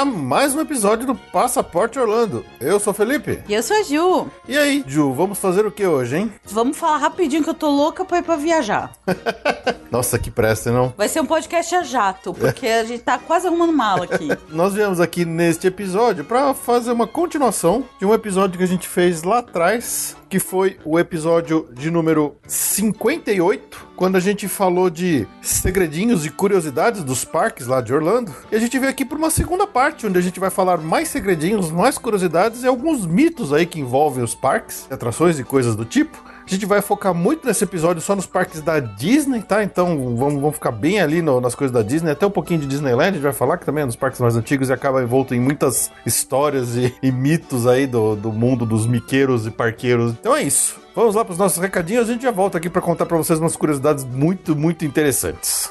[0.00, 2.42] A mais um episódio do Passaporte Orlando.
[2.58, 3.42] Eu sou o Felipe.
[3.46, 4.30] E eu sou a Ju.
[4.48, 6.32] E aí, Ju, vamos fazer o que hoje, hein?
[6.50, 8.92] Vamos falar rapidinho que eu tô louca pra ir pra viajar.
[9.90, 10.92] Nossa, que pressa, não?
[10.96, 14.28] Vai ser um podcast a jato, porque a gente tá quase arrumando mala aqui.
[14.50, 18.88] Nós viemos aqui neste episódio para fazer uma continuação de um episódio que a gente
[18.88, 25.26] fez lá atrás que foi o episódio de número 58, quando a gente falou de
[25.42, 28.32] segredinhos e curiosidades dos parques lá de Orlando.
[28.50, 31.08] E a gente veio aqui para uma segunda parte, onde a gente vai falar mais
[31.08, 35.84] segredinhos, mais curiosidades e alguns mitos aí que envolvem os parques, atrações e coisas do
[35.84, 36.22] tipo.
[36.50, 39.62] A gente vai focar muito nesse episódio só nos parques da Disney, tá?
[39.62, 42.66] Então vamos, vamos ficar bem ali no, nas coisas da Disney, até um pouquinho de
[42.66, 45.32] Disneyland, a gente vai falar que também é dos parques mais antigos e acaba envolto
[45.32, 50.10] em muitas histórias e, e mitos aí do, do mundo dos miqueiros e parqueiros.
[50.18, 50.80] Então é isso.
[50.92, 53.38] Vamos lá para os nossos recadinhos, a gente já volta aqui para contar para vocês
[53.38, 55.70] umas curiosidades muito, muito interessantes.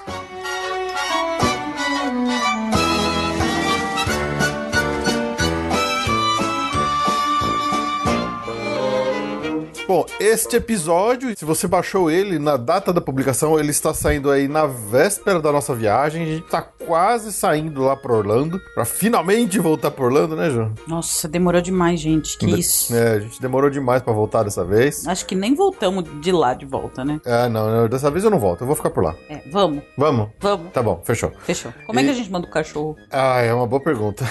[9.89, 14.47] Bom, este episódio, se você baixou ele na data da publicação, ele está saindo aí
[14.47, 16.21] na véspera da nossa viagem.
[16.21, 20.75] A gente está quase saindo lá para Orlando, para finalmente voltar para Orlando, né, João?
[20.85, 22.37] Nossa, demorou demais, gente.
[22.37, 22.95] Que de isso.
[22.95, 25.07] É, a gente demorou demais para voltar dessa vez.
[25.07, 27.19] Acho que nem voltamos de lá de volta, né?
[27.25, 29.15] É, não, não, dessa vez eu não volto, eu vou ficar por lá.
[29.27, 29.81] É, vamos.
[29.97, 30.29] Vamos?
[30.39, 30.71] Vamos.
[30.71, 31.31] Tá bom, fechou.
[31.39, 31.73] Fechou.
[31.87, 32.03] Como e...
[32.03, 32.95] é que a gente manda o cachorro?
[33.09, 34.23] Ah, é uma boa pergunta.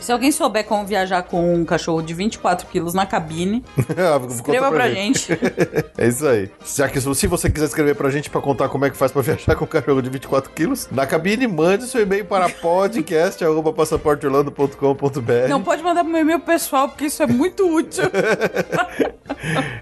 [0.00, 3.64] Se alguém souber como viajar com um cachorro de 24 quilos na cabine,
[3.98, 5.28] ah, escreva escreva pra gente.
[5.28, 5.40] gente.
[5.96, 6.50] é isso aí.
[6.64, 9.22] Já que se você quiser escrever pra gente pra contar como é que faz pra
[9.22, 15.48] viajar com um cachorro de 24 quilos, na cabine, mande seu e-mail para podcast.passaporteorlando.com.br.
[15.48, 18.04] Não pode mandar pro meu e-mail pessoal, porque isso é muito útil.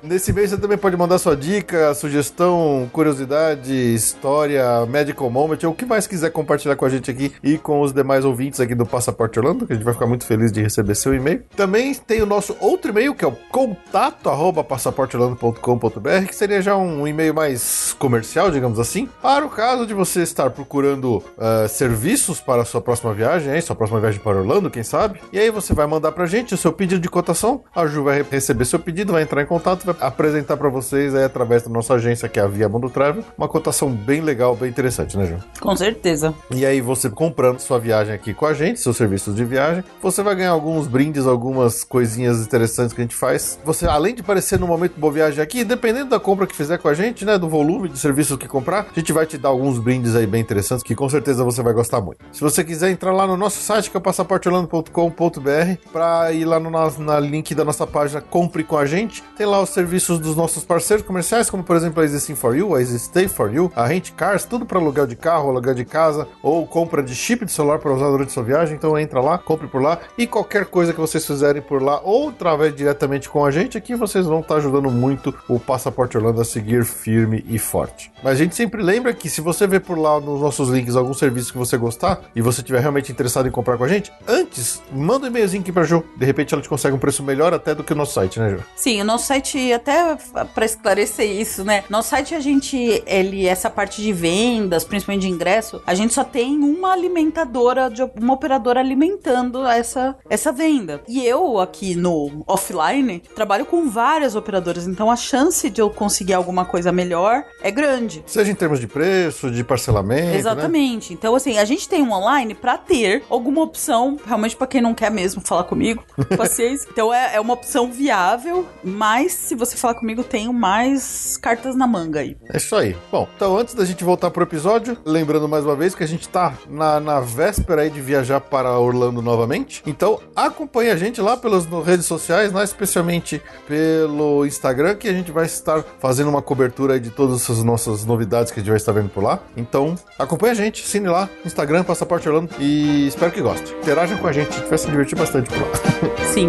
[0.03, 5.75] Nesse e-mail você também pode mandar sua dica, sugestão, curiosidade, história, medical moment, ou o
[5.75, 8.87] que mais quiser compartilhar com a gente aqui e com os demais ouvintes aqui do
[8.87, 11.43] Passaporte Orlando, que a gente vai ficar muito feliz de receber seu e-mail.
[11.57, 16.77] Também tem o nosso outro e-mail, que é o contato arroba passaporteorlando.com.br, que seria já
[16.77, 22.41] um e-mail mais comercial, digamos assim, para o caso de você estar procurando uh, serviços
[22.41, 25.21] para a sua próxima viagem, hein, sua próxima viagem para Orlando, quem sabe.
[25.33, 28.23] E aí você vai mandar pra gente o seu pedido de cotação, a Ju vai
[28.23, 31.95] receber seu pedido, vai entrar em contato, vai apresentar para vocês aí através da nossa
[31.95, 35.37] agência, que é a Via Mundo Travel, uma cotação bem legal, bem interessante, né, Ju?
[35.61, 36.35] Com certeza.
[36.51, 40.23] E aí você comprando sua viagem aqui com a gente, seus serviços de viagem, você
[40.23, 43.59] vai ganhar alguns brindes, algumas coisinhas interessantes que a gente faz.
[43.65, 46.89] Você, além de parecer no momento Boa Viagem aqui, dependendo da compra que fizer com
[46.89, 49.79] a gente, né, do volume de serviços que comprar, a gente vai te dar alguns
[49.79, 52.19] brindes aí bem interessantes que com certeza você vai gostar muito.
[52.33, 56.77] Se você quiser entrar lá no nosso site, que é passaporteorlando.com.br, para ir lá no
[56.99, 60.65] na link da nossa página Compre com a gente, tem lá os serviços dos nossos
[60.65, 63.87] parceiros comerciais, como por exemplo a Easy for You, a Easy Stay for You, a
[63.87, 67.53] Rent Cars, tudo para aluguel de carro, aluguel de casa ou compra de chip de
[67.53, 68.75] celular para usar durante sua viagem.
[68.77, 72.29] Então entra lá, compre por lá e qualquer coisa que vocês fizerem por lá ou
[72.29, 76.41] através diretamente com a gente aqui, vocês vão estar tá ajudando muito o Passaporte Orlando
[76.41, 78.11] a seguir firme e forte.
[78.23, 81.13] Mas a gente sempre lembra que se você ver por lá nos nossos links algum
[81.13, 84.83] serviço que você gostar e você estiver realmente interessado em comprar com a gente, antes,
[84.93, 86.05] manda um e-mailzinho aqui pra Ju.
[86.17, 88.51] De repente ela te consegue um preço melhor até do que o nosso site, né,
[88.51, 88.65] Ju?
[88.77, 90.17] Sim, o nosso site, até
[90.55, 91.85] para esclarecer isso, né?
[91.91, 96.25] Nosso site, a gente, ele, essa parte de vendas, principalmente de ingresso, a gente só
[96.25, 101.03] tem uma alimentadora, uma operadora alimentando essa, essa venda.
[101.09, 106.35] E eu, aqui no offline, trabalho com várias operadoras, então a chance de eu conseguir
[106.35, 108.23] alguma coisa melhor é grande.
[108.27, 110.27] Seja em termos de preço, de parcelamento.
[110.27, 110.37] Né?
[110.37, 111.11] Exatamente.
[111.11, 111.17] Né?
[111.19, 114.95] Então, assim, a gente tem um online para ter alguma opção, realmente para quem não
[114.95, 116.05] quer mesmo falar comigo,
[116.37, 116.89] paciência.
[116.91, 121.87] Então é, é uma opção viável, mas se você falar comigo, tenho mais cartas na
[121.87, 122.37] manga aí.
[122.49, 122.97] É isso aí.
[123.11, 126.29] Bom, então antes da gente voltar pro episódio, lembrando mais uma vez que a gente
[126.29, 129.83] tá na, na véspera aí de viajar para Orlando novamente.
[129.87, 132.65] Então acompanhe a gente lá pelas redes sociais, né?
[132.65, 137.63] especialmente pelo no Instagram que a gente vai estar fazendo uma cobertura de todas as
[137.63, 139.39] nossas novidades que a gente vai estar vendo por lá.
[139.57, 143.75] Então, acompanha a gente, assine lá, Instagram, Passaporte Orlando e espero que goste.
[143.75, 145.69] Interajam com a gente, a gente vai se divertir bastante por lá.
[146.27, 146.49] Sim.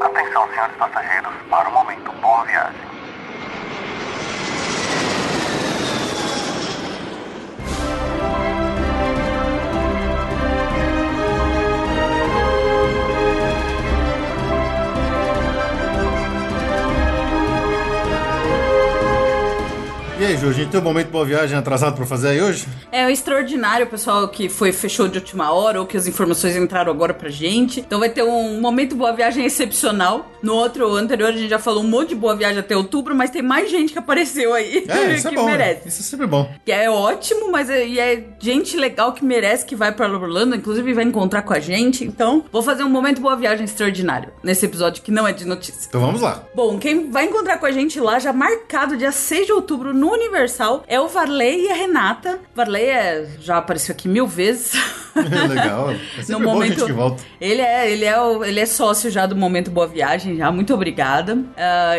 [0.00, 2.79] Atenção, senhores passageiros, para o momento boa viagem.
[20.30, 22.66] Aí, gente tem um momento boa viagem atrasado pra fazer aí hoje?
[22.92, 27.12] É extraordinário, pessoal, que foi fechou de última hora ou que as informações entraram agora
[27.12, 27.80] pra gente.
[27.80, 30.30] Então vai ter um momento boa viagem excepcional.
[30.42, 33.30] No outro anterior a gente já falou um monte de boa viagem até outubro, mas
[33.30, 35.46] tem mais gente que apareceu aí É, isso que é bom.
[35.46, 35.52] né?
[35.52, 35.88] merece.
[35.88, 36.48] Isso é sempre bom.
[36.64, 40.54] Que é ótimo, mas é, e é gente legal que merece que vai pra Orlando,
[40.54, 42.04] inclusive vai encontrar com a gente.
[42.04, 45.86] Então, vou fazer um momento boa viagem extraordinário nesse episódio que não é de notícia.
[45.88, 46.44] Então vamos lá.
[46.54, 50.19] Bom, quem vai encontrar com a gente lá, já marcado dia 6 de outubro no
[50.20, 52.38] Universal, é o Varley e a Renata.
[52.54, 54.72] Varley é, já apareceu aqui mil vezes.
[55.48, 55.90] Legal.
[55.90, 57.22] É bom gente que volta.
[57.40, 60.50] Ele é, ele, é o- ele é sócio já do Momento Boa Viagem, já.
[60.52, 61.36] Muito obrigada.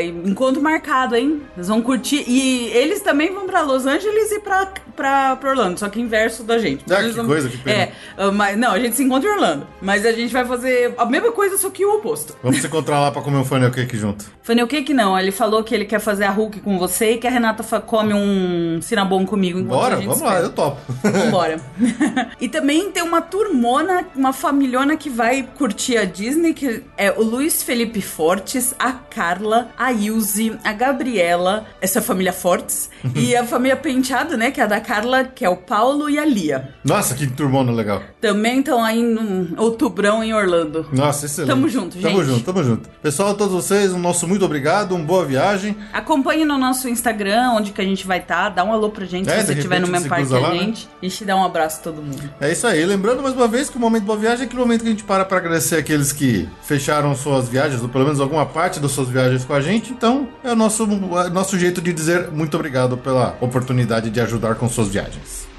[0.01, 1.41] E encontro marcado, hein?
[1.55, 2.23] Eles vão curtir.
[2.27, 4.65] E eles também vão pra Los Angeles e pra,
[4.95, 6.85] pra, pra Orlando, só que inverso da gente.
[6.91, 7.77] Ah, que vão- coisa, que pena.
[7.83, 9.67] É, ah, mas não, a gente se encontra em Orlando.
[9.81, 12.35] Mas a gente vai fazer a mesma coisa, só que o oposto.
[12.41, 14.25] Vamos se encontrar lá pra comer um funnel cake junto.
[14.67, 15.17] Que que não?
[15.17, 17.79] Ele falou que ele quer fazer a Hulk com você e que a Renata fa-
[18.11, 20.45] come um cinabom comigo enquanto Bora, a gente vamos lá, espera.
[20.45, 20.81] eu topo.
[21.03, 21.61] Vambora.
[22.39, 27.23] e também tem uma turmona, uma familhona que vai curtir a Disney, que é o
[27.23, 33.75] Luiz Felipe Fortes, a Carla, a Ilse, a Gabriela, essa família Fortes, e a família
[33.75, 36.73] Penteado, né, que é a da Carla, que é o Paulo e a Lia.
[36.83, 38.01] Nossa, que turmona legal.
[38.19, 40.87] Também estão aí no outubrão em Orlando.
[40.91, 41.49] Nossa, excelente.
[41.49, 42.33] Tamo junto, Tamo gente.
[42.33, 42.89] junto, tamo junto.
[43.01, 45.75] Pessoal, a todos vocês, um nosso muito obrigado, uma boa viagem.
[45.93, 48.49] Acompanhe no nosso Instagram, onde que a gente vai estar.
[48.49, 50.49] Dá um alô pra gente É, se você estiver no mesmo parque que a lá,
[50.49, 50.59] né?
[50.59, 50.89] gente.
[51.01, 52.29] A gente dá um abraço a todo mundo.
[52.39, 52.85] É isso aí.
[52.85, 55.03] Lembrando mais uma vez que o momento boa viagem é aquele momento que a gente
[55.03, 59.09] para para agradecer aqueles que fecharam suas viagens, ou pelo menos alguma parte das suas
[59.09, 59.91] viagens com a gente.
[59.91, 64.19] Então, é o nosso, é o nosso jeito de dizer muito obrigado pela oportunidade de
[64.21, 65.50] ajudar com suas viagens.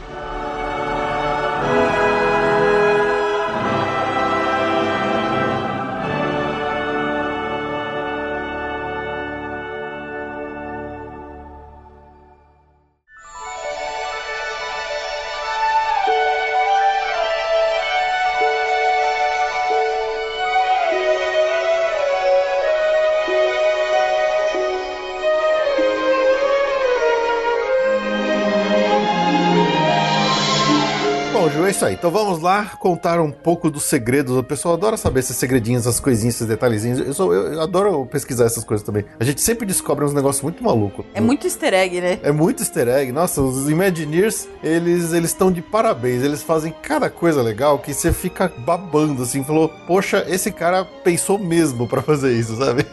[31.42, 31.94] Bom, Ju, é isso aí.
[31.94, 34.36] Então vamos lá contar um pouco dos segredos.
[34.36, 37.00] O pessoal adora saber esses segredinhos, essas coisinhas, esses detalhezinhos.
[37.00, 39.04] Eu, sou, eu, eu adoro pesquisar essas coisas também.
[39.18, 41.04] A gente sempre descobre uns negócios muito malucos.
[41.12, 42.20] É muito easter egg, né?
[42.22, 43.10] É muito easter egg.
[43.10, 46.22] Nossa, os Imagineers, eles eles estão de parabéns.
[46.22, 49.42] Eles fazem cada coisa legal que você fica babando assim.
[49.42, 52.86] Falou, poxa, esse cara pensou mesmo pra fazer isso, sabe?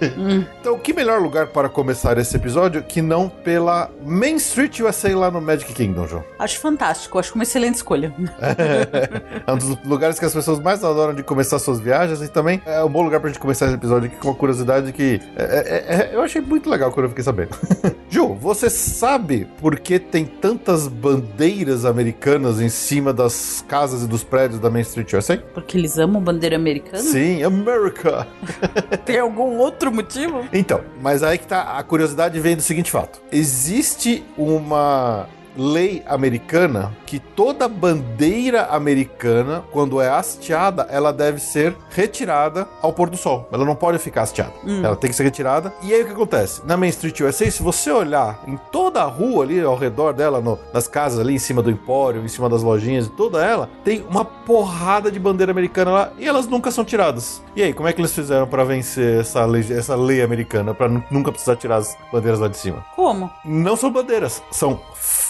[0.59, 5.29] Então, que melhor lugar para começar esse episódio que não pela Main Street USA lá
[5.29, 6.23] no Magic Kingdom, João?
[6.39, 8.11] Acho fantástico, acho uma excelente escolha.
[9.47, 12.61] É um dos lugares que as pessoas mais adoram de começar suas viagens e também
[12.65, 15.43] é um bom lugar pra gente começar esse episódio aqui com uma curiosidade que é-
[15.43, 17.49] é- é- eu achei muito legal quando eu fiquei sabendo.
[18.09, 24.23] Ju, você sabe por que tem tantas bandeiras americanas em cima das casas e dos
[24.23, 25.37] prédios da Main Street USA?
[25.37, 27.03] Porque eles amam bandeira americana?
[27.03, 28.27] Sim, America!
[29.05, 30.45] Tem algum outro motivo?
[30.53, 33.21] Então, mas aí que tá, a curiosidade vem do seguinte fato.
[33.31, 35.27] Existe uma
[35.59, 43.09] lei americana que toda bandeira americana, quando é hasteada, ela deve ser retirada ao pôr
[43.09, 43.47] do sol.
[43.51, 44.53] Ela não pode ficar hasteada.
[44.83, 45.73] Ela tem que ser retirada.
[45.83, 46.61] E aí o que acontece?
[46.65, 50.39] Na Main Street USA, se você olhar em toda a rua ali ao redor dela,
[50.39, 53.69] no- nas casas ali em cima do empório, em cima das lojinhas e toda ela,
[53.83, 57.41] tem uma porrada de bandeira americana lá e elas nunca são tiradas.
[57.55, 61.03] E aí, como é que eles fizeram pra vencer essa lei, essa lei americana, nu-
[61.11, 62.85] nunca precisar tirar as bandeiras lá de cima?
[62.95, 63.29] Como?
[63.43, 64.79] Não são bandeiras, são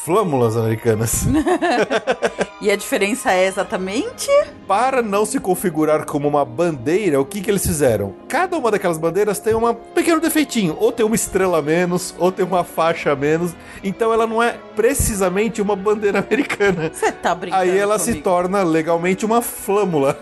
[0.04, 1.26] flâmulas americanas.
[2.62, 4.30] E a diferença é exatamente?
[4.68, 8.14] Para não se configurar como uma bandeira, o que, que eles fizeram?
[8.28, 10.76] Cada uma daquelas bandeiras tem um pequeno defeitinho.
[10.78, 13.54] Ou tem uma estrela a menos, ou tem uma faixa a menos.
[13.82, 16.92] Então ela não é precisamente uma bandeira americana.
[16.94, 18.24] Você tá brincando Aí ela se comigo.
[18.26, 20.20] torna legalmente uma flâmula.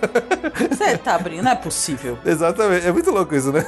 [0.70, 1.46] Você tá brincando?
[1.46, 2.20] Não é possível.
[2.24, 2.86] Exatamente.
[2.86, 3.66] É muito louco isso, né?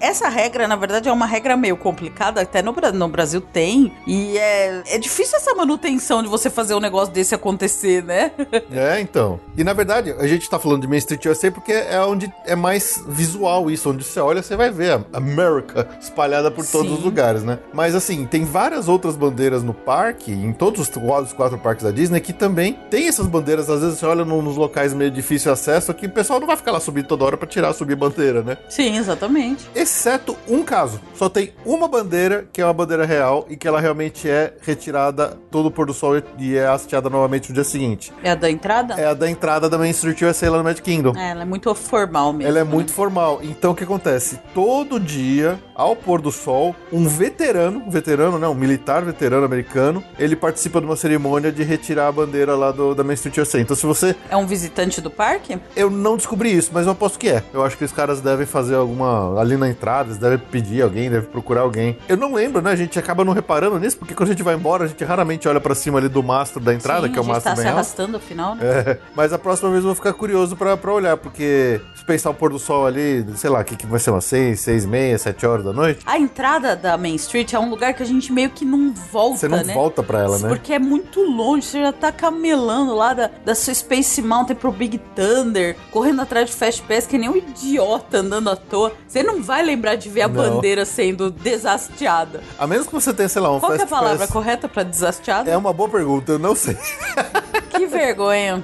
[0.00, 3.92] Essa regra, na verdade, é uma regra meio complicada, até no, no Brasil tem.
[4.06, 8.32] E é, é difícil essa manutenção de você fazer um negócio desse acontecer, né?
[8.72, 9.38] É, então.
[9.56, 12.54] E na verdade, a gente tá falando de Main Street USA porque é onde é
[12.56, 16.98] mais visual isso, onde você olha, você vai ver a America espalhada por todos Sim.
[16.98, 17.58] os lugares, né?
[17.72, 21.84] Mas assim, tem várias outras bandeiras no parque, em todos os quatro, os quatro parques
[21.84, 23.68] da Disney, que também tem essas bandeiras.
[23.70, 26.46] Às vezes você olha no- nos locais meio difícil de acesso, que o pessoal não
[26.46, 28.56] vai ficar lá subindo toda hora pra tirar, subir bandeira, né?
[28.68, 29.68] Sim, exatamente.
[29.74, 31.00] Exceto um caso.
[31.14, 35.38] Só tem uma bandeira que é uma bandeira real e que ela realmente é retirada
[35.52, 38.12] todo o pôr do sol e é hasteada novamente no dia seguinte.
[38.24, 38.94] É a da entrada?
[38.94, 41.12] É a da entrada da Main Street USA lá no Magic Kingdom.
[41.16, 42.48] É, ela é muito formal mesmo.
[42.48, 42.70] Ela é né?
[42.70, 43.40] muito formal.
[43.42, 44.40] Então o que acontece?
[44.54, 48.46] Todo dia, ao pôr do sol, um veterano, um veterano, né?
[48.46, 52.94] Um militar veterano americano, ele participa de uma cerimônia de retirar a bandeira lá do,
[52.94, 53.60] da Main Street USA.
[53.60, 54.14] Então se você.
[54.30, 55.58] É um visitante do parque?
[55.74, 57.42] Eu não descobri isso, mas eu aposto que é.
[57.52, 59.40] Eu acho que os caras devem fazer alguma.
[59.40, 61.98] Ali na entrada, eles devem pedir alguém, devem procurar alguém.
[62.08, 62.70] Eu não lembro, né?
[62.70, 65.48] A gente acaba não reparando nisso, porque quando a gente vai embora, a gente raramente
[65.48, 67.50] olha pra cima ali do mastro da entrada, Sim, que é o a gente mastro
[67.50, 67.76] tá se bem alto.
[67.78, 68.62] arrastando afinal, né?
[68.64, 72.30] É, mas a próxima vez eu vou ficar curioso pra, pra olhar, porque se pensar
[72.30, 74.84] o pôr do sol ali, sei lá, o que, que vai ser umas 6, 6
[74.84, 78.02] e meia, 7 horas da noite, A entrada da Main Street é um lugar que
[78.02, 79.74] a gente meio que não volta, você não né?
[79.74, 80.48] volta pra ela, né?
[80.48, 84.72] Porque é muito longe, você já tá camelando lá da, da sua Space Mountain pro
[84.72, 88.92] Big Thunder, correndo atrás de Fast Pass, que nem um idiota andando à toa.
[89.06, 90.34] Você não vai lembrar de ver a Não.
[90.34, 92.42] bandeira sendo desasteada.
[92.58, 94.30] A menos que você tenha, sei lá, um Qual que é a Fast palavra Pass.
[94.30, 95.50] correta pra desasteada?
[95.50, 96.76] É uma boa pergunta, eu não sei.
[97.76, 98.62] Que vergonha.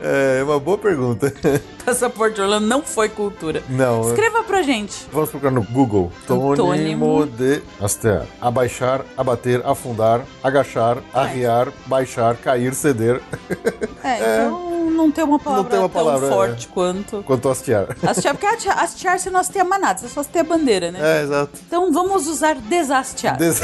[0.00, 1.32] É uma boa pergunta.
[1.84, 3.62] Passaporte Orlando não foi cultura.
[3.68, 4.08] Não.
[4.08, 5.06] Escreva pra gente.
[5.12, 6.10] Vamos procurar no Google.
[6.24, 6.56] Antônimo.
[6.56, 8.26] Tônimo de hastear.
[8.40, 13.20] Abaixar, abater, afundar, agachar, arriar, baixar, cair, ceder.
[14.02, 16.30] É, então não tem uma palavra tem uma tão palavra, é.
[16.30, 17.22] forte quanto.
[17.24, 17.88] Quanto hastear.
[18.06, 21.00] Hastear, porque hastear- você não hasteia mais nada, você só hasteia a bandeira, né?
[21.02, 21.52] É, exato.
[21.66, 23.36] Então vamos usar deshastear.
[23.36, 23.60] Des-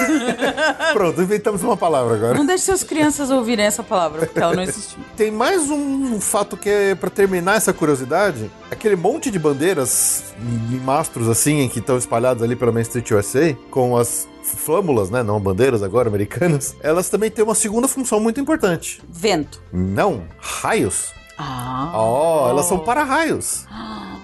[0.92, 2.34] Pronto, inventamos uma palavra agora.
[2.34, 4.98] Não deixe seus crianças ouvirem essa palavra, porque ela não existiu.
[5.16, 8.50] Tem mais um fato que é pra terminar essa curiosidade.
[8.70, 10.34] Aquele monte de bandeiras
[10.72, 15.22] e mastros assim que estão espalhados ali pela Main Street USA com as flâmulas, né,
[15.22, 19.00] não bandeiras agora americanas, elas também têm uma segunda função muito importante.
[19.08, 19.62] Vento.
[19.72, 21.12] Não, raios.
[21.38, 21.92] Ah.
[21.94, 23.64] Oh, elas são para-raios.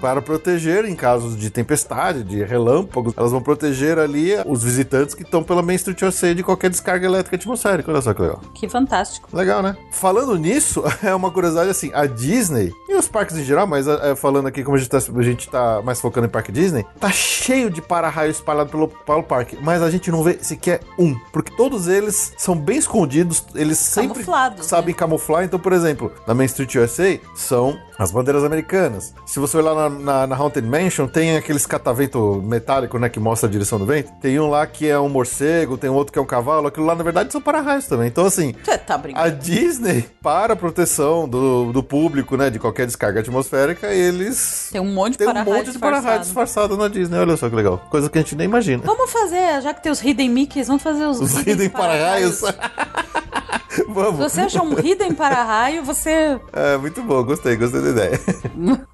[0.00, 5.22] Para proteger em casos de tempestade, de relâmpagos, elas vão proteger ali os visitantes que
[5.22, 7.90] estão pela Main Street USA de qualquer descarga elétrica atmosférica.
[7.90, 8.40] Olha só que legal.
[8.54, 9.28] Que fantástico.
[9.32, 9.76] Legal, né?
[9.90, 14.14] Falando nisso, é uma curiosidade assim, a Disney e os parques em geral, mas é,
[14.14, 17.10] falando aqui como a gente, tá, a gente tá mais focando em parque Disney, tá
[17.10, 21.54] cheio de para-raio espalhado pelo, pelo parque, mas a gente não vê sequer um, porque
[21.56, 25.44] todos eles são bem escondidos, eles sempre Camuflados, sabem camuflar.
[25.44, 29.14] Então, por exemplo, na Main Street USA são as bandeiras americanas.
[29.24, 33.48] Se você olhar na, na, na Haunted Mansion, tem aqueles catavento metálico, né, que mostra
[33.48, 34.10] a direção do vento.
[34.20, 36.94] Tem um lá que é um morcego, tem outro que é um cavalo, aquilo lá
[36.94, 38.08] na verdade são para-raios também.
[38.08, 39.36] Então, assim, Você tá a brincando.
[39.36, 44.92] Disney, para a proteção do, do público, né, de qualquer descarga atmosférica, eles Tem um
[44.92, 46.76] monte de têm um para-raio monte de para-raio disfarçado.
[46.76, 47.18] na Disney.
[47.18, 47.78] Olha só que legal.
[47.90, 48.82] Coisa que a gente nem imagina.
[48.84, 52.36] Vamos fazer, já que tem os Hidden Mickeys, vamos fazer os, Os hidden para-raios.
[52.36, 52.46] Se
[53.88, 54.18] Vamos.
[54.18, 56.38] você achar um Hidden para-raio, você...
[56.52, 57.22] É, muito bom.
[57.24, 58.20] Gostei, gostei da ideia.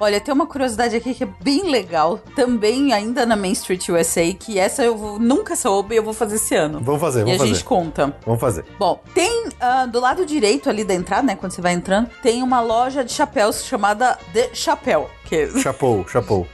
[0.00, 4.32] Olha, tem uma curiosidade aqui que é bem legal, também ainda na Main Street USA,
[4.34, 6.80] que essa eu vou- nunca soube e eu vou fazer esse ano.
[6.82, 7.54] Vamos fazer, e vamos a fazer.
[7.54, 8.16] gente conta.
[8.26, 8.64] Vamos fazer.
[8.78, 11.36] Bom, tem ah, do lado direito ali da entrada, né?
[11.36, 15.08] Quando você vai entrando, tem uma loja de chapéus chamada The Chapéu.
[15.24, 15.48] Que...
[15.60, 16.46] Chapou, chapou.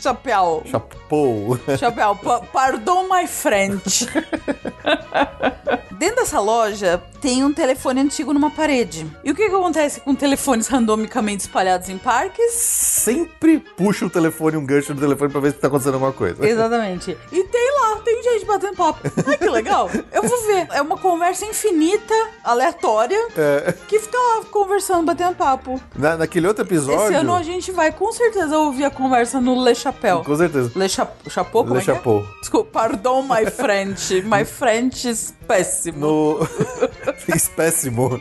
[0.00, 0.62] Chapéu.
[0.70, 0.70] Chapéu.
[0.70, 1.58] Chapou.
[1.78, 2.14] Chapéu.
[2.22, 4.04] Pa- Pardon my French.
[5.98, 9.04] Dentro dessa loja tem um telefone antigo numa parede.
[9.24, 12.52] E o que, que acontece com telefones randomicamente espalhados em parques?
[12.52, 16.46] Sempre puxa o telefone, um gancho do telefone pra ver se tá acontecendo alguma coisa.
[16.46, 17.16] Exatamente.
[17.32, 19.00] E tem lá, tem gente batendo papo.
[19.26, 19.90] Ai, que legal.
[20.12, 20.68] Eu vou ver.
[20.70, 22.14] É uma conversa infinita,
[22.44, 25.80] aleatória, É, que fica lá conversando, batendo papo.
[25.96, 27.06] na, naquele outro episódio.
[27.06, 30.22] Esse ano a gente vai com certeza ouvir a conversa no Le Chapéu.
[30.24, 30.70] Com certeza.
[30.76, 31.94] Le Cha Chapeau, como Le é que é?
[31.94, 32.24] Chapeau.
[32.40, 34.22] Desculpa, pardon my French.
[34.22, 35.87] My French is péssimo.
[35.92, 36.38] No.
[37.56, 38.20] Péssimo.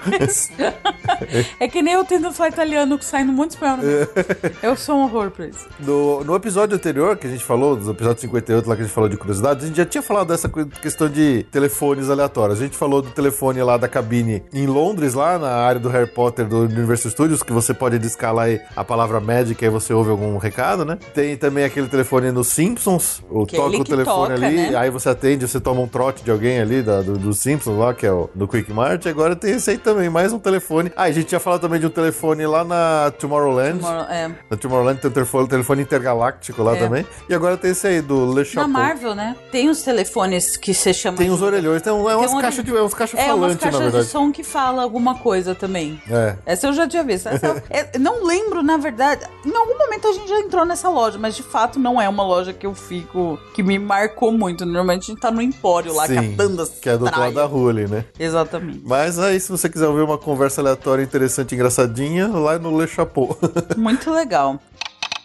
[1.60, 3.78] É que nem eu tentando falar italiano que sai no mundo espanhol.
[3.78, 4.08] Né?
[4.62, 5.68] Eu sou um horror pra isso.
[5.80, 8.94] No, no episódio anterior que a gente falou, dos episódios 58 lá que a gente
[8.94, 12.60] falou de curiosidades, a gente já tinha falado dessa questão de telefones aleatórios.
[12.60, 16.10] A gente falou do telefone lá da cabine em Londres, lá na área do Harry
[16.10, 18.44] Potter do Universal Studios, que você pode discar lá
[18.76, 20.98] a palavra Magic e aí você ouve algum recado, né?
[21.14, 24.76] Tem também aquele telefone nos Simpsons, o Que toca o telefone toca, ali, né?
[24.76, 27.57] aí você atende, você toma um trote de alguém ali da, do, do Simpsons.
[27.58, 30.38] Simpsons lá, que é o do Quick Mart, agora tem esse aí também, mais um
[30.40, 30.92] telefone.
[30.96, 33.80] Ah, a gente tinha falado também de um telefone lá na Tomorrowland.
[33.80, 34.32] Tomorrow- é.
[34.50, 36.80] Na Tomorrowland tem um telefone, telefone intergaláctico lá É.
[36.80, 37.06] também.
[37.28, 38.68] E agora tem esse aí, do Le Na Chapeau.
[38.70, 39.36] Marvel, né?
[39.52, 41.18] Tem os telefones que você chama.
[41.18, 43.32] Tem uns orelhões, tem, um, é umas um caixas de é uns caixas É, umas
[43.34, 44.10] falantes, na caixas de verdade.
[44.12, 46.00] som que fala alguma coisa também.
[46.10, 46.36] É.
[46.46, 47.28] Essa eu já tinha visto.
[47.28, 49.26] Essa- é, não lembro, na verdade.
[49.46, 52.24] Em algum momento a gente já entrou nessa loja, mas de fato não é uma
[52.24, 53.40] loja que eu fico.
[53.54, 54.66] que me marcou muito.
[54.66, 57.34] Normalmente a gente tá no Empório lá, Sim, catando as que é do outro lado
[57.34, 57.47] da.
[57.48, 58.06] Rua ali, né?
[58.20, 58.82] Exatamente.
[58.86, 63.38] Mas aí, se você quiser ouvir uma conversa aleatória, interessante, engraçadinha, lá no Le Chapeau.
[63.76, 64.60] Muito legal.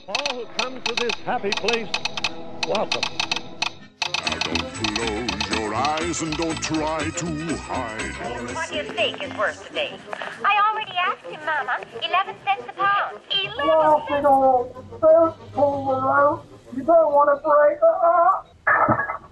[0.08, 1.88] All who come to this happy place,
[2.66, 3.02] welcome.
[4.44, 7.26] Don't close your eyes and don't try to
[7.56, 8.54] hide.
[8.54, 9.92] What do you think is worse today?
[10.44, 11.78] I already asked him, Mama.
[12.02, 13.20] Eleven cents a pound.
[13.30, 14.22] Eleven cents.
[14.22, 16.46] big old first pull the rope.
[16.76, 18.51] You don't want to break it up.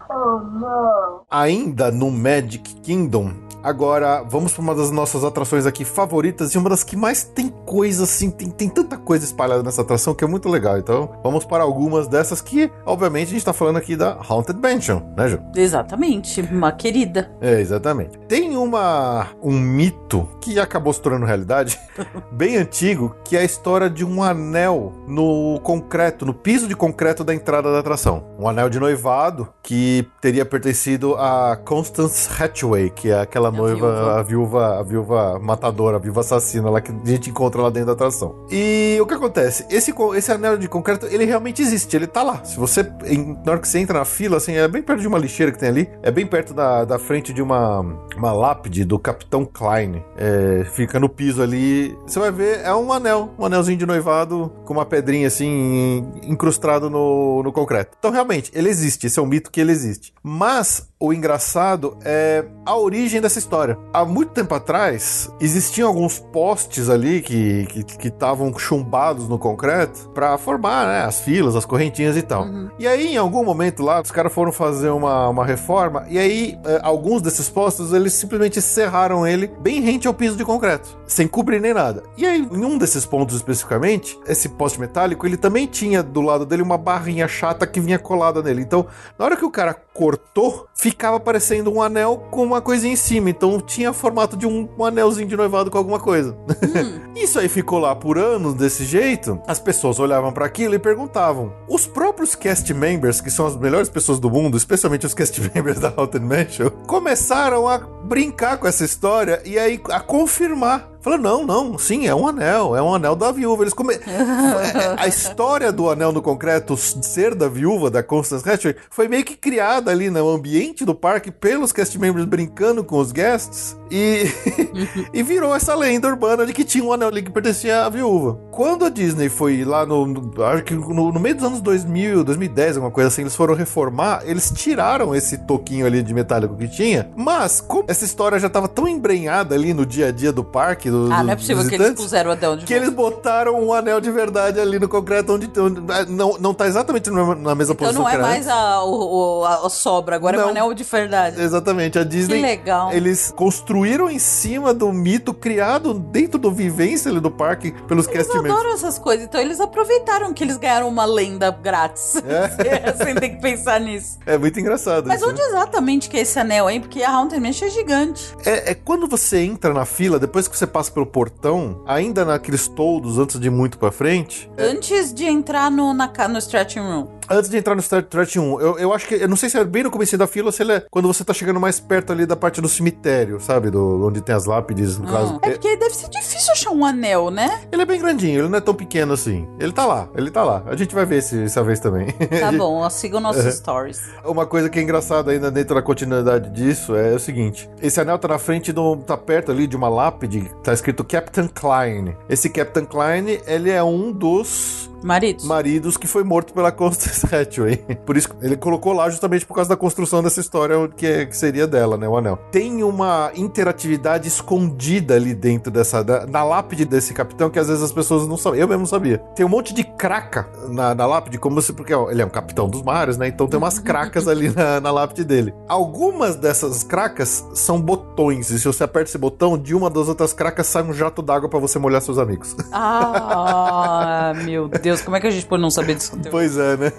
[0.08, 1.22] Oh no.
[1.30, 3.34] Ainda no Magic Kingdom.
[3.62, 7.48] Agora, vamos para uma das nossas atrações aqui favoritas e uma das que mais tem
[7.48, 10.78] coisa assim, tem, tem tanta coisa espalhada nessa atração que é muito legal.
[10.78, 15.02] Então, vamos para algumas dessas que, obviamente, a gente tá falando aqui da Haunted Mansion,
[15.16, 15.40] né, Ju?
[15.54, 16.40] Exatamente.
[16.40, 17.30] Uma querida.
[17.40, 18.18] É, exatamente.
[18.28, 21.78] Tem uma um mito que acabou se tornando realidade,
[22.32, 27.22] bem antigo, que é a história de um anel no concreto, no piso de concreto
[27.22, 28.24] da entrada da atração.
[28.38, 34.18] Um anel de noivado que teria pertencido a Constance Hatchway, que é aquela noiva, viúva.
[34.18, 37.86] a viúva, a viúva matadora, a viúva assassina lá que a gente encontra lá dentro
[37.88, 38.34] da atração.
[38.50, 39.64] E o que acontece?
[39.70, 42.42] Esse, esse anel de concreto, ele realmente existe, ele tá lá.
[42.44, 45.08] Se você, em- na hora que você entra na fila, assim, é bem perto de
[45.08, 47.80] uma lixeira que tem ali, é bem perto da, da frente de uma,
[48.16, 50.02] uma lápide do Capitão Klein.
[50.16, 51.96] É, fica no piso ali.
[52.06, 56.88] Você vai ver, é um anel, um anelzinho de noivado com uma pedrinha assim, incrustado
[56.90, 57.96] no, no concreto.
[57.98, 60.12] Então, realmente, ele existe, esse é um mito que ele existe.
[60.22, 63.78] Mas o engraçado é a origem dessa história.
[63.90, 67.64] Há muito tempo atrás, existiam alguns postes ali que
[67.98, 72.46] que estavam chumbados no concreto para formar né, as filas, as correntinhas e tal.
[72.78, 76.58] E aí, em algum momento lá, os caras foram fazer uma, uma reforma e aí
[76.66, 81.26] eh, alguns desses postes eles simplesmente serraram ele bem rente ao piso de concreto, sem
[81.26, 82.02] cobrir nem nada.
[82.18, 86.44] E aí, em um desses pontos especificamente, esse poste metálico, ele também tinha do lado
[86.44, 88.60] dele uma barrinha chata que vinha colada nele.
[88.60, 88.86] Então,
[89.18, 93.28] na hora que o cara cortou, ficava parecendo um anel com uma coisinha em cima.
[93.28, 96.34] Então tinha formato de um, um anelzinho de noivado com alguma coisa.
[97.14, 99.38] Isso aí ficou lá por anos desse jeito.
[99.46, 101.52] As pessoas olhavam pra aquilo e perguntavam.
[101.68, 105.78] Os próprios cast members, que são as melhores pessoas do mundo, especialmente os cast members
[105.78, 110.89] da Haunted Mansion, começaram a brincar com essa história e aí a confirmar.
[111.00, 113.62] Falaram, não, não, sim, é um anel, é um anel da viúva.
[113.62, 113.94] Eles come...
[113.94, 119.24] É, a história do anel no concreto ser da viúva, da Constance Hatchway, foi meio
[119.24, 124.26] que criada ali no ambiente do parque pelos cast members brincando com os guests e,
[125.12, 128.38] e virou essa lenda urbana de que tinha um anel ali que pertencia à viúva.
[128.50, 132.24] Quando a Disney foi lá no, no- acho que no, no meio dos anos 2000,
[132.24, 136.68] 2010, alguma coisa assim, eles foram reformar, eles tiraram esse toquinho ali de metálico que
[136.68, 140.44] tinha, mas como essa história já estava tão embrenhada ali no dia a dia do
[140.44, 143.54] parque, do, Ah, não é possível que eles puseram o Adel de que eles botaram
[143.60, 147.74] um anel de verdade ali no concreto onde, onde- não, não tá exatamente na mesma
[147.74, 150.46] Então posição não é mais a, o- a, a sobra, agora é Não.
[150.48, 151.40] um anel de verdade.
[151.40, 152.36] Exatamente, a Disney.
[152.36, 152.92] Que legal.
[152.92, 158.16] Eles construíram em cima do mito criado dentro do vivência ali do parque pelos Eles
[158.18, 158.54] cast members.
[158.54, 162.14] adoram essas coisas, então eles aproveitaram que eles ganharam uma lenda grátis.
[163.04, 164.18] Sem ter que pensar nisso.
[164.26, 165.06] É muito engraçado.
[165.06, 165.48] Mas isso, onde né?
[165.48, 166.80] exatamente que é esse anel aí?
[166.80, 168.34] Porque a Haunted Mansion é gigante.
[168.44, 172.68] é, é quando você entra na fila, depois que você passa pelo portão, ainda naqueles
[172.68, 174.50] toldos antes de muito pra frente.
[174.58, 177.08] Antes de entrar no, na, no stretching room.
[177.32, 179.14] Antes de entrar no Trek 1, eu, eu acho que.
[179.14, 181.06] Eu não sei se é bem no começo da fila ou se ele é quando
[181.06, 183.70] você tá chegando mais perto ali da parte do cemitério, sabe?
[183.70, 185.38] Do, onde tem as lápides, no caso.
[185.42, 187.60] É porque deve ser difícil achar um anel, né?
[187.70, 189.46] Ele é bem grandinho, ele não é tão pequeno assim.
[189.60, 190.64] Ele tá lá, ele tá lá.
[190.66, 192.08] A gente vai ver esse, essa vez também.
[192.40, 193.52] Tá bom, ó, sigam nossos Uhum.
[193.52, 194.00] stories.
[194.24, 198.18] Uma coisa que é engraçada ainda dentro da continuidade disso é o seguinte: esse anel
[198.18, 198.96] tá na frente do.
[198.96, 202.16] tá perto ali de uma lápide, tá escrito Captain Klein.
[202.28, 205.44] Esse Captain Klein, ele é um dos Maridos.
[205.44, 207.76] maridos que foi morto pela Constance Hatchway.
[208.06, 211.36] Por isso ele colocou lá justamente por causa da construção dessa história que, é- que
[211.36, 212.38] seria dela, né, o anel.
[212.50, 217.82] Tem uma interatividade escondida ali dentro dessa da- na lápide desse capitão que às vezes
[217.82, 218.60] as pessoas não sabem.
[218.60, 219.18] Eu mesmo não sabia.
[219.34, 222.30] Tem um monte de craca na, na lápide, como se porque ó, ele é um
[222.30, 223.28] capitão dos mares, né?
[223.28, 225.54] Então tem umas cracas ali na, na lápide dele.
[225.68, 230.32] Algumas dessas cracas são botões e se você aperta esse botão, de uma das outras
[230.32, 232.56] cracas sai um jato d'água pra você molhar seus amigos.
[232.72, 236.18] Ah, meu Deus Deus, como é que a gente pode não saber disso?
[236.32, 236.92] Pois é, né?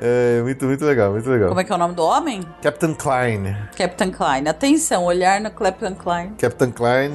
[0.00, 1.48] É, muito, muito legal, muito legal.
[1.48, 2.40] Como é que é o nome do homem?
[2.60, 3.56] Captain Klein.
[3.76, 4.48] Captain Klein.
[4.48, 6.32] Atenção, olhar no Captain Klein.
[6.36, 7.12] Captain Klein,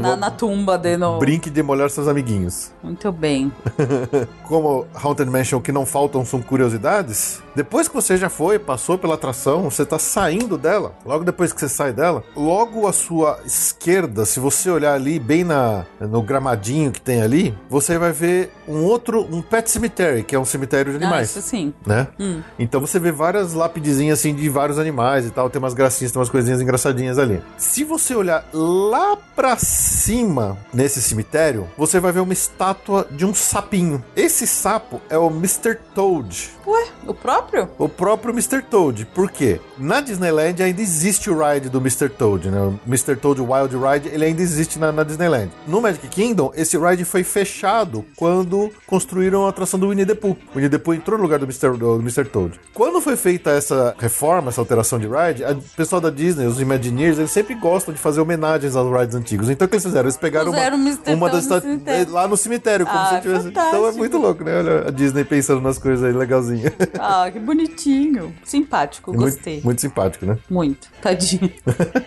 [0.00, 1.18] Na, na tumba de no...
[1.18, 2.72] brinque de molhar seus amiguinhos.
[2.82, 3.52] Muito bem.
[4.48, 9.14] Como Haunted Mansion, que não faltam são curiosidades, depois que você já foi, passou pela
[9.14, 10.94] atração, você tá saindo dela.
[11.04, 15.44] Logo depois que você sai dela, logo à sua esquerda, se você olhar ali bem
[15.44, 20.34] na, no gramadinho que tem ali, você vai ver um outro, um pet cemetery, que
[20.34, 21.30] é um cemitério de Ah, animais.
[21.30, 21.72] isso sim.
[21.86, 22.08] né?
[22.18, 22.40] Hum.
[22.58, 26.18] Então você vê várias lapidezinhas assim de vários animais e tal, tem umas gracinhas, tem
[26.20, 27.42] umas coisinhas engraçadinhas ali.
[27.56, 33.34] Se você olhar lá pra cima nesse cemitério, você vai ver uma estátua de um
[33.34, 34.02] sapinho.
[34.16, 35.76] Esse sapo é o Mr.
[35.94, 36.50] Toad.
[36.66, 37.68] Ué, o próprio?
[37.78, 38.62] O próprio Mr.
[38.62, 39.04] Toad.
[39.06, 39.60] Por quê?
[39.76, 42.08] Na Disneyland ainda existe o ride do Mr.
[42.08, 42.60] Toad, né?
[42.60, 43.16] O Mr.
[43.16, 45.50] Toad Wild Ride, ele ainda existe na, na Disneyland.
[45.66, 50.36] No Magic Kingdom, esse ride foi fechado quando construíram a atração do Winnie the Pooh.
[50.52, 51.76] O Winnie the Pooh entrou no lugar do Mr.
[51.78, 52.24] do Mr.
[52.24, 52.58] Toad.
[52.74, 56.60] Quando foi feita essa reforma, essa alteração de ride, a- o pessoal da Disney, os
[56.60, 59.48] Imagineers, eles sempre gostam de fazer homenagens aos rides antigos.
[59.50, 60.04] Então o que eles fizeram?
[60.04, 61.14] Eles pegaram uma, Mr.
[61.14, 63.48] uma Toad das no lá no cemitério, como Ah, se tivesse.
[63.48, 63.98] Então é fantástico.
[63.98, 64.58] muito louco, né?
[64.58, 66.70] Olha a Disney pensando nas coisas aí legalzinho.
[66.98, 68.34] Ah, que bonitinho.
[68.44, 69.54] Simpático, gostei.
[69.54, 70.38] Muito, muito simpático, né?
[70.50, 70.88] Muito.
[71.00, 71.50] Tadinho.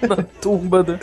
[0.08, 1.00] da tumba, né?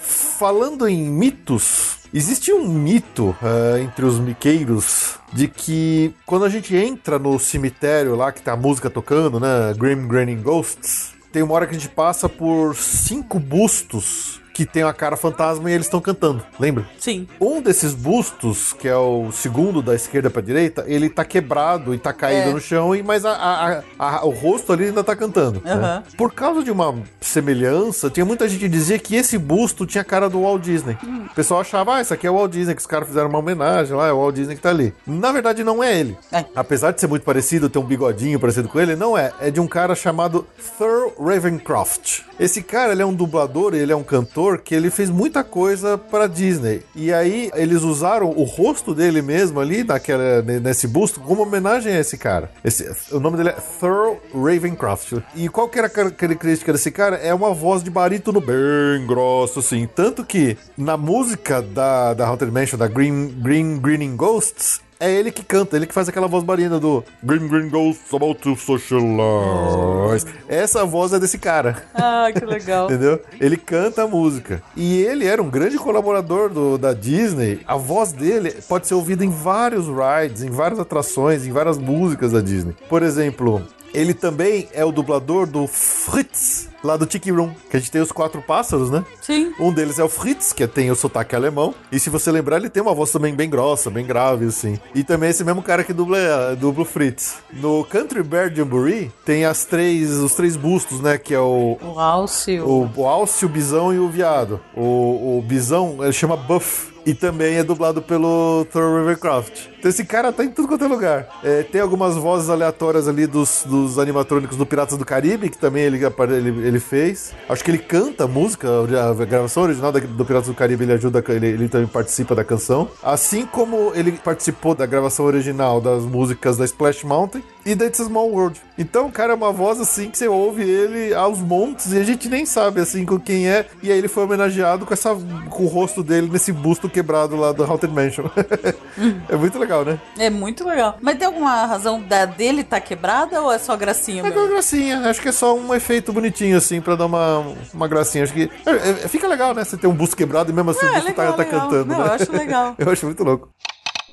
[0.00, 6.74] Falando em mitos, existe um mito ah, entre os miqueiros de que quando a gente
[6.74, 9.74] entra no cemitério lá que tá a música tocando, né?
[9.76, 14.82] Grim Grinning Ghosts, tem uma hora que a gente passa por cinco bustos que tem
[14.82, 16.86] a cara fantasma e eles estão cantando, lembra?
[16.98, 17.28] Sim.
[17.38, 21.98] Um desses bustos, que é o segundo da esquerda pra direita, ele tá quebrado e
[21.98, 22.52] tá caído É.
[22.54, 25.60] no chão, e mas a- a- a- o rosto ali ainda tá cantando.
[25.62, 25.72] né?
[25.74, 26.02] Aham.
[26.16, 30.04] Por causa de uma semelhança, tinha muita gente que dizia que esse busto tinha a
[30.04, 30.96] cara do Walt Disney.
[31.04, 31.26] Hum.
[31.30, 33.38] O pessoal achava, ah, isso aqui é o Walt Disney, que os caras fizeram uma
[33.38, 34.94] homenagem lá, é o Walt Disney que tá ali.
[35.06, 36.16] Na verdade, não é ele.
[36.32, 36.44] É.
[36.54, 39.32] Apesar de ser muito parecido, ter um bigodinho parecido com ele, não é.
[39.40, 40.46] É de um cara chamado
[40.78, 42.20] Thur Ravencroft.
[42.38, 45.98] Esse cara, ele é um dublador, ele é um cantor que ele fez muita coisa
[45.98, 46.82] para Disney.
[46.94, 52.00] E aí eles usaram o rosto dele mesmo ali naquela nesse busto como homenagem a
[52.00, 52.50] esse cara.
[52.64, 55.14] Esse, o nome dele é Thur Ravencroft.
[55.34, 57.16] E qual que era a car- característica desse cara?
[57.16, 62.52] É uma voz de barítono bem grossa assim, tanto que na música da da Haunted
[62.52, 66.42] Mansion da Green Green Greening Ghosts é ele que canta, ele que faz aquela voz
[66.44, 70.26] barina do Green Green Ghosts about to socialize.
[70.48, 71.82] Essa voz é desse cara.
[71.94, 72.86] Ah, que legal.
[72.90, 73.20] Entendeu?
[73.40, 74.62] Ele canta a música.
[74.76, 77.60] E ele era um grande colaborador do- da Disney.
[77.66, 82.32] A voz dele pode ser ouvida em vários rides, em várias atrações, em várias músicas
[82.32, 82.74] da Disney.
[82.88, 83.62] Por exemplo,
[83.94, 88.00] ele também é o dublador do Fritz, lá do Tiki Room, que a gente tem
[88.00, 89.04] os quatro pássaros, né?
[89.20, 89.52] Sim.
[89.60, 91.74] Um deles é o Fritz, que tem o sotaque alemão.
[91.90, 94.78] E se você lembrar, ele tem uma voz também bem grossa, bem grave, assim.
[94.94, 97.36] E também esse mesmo cara que dubla, dubla o Fritz.
[97.52, 101.18] No Country Bear Jamboree, tem as três, os três bustos, né?
[101.18, 102.66] Que é o, O Alcio.
[102.66, 104.60] o, o alce, o bisão e o viado.
[104.74, 106.94] O, o bisão, ele chama Buff.
[107.04, 109.68] E também é dublado pelo Thor Rivercraft.
[109.86, 111.28] Então esse cara tá em tudo quanto é lugar.
[111.44, 115.84] É, tem algumas vozes aleatórias ali dos, dos animatrônicos do Piratas do Caribe, que também
[115.84, 117.32] ele, ele, ele fez.
[117.48, 121.22] Acho que ele canta a música, a gravação original do Piratas do Caribe, ele ajuda,
[121.28, 122.90] ele, ele também participa da canção.
[123.00, 128.00] Assim como ele participou da gravação original das músicas da Splash Mountain e da It's
[128.00, 128.60] a Small World.
[128.78, 132.28] Então, cara é uma voz assim que você ouve ele aos montes e a gente
[132.28, 133.66] nem sabe assim com quem é.
[133.82, 135.14] E aí ele foi homenageado com essa
[135.50, 138.26] com o rosto dele nesse busto quebrado lá do Haunted Mansion.
[139.28, 139.98] é muito legal, né?
[140.18, 140.96] É muito legal.
[141.00, 144.38] Mas tem alguma razão da dele tá quebrada ou é só gracinha É mesmo?
[144.40, 148.24] uma gracinha, acho que é só um efeito bonitinho, assim, pra dar uma, uma gracinha.
[148.24, 148.50] Acho que.
[148.66, 149.64] é, é, fica legal, né?
[149.64, 151.60] Você ter um busto quebrado e mesmo assim É, o busto legal, tá, tá legal.
[151.62, 152.06] cantando, Não, né?
[152.08, 152.74] eu acho legal.
[152.78, 153.48] eu acho muito louco.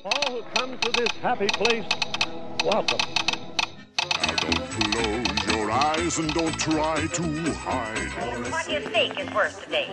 [0.04, 1.86] All who come to this happy place,
[2.64, 3.23] welcome.
[5.74, 7.22] Eyes and don't try to
[7.54, 8.52] hide.
[8.52, 9.90] What do you think is worth today?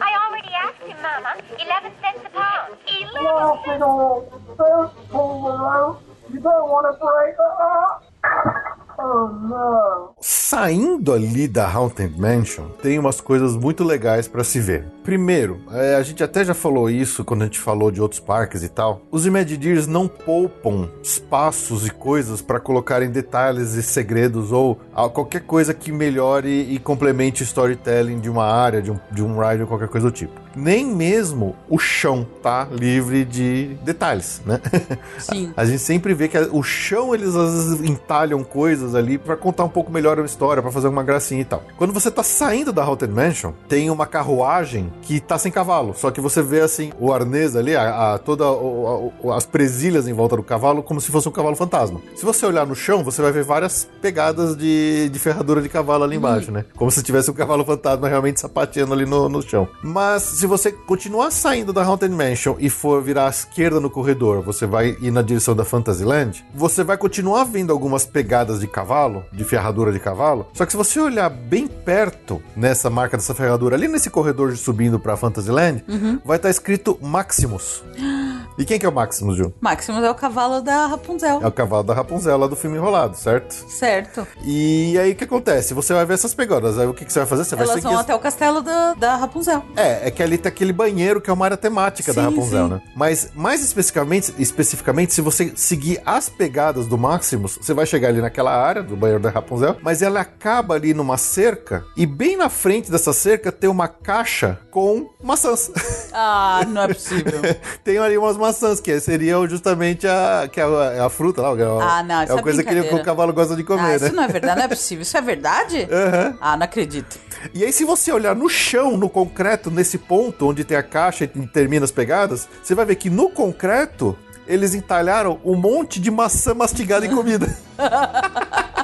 [0.00, 1.34] I already asked him, Mama.
[1.60, 2.76] Eleven cents a pound.
[2.86, 5.98] Eleven Walking on thirteen below.
[6.32, 7.34] You don't want to break.
[7.38, 8.83] Uh-uh.
[8.98, 10.10] Oh.
[10.20, 14.86] Saindo ali da Haunted Mansion, tem umas coisas muito legais pra se ver.
[15.02, 18.62] Primeiro, é, a gente até já falou isso quando a gente falou de outros parques
[18.62, 19.02] e tal.
[19.10, 24.80] Os Imagineers não poupam espaços e coisas pra colocarem detalhes e segredos ou
[25.12, 29.38] qualquer coisa que melhore e complemente o storytelling de uma área, de um, de um
[29.38, 30.40] ride ou qualquer coisa do tipo.
[30.56, 34.60] Nem mesmo o chão tá livre de detalhes, né?
[35.18, 35.52] Sim.
[35.56, 39.36] A gente sempre vê que a- o chão eles às vezes entalham coisas ali pra
[39.36, 41.62] contar um pouco melhor a história pra fazer uma gracinha e tal.
[41.78, 46.10] Quando você tá saindo da Haunted Mansion, tem uma carruagem que tá sem cavalo, só
[46.10, 50.36] que você vê assim o arnês ali, a, a- toda o- as presilhas em volta
[50.36, 52.00] do cavalo, como se fosse um cavalo fantasma.
[52.16, 56.02] Se você olhar no chão, você vai ver várias pegadas de, de ferradura de cavalo
[56.04, 56.64] ali embaixo, né?
[56.76, 59.68] Como se tivesse um cavalo fantasma realmente sapateando ali no, no chão.
[59.82, 64.42] Mas se você continuar saindo da Haunted Mansion e for virar à esquerda no corredor,
[64.42, 69.24] você vai ir na direção da Fantasyland, você vai continuar vendo algumas pegadas de cavalo,
[69.30, 70.48] de ferradura de cavalo.
[70.52, 74.98] Só que se você olhar bem perto nessa marca dessa ferradura, ali nesse corredor subindo
[74.98, 75.84] pra Fantasyland,
[76.24, 77.84] vai estar escrito Maximus.
[78.56, 79.52] E quem que é o Maximus, Ju?
[79.60, 81.40] Maximus é o cavalo da Rapunzel.
[81.42, 83.52] É o cavalo da Rapunzel lá do filme enrolado, certo?
[83.68, 84.26] Certo.
[84.44, 85.74] E aí o que acontece?
[85.74, 86.78] Você vai ver essas pegadas.
[86.78, 87.44] Aí o que, que você vai fazer?
[87.44, 87.88] Você vai Elas seguir.
[87.88, 89.62] vão até o castelo da, da Rapunzel.
[89.76, 92.64] É, é que ali tem aquele banheiro que é uma área temática da Sim, Rapunzel,
[92.66, 92.74] sim.
[92.74, 92.82] né?
[92.94, 98.20] Mas mais especificamente, especificamente, se você seguir as pegadas do Maximus, você vai chegar ali
[98.20, 102.48] naquela área do banheiro da Rapunzel, mas ela acaba ali numa cerca e bem na
[102.48, 105.70] frente dessa cerca tem uma caixa com maçãs.
[106.12, 107.40] Ah, não é possível.
[107.82, 111.48] tem ali umas maçãs que seriam justamente a que é a, é a fruta lá,
[111.58, 113.56] é a, Ah, não, isso é a é coisa que, ele- que o cavalo gosta
[113.56, 114.06] de comer, né?
[114.06, 115.02] isso não é verdade, não é possível.
[115.02, 115.88] Isso é verdade?
[115.90, 116.36] Aham.
[116.40, 117.18] Ah, não acredito.
[117.52, 121.24] E aí, se você olhar no chão, no concreto, nesse ponto onde tem a caixa
[121.24, 126.10] e termina as pegadas, você vai ver que no concreto eles entalharam um monte de
[126.10, 127.48] maçã mastigada em comida.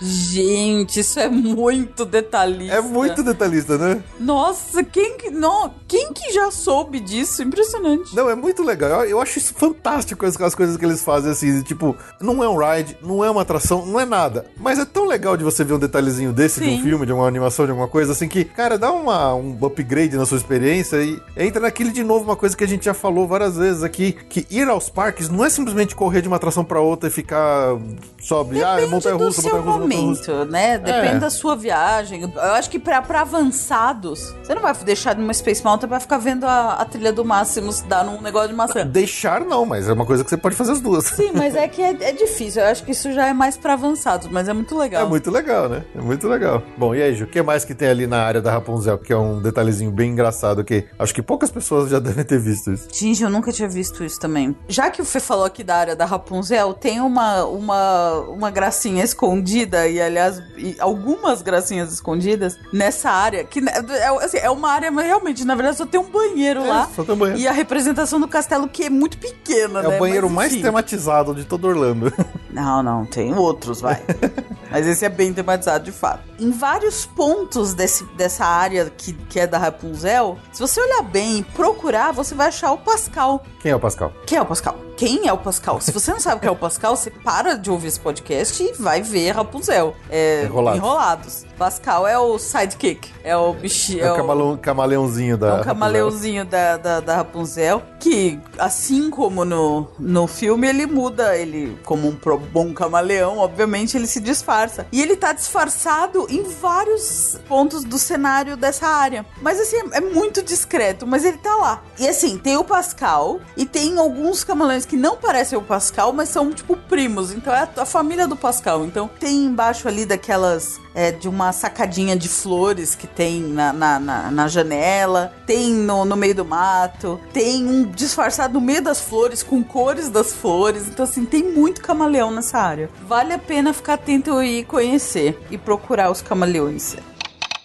[0.00, 2.74] Gente, isso é muito detalhista.
[2.74, 4.02] É muito detalhista, né?
[4.18, 7.42] Nossa, quem que, não, quem que já soube disso?
[7.42, 8.14] Impressionante.
[8.14, 9.04] Não, é muito legal.
[9.04, 11.62] Eu, eu acho isso fantástico as, as coisas que eles fazem assim.
[11.62, 14.46] Tipo, não é um ride, não é uma atração, não é nada.
[14.56, 16.82] Mas é tão legal de você ver um detalhezinho desse de um Sim.
[16.82, 20.24] filme, de uma animação, de alguma coisa assim, que, cara, dá uma, um upgrade na
[20.24, 23.56] sua experiência e entra naquele de novo, uma coisa que a gente já falou várias
[23.56, 27.08] vezes aqui, que ir aos parques não é simplesmente correr de uma atração pra outra
[27.08, 27.76] e ficar
[28.20, 29.78] só, ah, Depende seu montanha russa, montanha russa.
[29.96, 30.78] Momento, né?
[30.78, 31.18] Depende É.
[31.18, 32.22] da sua viagem.
[32.22, 36.18] Eu acho que pra, pra avançados, você não vai deixar numa Space Mountain pra ficar
[36.18, 38.86] vendo a, a trilha do Máximos dar num negócio de maçã.
[38.86, 41.04] Deixar não, mas é uma coisa que você pode fazer as duas.
[41.06, 42.62] Sim, mas é que é, é difícil.
[42.62, 45.04] Eu acho que isso já é mais pra avançados, mas é muito legal.
[45.04, 45.84] É muito legal, né?
[45.94, 46.62] É muito legal.
[46.76, 49.12] Bom, e aí, Ju, o que mais que tem ali na área da Rapunzel, que
[49.12, 52.88] é um detalhezinho bem engraçado que acho que poucas pessoas já devem ter visto isso.
[52.92, 54.54] Gente, eu nunca tinha visto isso também.
[54.68, 59.04] Já que o Fê falou aqui da área da Rapunzel, tem uma, uma, uma gracinha
[59.04, 64.70] escondida, e aliás, e algumas gracinhas escondidas nessa área, que né, é, assim, é uma
[64.70, 66.88] área, mas realmente, na verdade, só tem um banheiro É, lá.
[66.94, 67.40] só tem um banheiro.
[67.40, 69.96] E a representação do castelo, que é muito pequena, É né?
[69.96, 72.12] o banheiro Mas, mais tematizado de todo Orlando.
[72.52, 74.02] Não, não, tem outros, vai.
[74.70, 76.22] Mas esse é bem tematizado de fato.
[76.38, 81.38] Em vários pontos desse, dessa área que, que é da Rapunzel, se você olhar bem
[81.38, 83.42] e procurar, você vai achar o Pascal.
[83.60, 84.12] Quem é o Pascal?
[84.26, 84.76] Quem é o Pascal?
[84.96, 85.80] Quem é o Pascal?
[85.80, 88.72] Se você não sabe quem é o Pascal, você para de ouvir esse podcast e
[88.80, 89.94] vai ver Rapunzel.
[90.08, 90.78] É, Enrolados.
[90.78, 91.46] Enrolados.
[91.58, 93.10] Pascal é o sidekick.
[93.24, 94.04] É o bichinho.
[94.04, 95.46] É, o camaleão- camaleãozinho da.
[95.46, 95.74] É Rapunzel.
[95.74, 102.08] camaleãozinho da, da, da Rapunzel, que, assim como no, no filme, ele muda, ele, como
[102.08, 104.86] um pro- bom camaleão, obviamente, ele se disfarça.
[104.92, 109.24] E ele tá disfarçado em vários pontos do cenário dessa área.
[109.42, 111.82] Mas, assim, é, muito discreto, mas ele tá lá.
[111.98, 116.28] E, assim, tem o Pascal, e tem alguns camaleões que não parecem o Pascal, mas
[116.28, 117.30] são, tipo, primos.
[117.32, 118.84] Então, é a, a família do Pascal.
[118.84, 124.00] Então, tem embaixo ali daquelas é, de uma sacadinha de flores que tem na, na,
[124.00, 129.00] na- na janela, tem no, no meio do mato, tem um disfarçado no meio das
[129.00, 130.88] flores, com cores das flores.
[130.88, 132.88] Então, assim, tem muito camaleão nessa área.
[133.02, 136.96] Vale a pena ficar atento e conhecer e procurar os camaleões.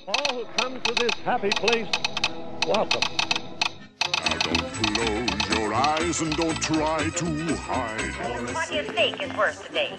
[0.07, 1.89] All who come to this happy place,
[2.67, 3.01] welcome.
[4.23, 7.25] Now don't close your eyes and don't try to
[7.55, 8.53] hide.
[8.53, 9.93] What do you think is worth today?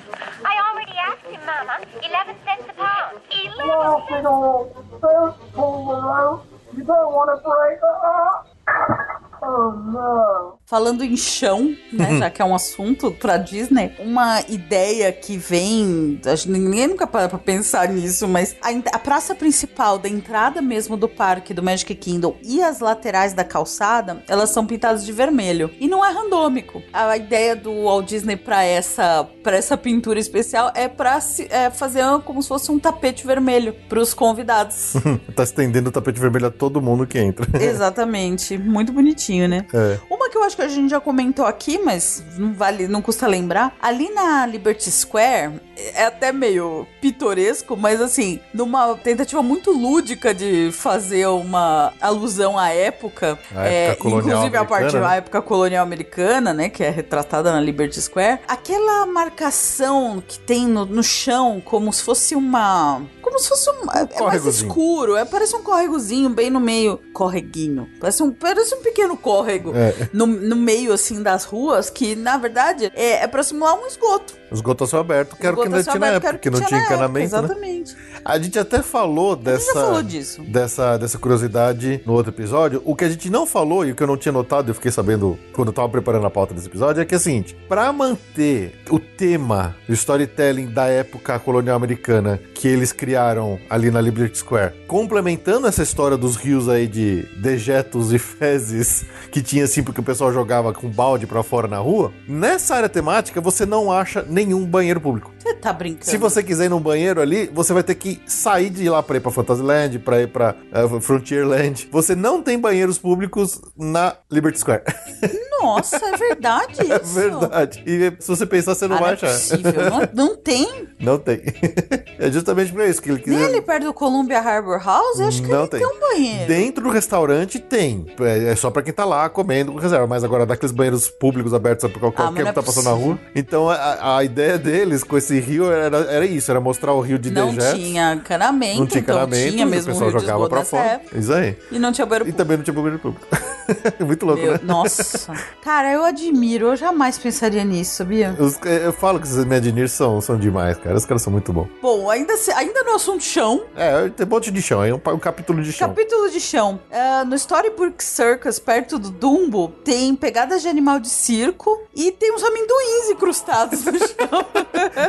[0.45, 1.79] I already asked him, Mama.
[2.03, 3.21] Eleven cents a pound.
[3.31, 6.47] Eleven first pull the rope.
[6.77, 7.79] You don't want to break.
[7.83, 9.36] Uh-uh.
[9.43, 10.57] Oh.
[10.67, 16.21] Falando em chão, né, já que é um assunto pra Disney, uma ideia que vem,
[16.27, 20.61] acho que ninguém nunca para pra pensar nisso, mas a, a praça principal da entrada
[20.61, 25.13] mesmo do parque do Magic Kingdom e as laterais da calçada, elas são pintadas de
[25.13, 25.71] vermelho.
[25.79, 26.83] E não é randômico.
[26.93, 31.71] A ideia do Walt Disney pra essa, pra essa pintura especial é pra se- é,
[31.71, 34.95] fazer como se fosse um tapete vermelho pros convidados.
[35.37, 37.47] tá estendendo o tapete vermelho a todo mundo que entra.
[37.63, 38.59] Exatamente.
[38.59, 39.67] Muito bonitinho, né?
[39.73, 39.99] É.
[40.11, 43.27] Uma que eu acho que a gente já comentou aqui, mas não vale, não custa
[43.27, 43.75] lembrar.
[43.81, 50.71] Ali na Liberty Square, é até meio pitoresco, mas assim, numa tentativa muito lúdica de
[50.73, 55.17] fazer uma alusão à época, A é, época inclusive a parte americana, da né?
[55.19, 60.85] época colonial americana, né, que é retratada na Liberty Square, aquela marcação que tem no,
[60.87, 64.69] no chão, como se fosse uma, como se fosse um, é mais córregozinho.
[64.69, 69.73] escuro, é parece um córregozinho bem no meio, correguinho, parece um, parece um pequeno córrego
[69.75, 70.09] É.
[70.13, 74.35] no, no meio assim das ruas, que na verdade é, é pra simular um esgoto.
[74.57, 76.57] Esgoto a céu aberto, que era o que ainda Esgoto tinha na época, que era
[76.57, 78.16] o não tinha na época, encanamento, né?
[78.29, 80.43] A gente até falou dessa, falou disso.
[80.43, 82.83] dessa dessa curiosidade no outro episódio.
[82.85, 84.91] O que a gente não falou e o que eu não tinha notado, eu fiquei
[84.91, 87.93] sabendo quando eu tava preparando a pauta desse episódio, é que é o seguinte: pra
[87.93, 94.39] manter o tema do storytelling da época colonial americana que eles criaram ali na Liberty
[94.39, 100.01] Square, complementando essa história dos rios aí de dejetos e fezes que tinha assim porque
[100.01, 104.27] o pessoal jogava com balde pra fora na rua, nessa área temática você não acha
[104.29, 105.33] nenhum banheiro público.
[105.39, 106.07] Você tá brincando.
[106.07, 109.17] Se você quiser ir num banheiro ali, você vai ter que sair de lá pra
[109.17, 111.89] ir pra Fantasyland, pra ir pra eh, Frontierland.
[111.91, 114.83] Você não tem banheiros públicos na Liberty Square.
[115.61, 117.15] Nossa, é verdade É isso.
[117.15, 117.83] verdade.
[117.87, 119.27] E se você pensar, você não Ah, vai é achar.
[119.33, 119.73] possível.
[120.15, 120.89] Não, não tem.
[121.01, 121.41] Não tem.
[122.19, 123.47] é justamente pra isso que ele Nem quis.
[123.49, 125.81] ali perto do Columbia Harbor House, eu acho que Não ele tem.
[125.81, 126.47] tem um banheiro.
[126.47, 128.07] Dentro do restaurante tem.
[128.21, 130.07] É é só pra quem tá lá comendo com reserva.
[130.07, 132.85] Mas agora, daqueles banheiros públicos abertos pra qualquer Ah, mas um que é tá passando
[132.85, 133.19] na rua.
[133.35, 137.19] Então, a, a ideia deles com esse rio era, era isso: era mostrar o rio
[137.19, 137.81] de Não dejetos.
[137.81, 140.83] tinha encanamento, Não tinha então encanamento, tinha o mesmo pessoal rio de jogava nessa fora.
[140.85, 141.19] época.
[141.19, 141.57] Isso aí.
[141.73, 142.39] E não tinha banheiro E público.
[142.39, 143.27] também não tinha banheiro público.
[144.07, 144.61] Muito louco, Meu, né?
[144.63, 145.33] nossa.
[145.63, 146.69] Cara, eu admiro.
[146.69, 148.37] Eu jamais pensaria nisso, sabia?
[148.39, 150.95] Os- eu falo que esses Imagineers são, são demais, cara.
[150.97, 151.67] Os caras são muito bons.
[151.83, 154.97] Bom, ainda, se- ainda no assunto chão, É, tem um monte de chão, aí um,
[155.05, 155.89] um capítulo de chão.
[155.89, 156.79] Capítulo de chão.
[156.93, 162.33] Ah, no Storybook Circus, perto do Dumbo, tem pegadas de animal de circo e tem
[162.35, 164.47] uns amendoins incrustados no chão.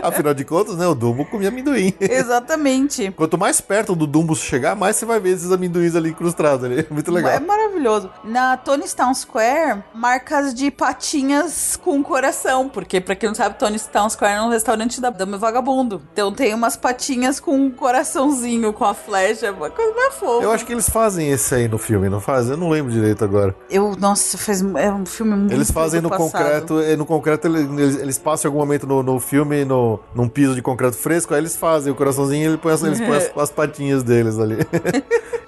[0.01, 0.88] Afinal de contas, né?
[0.88, 1.93] O Dumbo comia amendoim.
[1.99, 2.76] Exatamente.
[3.15, 6.85] Quanto mais perto do Dumbo chegar, mais você vai ver esses amendoins ali incrustados ali.
[6.91, 7.31] Muito legal.
[7.31, 8.09] É maravilhoso.
[8.23, 12.69] Na Tonystown Square, marcas de patinhas com coração.
[12.69, 16.01] Porque, pra quem não sabe, Tonystown Square é um restaurante da Dama Vagabundo.
[16.13, 19.51] Então tem umas patinhas com um coraçãozinho, com a flecha.
[19.51, 20.43] Uma coisa mais fofa.
[20.43, 22.51] Eu acho que eles fazem esse aí no filme, não fazem?
[22.51, 23.55] Eu não lembro direito agora.
[23.69, 26.31] Eu, nossa, faz, é um filme muito Eles fazem no passado.
[26.31, 30.27] concreto, eh, no concreto eles, eles passam em algum momento no, no filme, no, num
[30.27, 33.32] piso de concreto fresco, aí eles fazem o coraçãozinho e põe as- eles põem as,
[33.38, 34.58] as patinhas deles ali.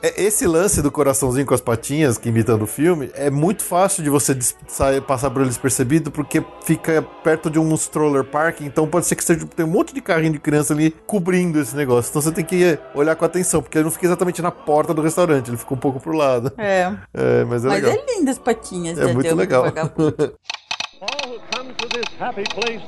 [0.01, 4.01] É, Esse lance do coraçãozinho com as patinhas, que imitando o filme, é muito fácil
[4.01, 4.34] de você
[4.65, 9.17] sair- passar por ele despercebido, porque fica perto de um stroller park, então pode ser
[9.17, 12.10] que seja, tem um monte de carrinho de criança ali cobrindo esse negócio.
[12.12, 15.01] Então você tem que olhar com atenção, porque ele não fica exatamente na porta do
[15.01, 16.49] restaurante, ele fica um pouco pro lado.
[16.58, 16.93] É.
[17.13, 17.91] É, mas é Mas legal.
[17.91, 19.65] é linda as patinhas É da muito legal.
[19.67, 22.82] All who come to this happy place,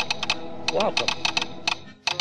[0.72, 1.08] welcome.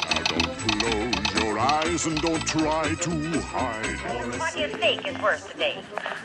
[0.09, 1.20] Now don't your
[1.61, 3.11] eyes and don't try to
[3.53, 4.39] hide.
[4.39, 5.77] What do you think is worth today?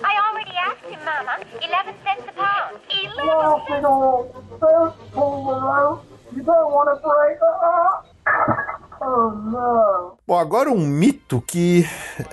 [0.03, 1.35] I already asked him, Mama.
[1.61, 2.79] Eleven cents a pound.
[2.89, 3.63] Eleven cents.
[3.67, 6.05] big old first pull the rope.
[6.35, 7.37] You don't want to break.
[9.01, 10.17] Oh no.
[10.25, 11.85] Bom, agora um mito que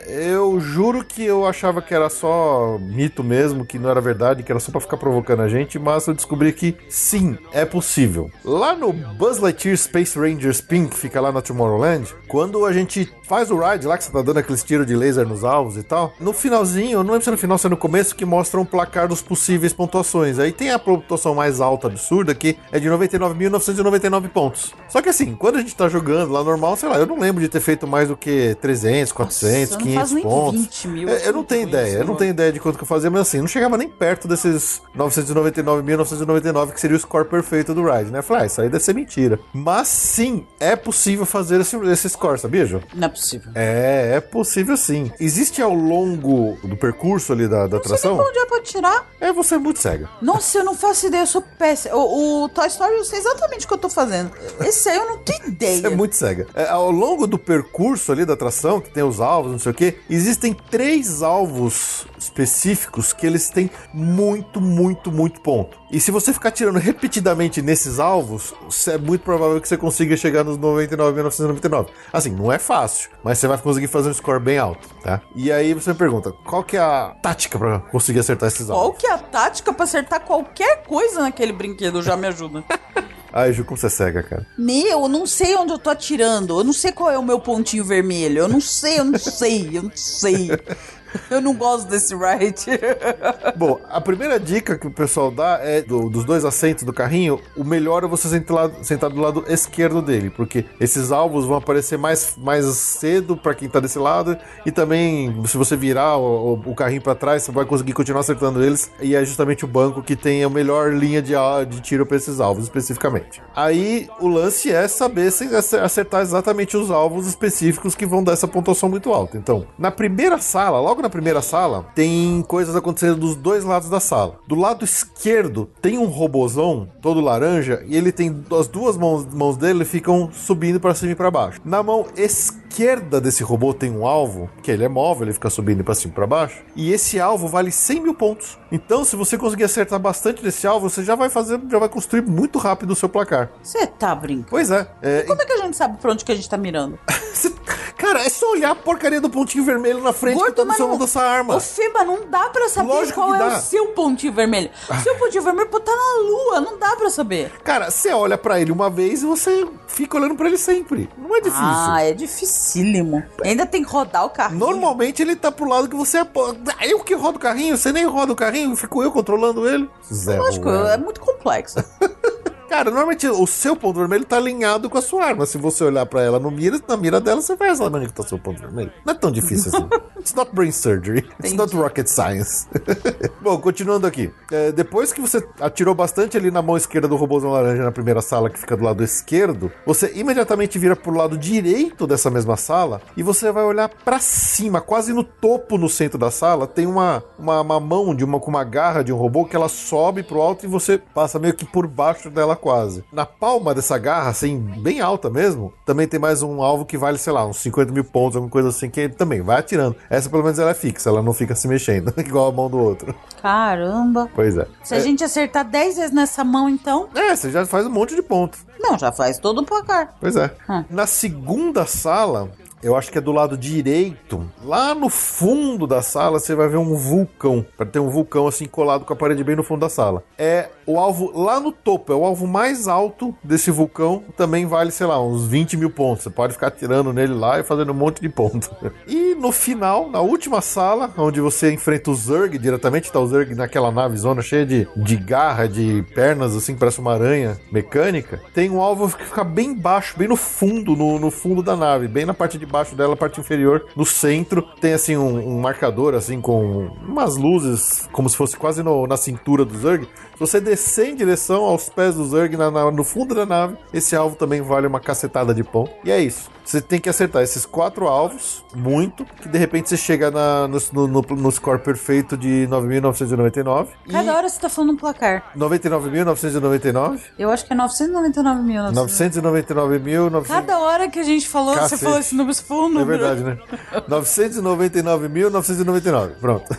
[0.07, 4.53] eu juro que eu achava que era só mito mesmo, que não era verdade, que
[4.53, 8.31] era só pra ficar provocando a gente, mas eu descobri que sim, é possível.
[8.45, 13.11] Lá no Buzz Lightyear Space Ranger Spin, que fica lá na Tomorrowland, quando a gente
[13.23, 15.83] faz o ride lá, que você tá dando aqueles tiros de laser nos alvos e
[15.83, 18.27] tal, no finalzinho, eu não lembro se é no final se é no começo, que
[18.27, 20.39] mostra um placar dos possíveis pontuações.
[20.39, 24.75] Aí tem a pontuação mais alta absurda, que é de 99.999 pontos.
[24.89, 27.41] Só que assim, quando a gente tá jogando lá normal, sei lá, eu não lembro
[27.41, 28.82] de ter feito mais do que 300,
[29.13, 30.61] 400, eu não 500 faço nem pontos.
[30.63, 32.77] 20 mil, É, eu não assim, tenho ideia, isso, eu não tenho ideia de quanto
[32.79, 37.25] que eu fazia, mas assim, não chegava nem perto desses 999.999, que seria o score
[37.29, 38.19] perfeito do Ride, né?
[38.19, 39.39] Eu falei, ah, isso aí deve ser mentira.
[39.53, 42.81] Mas sim, é possível fazer esse, esse score, sabia, Jô?
[42.95, 43.51] Não é possível.
[43.55, 45.11] É, é possível sim.
[45.21, 48.17] Existe ao longo do percurso ali da, da atração?
[48.17, 49.07] pra onde é pra tirar.
[49.21, 50.09] É, você é muito cega.
[50.21, 51.97] Nossa, eu não faço ideia, eu sou péssima.
[51.97, 54.31] O, o Toy Story eu sei exatamente o que eu tô fazendo.
[54.61, 55.81] Esse aí eu não tenho ideia.
[55.83, 56.47] Você é muito cega.
[56.55, 59.75] É, ao longo do percurso ali da atração, que tem os alvos, não sei o
[59.75, 65.77] que, existem três alvos específicos que eles têm muito, muito, muito ponto.
[65.91, 68.55] E se você ficar tirando repetidamente nesses alvos,
[68.89, 71.89] é muito provável que você consiga chegar nos 99.999.
[72.13, 75.21] Assim, não é fácil, mas você vai conseguir fazer um score bem alto, tá?
[75.35, 78.79] E aí você me pergunta, qual que é a tática pra conseguir acertar esses Qual
[78.79, 78.99] alvos?
[78.99, 82.03] que é a tática pra acertar qualquer coisa naquele brinquedo?
[82.03, 82.65] Já me ajuda.
[83.33, 84.47] Ai, Ju, como você é cega, cara.
[84.59, 86.59] Meu, eu não sei onde eu tô atirando.
[86.59, 88.41] Eu não sei qual é o meu pontinho vermelho.
[88.41, 90.51] Eu não sei, eu não sei, eu não sei.
[91.31, 92.67] Eu não gosto desse ride.
[93.57, 97.41] Bom, a primeira dica que o pessoal dá é do- dos dois assentos do carrinho,
[97.57, 101.99] o melhor é você sentar, sentar do lado esquerdo dele, porque esses alvos vão aparecer
[101.99, 106.71] mais, mais cedo pra quem tá desse lado e também se você virar o, o-
[106.71, 110.03] o carrinho pra trás, você vai conseguir continuar acertando eles e é justamente o banco
[110.03, 111.33] que tem a melhor linha de,
[111.69, 113.43] de tiro pra esses alvos especificamente.
[113.55, 115.45] Aí o lance é saber se
[115.77, 119.37] acertar exatamente os alvos específicos que vão dar essa pontuação muito alta.
[119.37, 124.01] Então, na primeira sala, logo na primeira sala, tem coisas acontecendo dos dois lados da
[124.01, 124.39] sala.
[124.47, 129.57] Do lado esquerdo tem um robozão todo laranja e ele tem as duas mãos, mãos
[129.57, 131.61] dele ficam subindo para cima e para baixo.
[131.65, 135.83] Na mão esquerda desse robô tem um alvo, que ele é móvel, ele fica subindo
[135.83, 136.63] para cima e para baixo.
[136.77, 138.57] E esse alvo vale 100 mil pontos.
[138.71, 142.23] Então, se você conseguir acertar bastante desse alvo, você já vai fazer, já vai construir
[142.23, 143.51] muito rápido o seu placar.
[143.63, 144.47] Você tá brincando?
[144.51, 144.87] Pois é.
[145.03, 146.99] é Como é que a gente sabe pra onde que a gente tá mirando?
[147.99, 150.89] Cara, é só olhar a porcaria do pontinho vermelho na frente que tá no seu
[150.93, 151.57] não- dessa arma.
[151.57, 154.71] Ô, Fiba, não dá pra saber Lógico qual é o seu pontinho vermelho.
[155.03, 157.51] Seu pontinho vermelho pode estar na lua, não dá pra saber.
[157.65, 161.09] Cara, você olha pra ele uma vez e você fica olhando pra ele sempre.
[161.19, 161.65] Não é difícil.
[161.65, 163.23] Ah, é dificílimo.
[163.45, 164.59] Ainda tem que rodar o carrinho.
[164.61, 166.75] Normalmente ele tá pro lado que você aponta.
[166.79, 169.89] Ah, Eu que rodo o carrinho, você nem roda o carrinho, fico eu controlando ele.
[170.13, 170.95] Zé Lógico, Ruela.
[170.95, 171.83] é muito complexo.
[172.69, 175.47] Cara, normalmente o seu ponto vermelho tá alinhado com a sua arma.
[175.47, 178.15] Se você olhar pra ela no mira, na mira dela, você vai saber onde que
[178.15, 178.93] tá o seu ponto vermelho.
[179.05, 179.89] Não é tão difícil assim.
[180.19, 181.19] It's not brain surgery.
[181.19, 181.57] It's Entendi.
[181.57, 182.69] not rocket science.
[183.43, 184.33] Bom, continuando aqui.
[184.51, 188.23] É, depois que você atirou bastante ali na mão esquerda do robôzão laranja na primeira
[188.23, 193.01] sala, que fica do lado esquerdo, você imediatamente vira pro lado direito dessa mesma sala
[193.17, 197.23] e você vai olhar pra cima, quase no topo no centro da sala, tem uma,
[197.39, 200.41] uma, uma mão de uma, com uma garra de um robô que ela sobe pro
[200.41, 203.05] alto e você passa meio que por baixo dela quase.
[203.13, 207.19] Na palma dessa garra, assim, bem alta mesmo, também tem mais um alvo que vale,
[207.19, 209.97] sei lá, uns 50 mil pontos, alguma coisa assim, que também vai atirando.
[210.09, 212.79] Essa pelo menos ela é fixa, ela não fica se mexendo, igual a mão do
[212.79, 213.13] outro.
[213.43, 214.31] Caramba.
[214.33, 214.67] Pois é.
[214.85, 217.09] Se a gente acertar 10 vezes nessa mão, então.
[217.15, 218.65] É, você já faz um monte de pontos.
[218.79, 220.15] Não, já faz todo o placar.
[220.21, 220.51] Pois é.
[220.71, 220.85] Hum.
[220.89, 222.51] Na segunda sala,
[222.83, 226.79] eu acho que é do lado direito, lá no fundo da sala, você vai ver
[226.79, 227.65] um vulcão.
[227.79, 230.25] Vai ter um vulcão assim colado com a parede bem no fundo da sala.
[230.37, 234.25] É o alvo lá no topo, é o alvo mais alto desse vulcão.
[234.37, 236.25] Também vale, sei lá, uns 20 mil pontos.
[236.25, 238.71] Você pode ficar atirando nele lá e fazendo um monte de pontos.
[239.07, 243.55] E no final, na última sala, onde você enfrenta o Zerg diretamente, tá o Zerg
[243.55, 248.41] naquela nave zona cheia de, de garra, de pernas, assim, parece uma aranha mecânica.
[248.55, 252.09] Tem um alvo que fica bem baixo, bem no fundo, no, no fundo da nave,
[252.09, 254.63] bem na parte de baixo dela, parte inferior, no centro.
[254.81, 259.17] Tem assim um, um marcador, assim, com umas luzes, como se fosse quase no- na
[259.17, 260.09] cintura do Zerg.
[260.43, 264.17] Você descer em direção aos pés do Zerg na- na- no fundo da nave, esse
[264.17, 265.89] alvo também vale uma cacetada de pão.
[266.05, 266.51] E é isso.
[266.65, 270.79] Você tem que acertar esses quatro alvos, muito, que de repente você chega na- no,
[271.09, 273.91] no, no- score perfeito de 9.999.
[274.07, 275.51] E Cada hora você tá falando um placar.
[275.57, 278.83] 99.999, Eu acho que é 999 mil.
[278.93, 280.49] 999.900.
[280.49, 281.99] Cada hora que a gente falou, Cacete.
[281.99, 283.07] você falou esse número, você falou um É número.
[283.19, 283.59] verdade, né?
[284.09, 286.33] 999.999.
[286.41, 286.65] Pronto.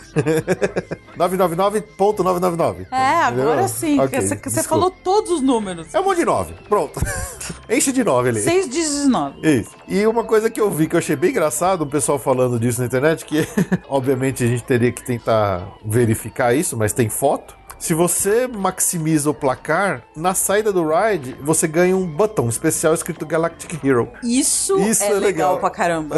[1.18, 2.88] 999.999.
[2.91, 3.68] É, agora Entendeu?
[3.68, 3.99] sim.
[3.99, 5.93] Ok, porque você, falou todos os números.
[5.93, 6.54] É um monte de 9.
[6.68, 6.99] Pronto.
[7.70, 8.41] Enche de 9 ali.
[8.41, 9.60] 6 dígitos 9.
[9.60, 9.72] Isso.
[9.88, 12.80] E uma coisa que eu vi que eu achei bem engraçado, o pessoal falando disso
[12.80, 13.47] na internet, que
[13.88, 17.56] obviamente a gente teria que tentar verificar isso, mas tem foto.
[17.84, 23.26] Se você maximiza o placar, na saída do ride, você ganha um botão especial escrito
[23.26, 24.10] Galactic Hero.
[24.24, 25.22] Isso, Isso é, é legal.
[25.22, 25.60] legal.
[25.60, 26.16] pra caramba.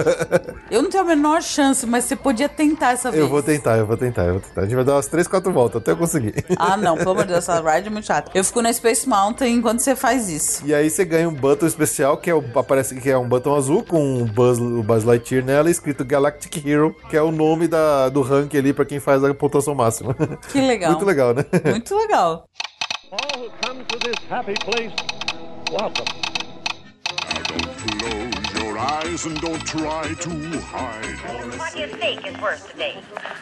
[0.70, 3.20] Eu não tenho a menor chance, mas você podia tentar essa vez.
[3.20, 4.62] Eu vou tentar, eu vou tentar, eu vou tentar.
[4.62, 6.36] A gente vai dar umas 3, 4 voltas até eu conseguir.
[6.56, 8.30] Ah, não, pelo amor de Deus, essa ride é muito chata.
[8.36, 10.64] Eu fico na Space Mountain enquanto você faz isso.
[10.68, 13.56] E aí você ganha um button especial, que é o, aparece que é um botão
[13.56, 17.68] azul com o Buzz, o Buzz Lightyear nela, escrito Galactic Hero, que é o nome
[17.68, 20.16] da, do rank ali pra quem faz a pontuação máxima.
[20.52, 20.92] Que legal.
[20.94, 21.44] Muito legal, né?
[21.64, 22.50] Muito legal.
[23.12, 24.92] All who come to this happy place,
[25.72, 26.06] welcome.
[27.48, 31.58] Don't close your eyes and don't try to hide.
[31.58, 32.98] What do you think is worth today?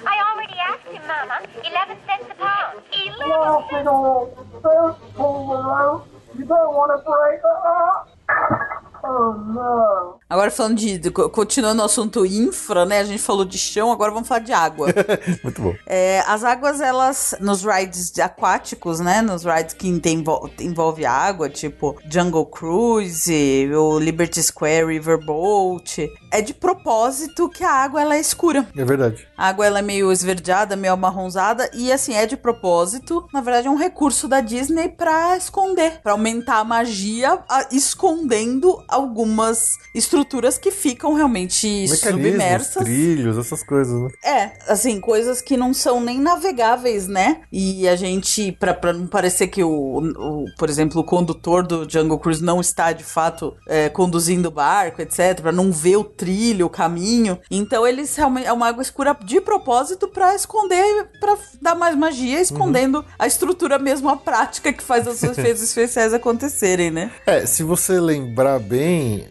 [0.05, 1.41] I already asked him, Mama.
[1.65, 2.81] Eleven cents a pound.
[2.93, 6.07] Eleven Well, big old first pull the rope.
[6.37, 10.19] You don't want to break uh Oh no.
[10.29, 12.99] Agora falando de, de- Continuando o assunto infra, né?
[12.99, 14.87] A gente falou de chão, agora vamos falar de água.
[15.43, 15.73] Muito bom.
[15.85, 19.21] É, as águas, elas, nos rides aquáticos, né?
[19.21, 26.41] Nos rides que tem, envol- envolve água, tipo Jungle Cruise, o Liberty Square Riverboat, é
[26.41, 28.67] de propósito que a água ela é escura.
[28.75, 29.27] É verdade.
[29.37, 33.27] A água ela é meio esverdeada, meio amarronzada e assim é de propósito.
[33.33, 38.81] Na verdade é um recurso da Disney pra esconder, pra aumentar a magia, a- escondendo
[38.93, 42.83] algumas estruturas que ficam realmente Mecanismos, submersas.
[42.83, 44.09] trilhos, essas coisas, né?
[44.23, 47.41] É, assim, coisas que não são nem navegáveis, né?
[47.51, 51.89] E a gente, pra, pra não parecer que o, o, por exemplo, o condutor do
[51.89, 56.03] Jungle Cruise não está de fato é, conduzindo o barco, etc., pra não ver o
[56.03, 57.39] trilho, o caminho.
[57.49, 62.39] Então eles realmente é uma água escura de propósito pra esconder, pra dar mais magia,
[62.39, 67.11] escondendo a estrutura mesmo, a prática que faz os efeitos especiais acontecerem, né?
[67.25, 68.82] É, se você lembrar bem,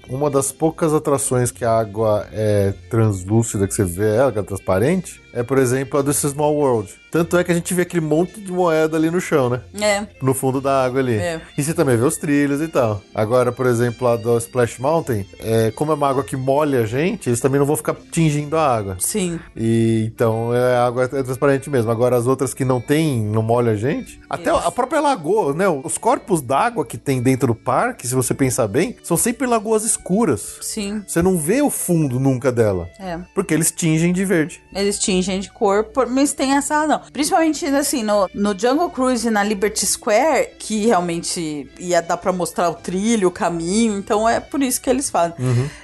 [0.09, 4.43] uma das poucas atrações que a água é translúcida, que você vê ela, que é
[4.43, 7.03] transparente, é, por exemplo, a do Small World.
[7.13, 9.61] Tanto é que a gente vê aquele monte de moeda ali no chão, né?
[9.79, 10.07] É.
[10.23, 11.17] No fundo da água ali.
[11.17, 11.43] É.
[11.59, 13.03] E você também vê os trilhos e tal.
[13.15, 16.87] Agora, por exemplo, a do Splash Mountain, é, como é uma água que molha a
[16.87, 18.97] gente, eles também não vão ficar tingindo a água.
[18.99, 19.39] Sim.
[19.55, 21.91] E então é, a água é transparente mesmo.
[21.91, 24.19] Agora as outras que não tem, não molha a gente.
[24.31, 24.67] Até Isso.
[24.67, 25.69] a própria lagoa, né?
[25.69, 29.85] Os corpos d'água que tem dentro do parque, se você pensar bem, são sempre lagoas
[29.85, 30.57] escuras.
[30.63, 31.03] Sim.
[31.07, 32.89] Você não vê o fundo nunca dela.
[32.99, 33.19] É.
[33.35, 34.63] Porque eles tingem de verde.
[34.75, 37.01] Eles tingem de cor, por- mas tem essa razão.
[37.13, 42.33] Principalmente, assim, no, no Jungle Cruise e na Liberty Square, que realmente ia dar pra
[42.33, 45.35] mostrar o trilho, o caminho, então é por isso que eles fazem.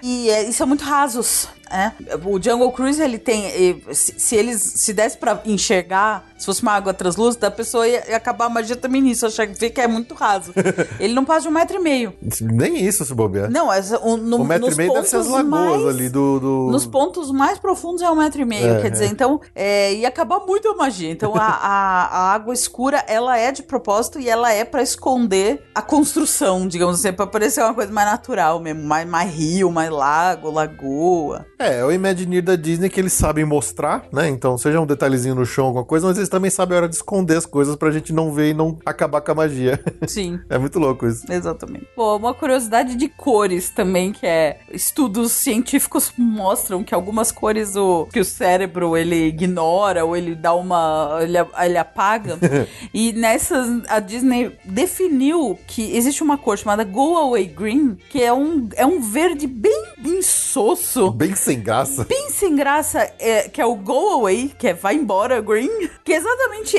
[0.03, 1.49] E é, e são muito rasos.
[1.71, 1.93] É.
[2.25, 3.83] O Jungle Cruise, ele tem.
[3.93, 8.09] Se, se eles se desse pra enxergar, se fosse uma água translúcida, a pessoa ia,
[8.11, 10.53] ia acabar a magia também nisso, achar que que é muito raso.
[10.99, 12.15] ele não passa de um metro e meio.
[12.41, 13.51] Nem isso se bobear.
[13.51, 15.49] Não, essa, o, no, o metro e meio deve ser as lagoas
[15.83, 16.41] mais- ali do.
[16.41, 16.69] do...
[16.71, 19.09] nos pontos mais profundos é um metro e meio, É, quer dizer, é.
[19.09, 21.11] então é, ia acabar muito a magia.
[21.11, 25.63] Então a, a, a água escura ela é de propósito e ela é pra esconder
[25.75, 29.91] a construção, digamos assim, pra parecer uma coisa mais natural mesmo, mais, mais rio, mais
[29.91, 31.47] lago, lagoa.
[31.59, 34.29] É, é o Imagineer da Disney que eles sabem mostrar, né?
[34.29, 36.95] Então, seja um detalhezinho no chão, alguma coisa, mas eles também sabem a hora de
[36.95, 39.83] esconder as coisas pra gente não ver e não acabar com a magia.
[40.07, 40.39] Sim.
[40.49, 41.31] é muito louco isso.
[41.31, 41.87] Exatamente.
[41.97, 48.07] Pô, uma curiosidade de cores também, que é estudos científicos mostram que algumas cores o,
[48.07, 51.19] que o cérebro ele ignora ou ele dá uma.
[51.23, 52.39] ele, ele apaga.
[52.95, 58.33] e nessas, a Disney definiu que existe uma cor chamada Go Away Green, que é
[58.33, 61.11] um, é um verde bem insosso.
[61.11, 62.05] Bem sem graça.
[62.05, 66.13] Bem sem graça, é, que é o Go Away, que é vai embora green, que
[66.13, 66.77] é exatamente,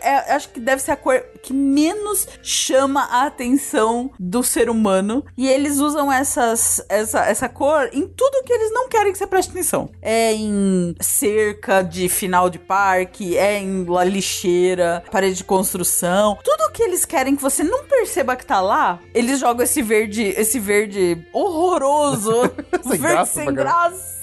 [0.00, 5.24] é, acho que deve ser a cor que menos chama a atenção do ser humano.
[5.36, 9.26] E eles usam essas, essa, essa cor em tudo que eles não querem que você
[9.26, 9.90] preste atenção.
[10.00, 16.38] É em cerca de final de parque, é em lixeira, parede de construção.
[16.44, 20.22] Tudo que eles querem que você não perceba que tá lá, eles jogam esse verde,
[20.36, 22.32] esse verde horroroso.
[22.84, 23.54] Sem verde graça sem pra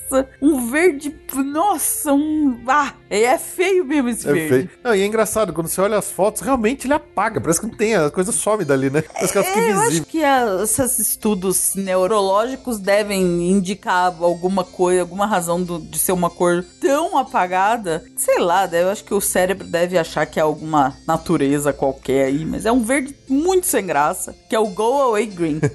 [0.09, 0.29] graça.
[0.41, 1.15] Um verde.
[1.35, 2.59] Nossa, um.
[2.67, 4.49] Ah, é feio mesmo esse É verde.
[4.49, 4.69] feio.
[4.83, 7.39] Não, e é engraçado, quando você olha as fotos, realmente ele apaga.
[7.39, 9.01] Parece que não tem, a coisa some dali, né?
[9.01, 10.05] Parece que ela fica É, eu acho invisível.
[10.09, 16.29] que a- esses estudos neurológicos devem indicar alguma coisa, alguma razão do- de ser uma
[16.29, 18.03] cor tão apagada.
[18.15, 22.45] Sei lá, eu acho que o cérebro deve achar que é alguma natureza qualquer aí,
[22.45, 25.59] mas é um verde muito sem graça, que é o Go Away Green.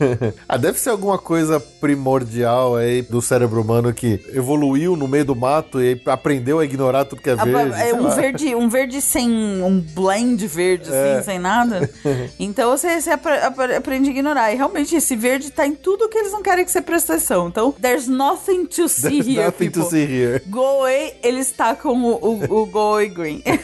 [0.49, 5.35] Ah, deve ser alguma coisa primordial aí do cérebro humano que evoluiu no meio do
[5.35, 7.81] mato e aprendeu a ignorar tudo que é verde.
[7.81, 8.15] é um lá.
[8.15, 9.31] verde, um verde sem
[9.63, 11.23] um blend verde, assim, É.
[11.23, 11.89] sem nada.
[12.39, 14.53] Então você, você apre- apre- aprende a ignorar.
[14.53, 17.49] E realmente esse verde tá em tudo que eles não querem que você preste atenção.
[17.49, 19.83] Então, there's nothing to see There's here, nothing people.
[19.85, 20.43] to see here.
[20.49, 23.43] Go away, ele está com o, o, o Go away green.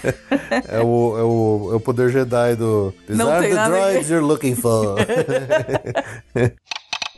[0.69, 2.93] É o, é o, é o poder Jedi do.
[3.09, 3.75] Não tem nada.
[3.81, 4.99] Droids you're looking for.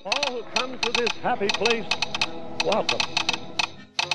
[0.05, 1.85] All who come to this happy place,
[2.65, 3.01] welcome.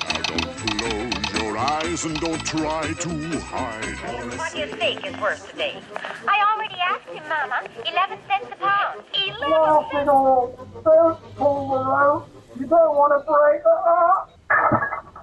[0.04, 4.38] Now don't close your eyes and don't try to hide.
[4.38, 5.80] What do you think is worth today?
[6.26, 7.62] I already asked him, Mama.
[7.90, 9.04] Eleven cents a pound.
[9.14, 12.24] Eleven Walking on thirteen below.
[12.58, 13.62] You don't want to break.
[13.64, 14.37] Uh-uh.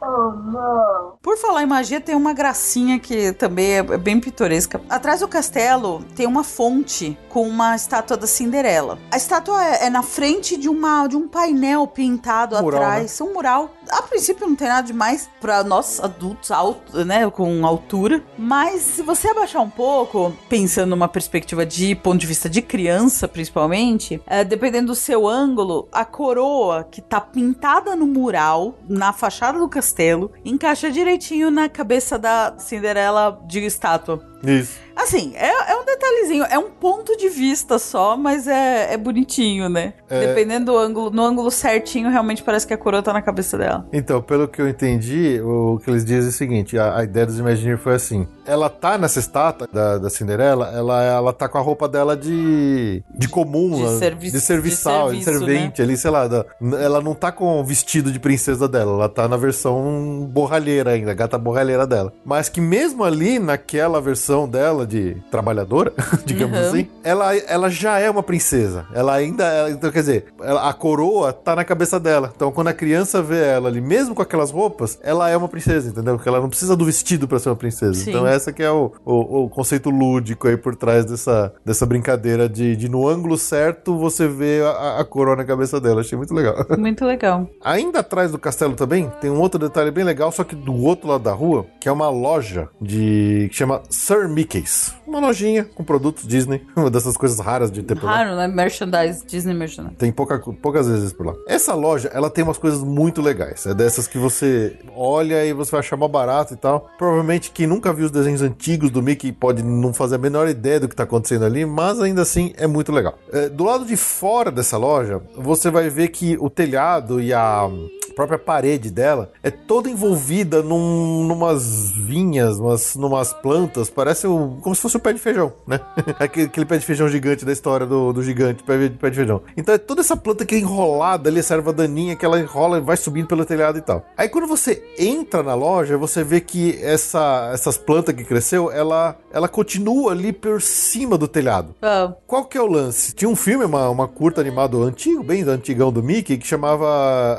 [0.08, 1.18] Oh.
[1.22, 4.80] Por falar em magia, tem uma gracinha que também é bem pitoresca.
[4.88, 9.00] Atrás do castelo tem uma fonte com uma estátua da Cinderela.
[9.12, 13.20] A estátua é, é na frente de, uma, de um painel pintado Um mural, atrás,
[13.20, 13.72] um mural.
[13.90, 18.24] A princípio não tem nada demais para nós adultos altos, né, com altura.
[18.38, 23.28] Mas se você abaixar um pouco, pensando numa perspectiva de ponto de vista de criança,
[23.28, 29.58] principalmente, é, dependendo do seu ângulo, a coroa que tá pintada no mural, na fachada
[29.58, 34.24] do castelo, encaixa direitinho na cabeça da Cinderela de estátua.
[34.44, 34.85] Isso.
[34.96, 36.44] Assim, é, é um detalhezinho.
[36.46, 39.94] É um ponto de vista só, mas é, é bonitinho, né?
[40.10, 43.86] Dependendo do ângulo, no ângulo certinho, realmente parece que a coroa tá na cabeça dela.
[43.92, 47.26] Então, pelo que eu entendi, o que eles dizem é o seguinte: a, a ideia
[47.26, 48.28] dos Imagineers foi assim.
[48.46, 53.04] Ela tá nessa estátua da, da Cinderela, ela, ela tá com a roupa dela de,
[53.14, 55.54] de comum, De servi- de serviçal, de, de serviço, né?
[55.54, 56.28] servente ali, sei lá.
[56.28, 56.46] da-
[56.80, 61.14] ela não tá com o vestido de princesa dela, ela tá na versão borralheira ainda,
[61.14, 62.14] gata borralheira dela.
[62.24, 65.94] Mas que mesmo ali, naquela versão dela de trabalhadora,
[66.26, 66.66] digamos Uhum.
[66.68, 68.86] assim, ela, ela já é uma princesa.
[68.94, 69.44] Ela ainda.
[69.44, 72.32] ela- então, quer dizer, ela- a coroa tá na cabeça dela.
[72.36, 75.90] Então, quando a criança vê ela ali, mesmo com aquelas roupas, ela é uma princesa,
[75.90, 76.16] entendeu?
[76.16, 77.94] Porque ela não precisa do vestido pra ser uma princesa.
[77.96, 78.10] Sim.
[78.12, 82.48] Então, essa que é o, o, o conceito lúdico aí por trás dessa, dessa brincadeira
[82.48, 86.02] de, de no ângulo certo você vê a, a coroa na cabeça dela.
[86.02, 86.56] Achei muito legal.
[86.78, 87.48] Muito legal.
[87.64, 91.08] Ainda atrás do castelo também tem um outro detalhe bem legal, só que do outro
[91.10, 94.75] lado da rua, que é uma loja de que chama Sir Mickey's.
[95.06, 98.18] Uma lojinha com produtos Disney, uma dessas coisas raras de ter por lá.
[98.18, 98.48] Raro, né?
[98.48, 99.96] Merchandise, Disney Merchandise.
[99.96, 101.36] Tem pouca, poucas vezes por lá.
[101.48, 103.66] Essa loja, ela tem umas coisas muito legais.
[103.66, 106.90] É dessas que você olha e você vai achar mó barato e tal.
[106.98, 110.80] Provavelmente quem nunca viu os desenhos antigos do Mickey pode não fazer a menor ideia
[110.80, 113.18] do que tá acontecendo ali, mas ainda assim é muito legal.
[113.32, 117.70] É, do lado de fora dessa loja, você vai ver que o telhado e a
[118.16, 124.76] própria parede dela é toda envolvida num, numas vinhas, umas, numas plantas, parece o- como
[124.76, 125.80] se fosse o pé de feijão, né?
[126.20, 129.16] aquele, aquele pé de feijão gigante da história do, do gigante, pé, de- pé de
[129.16, 129.42] feijão.
[129.58, 132.78] Então é toda essa planta que é enrolada ali, essa erva daninha que ela enrola
[132.78, 134.06] e vai subindo pelo telhado e tal.
[134.18, 139.18] Aí quando você entra na loja, você vê que essa, essas plantas que cresceu, ela,
[139.32, 141.76] ela continua ali por cima do telhado.
[141.82, 143.14] Ah, Qual que é o lance?
[143.14, 146.86] Tinha um filme, uma, uma curta animado antigo, bem antigão do Mickey, que chamava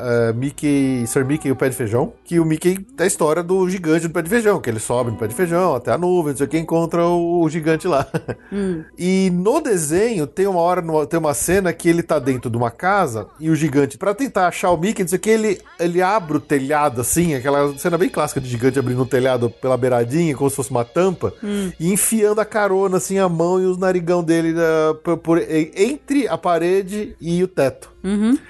[0.02, 0.65] eh, Mickey,
[1.06, 4.06] Sir Mickey e o Pé de Feijão, que o Mickey é a história do gigante
[4.08, 6.36] do Pé de Feijão, que ele sobe no Pé de Feijão até a nuvem, não
[6.36, 8.06] sei o que, encontra o, gigante lá.
[8.98, 12.70] E no desenho tem uma hora, tem uma cena que ele tá dentro de uma
[12.70, 16.02] casa e o gigante, pra tentar achar o Mickey, não sei o que, ele, ele
[16.02, 20.34] abre o telhado assim, aquela cena bem clássica de gigante abrindo o telhado pela beiradinha,
[20.36, 21.32] como se fosse uma tampa,
[21.78, 26.28] e enfiando a carona assim, a mão e os narigão dele eh, por- por- entre
[26.28, 27.95] a parede e o teto.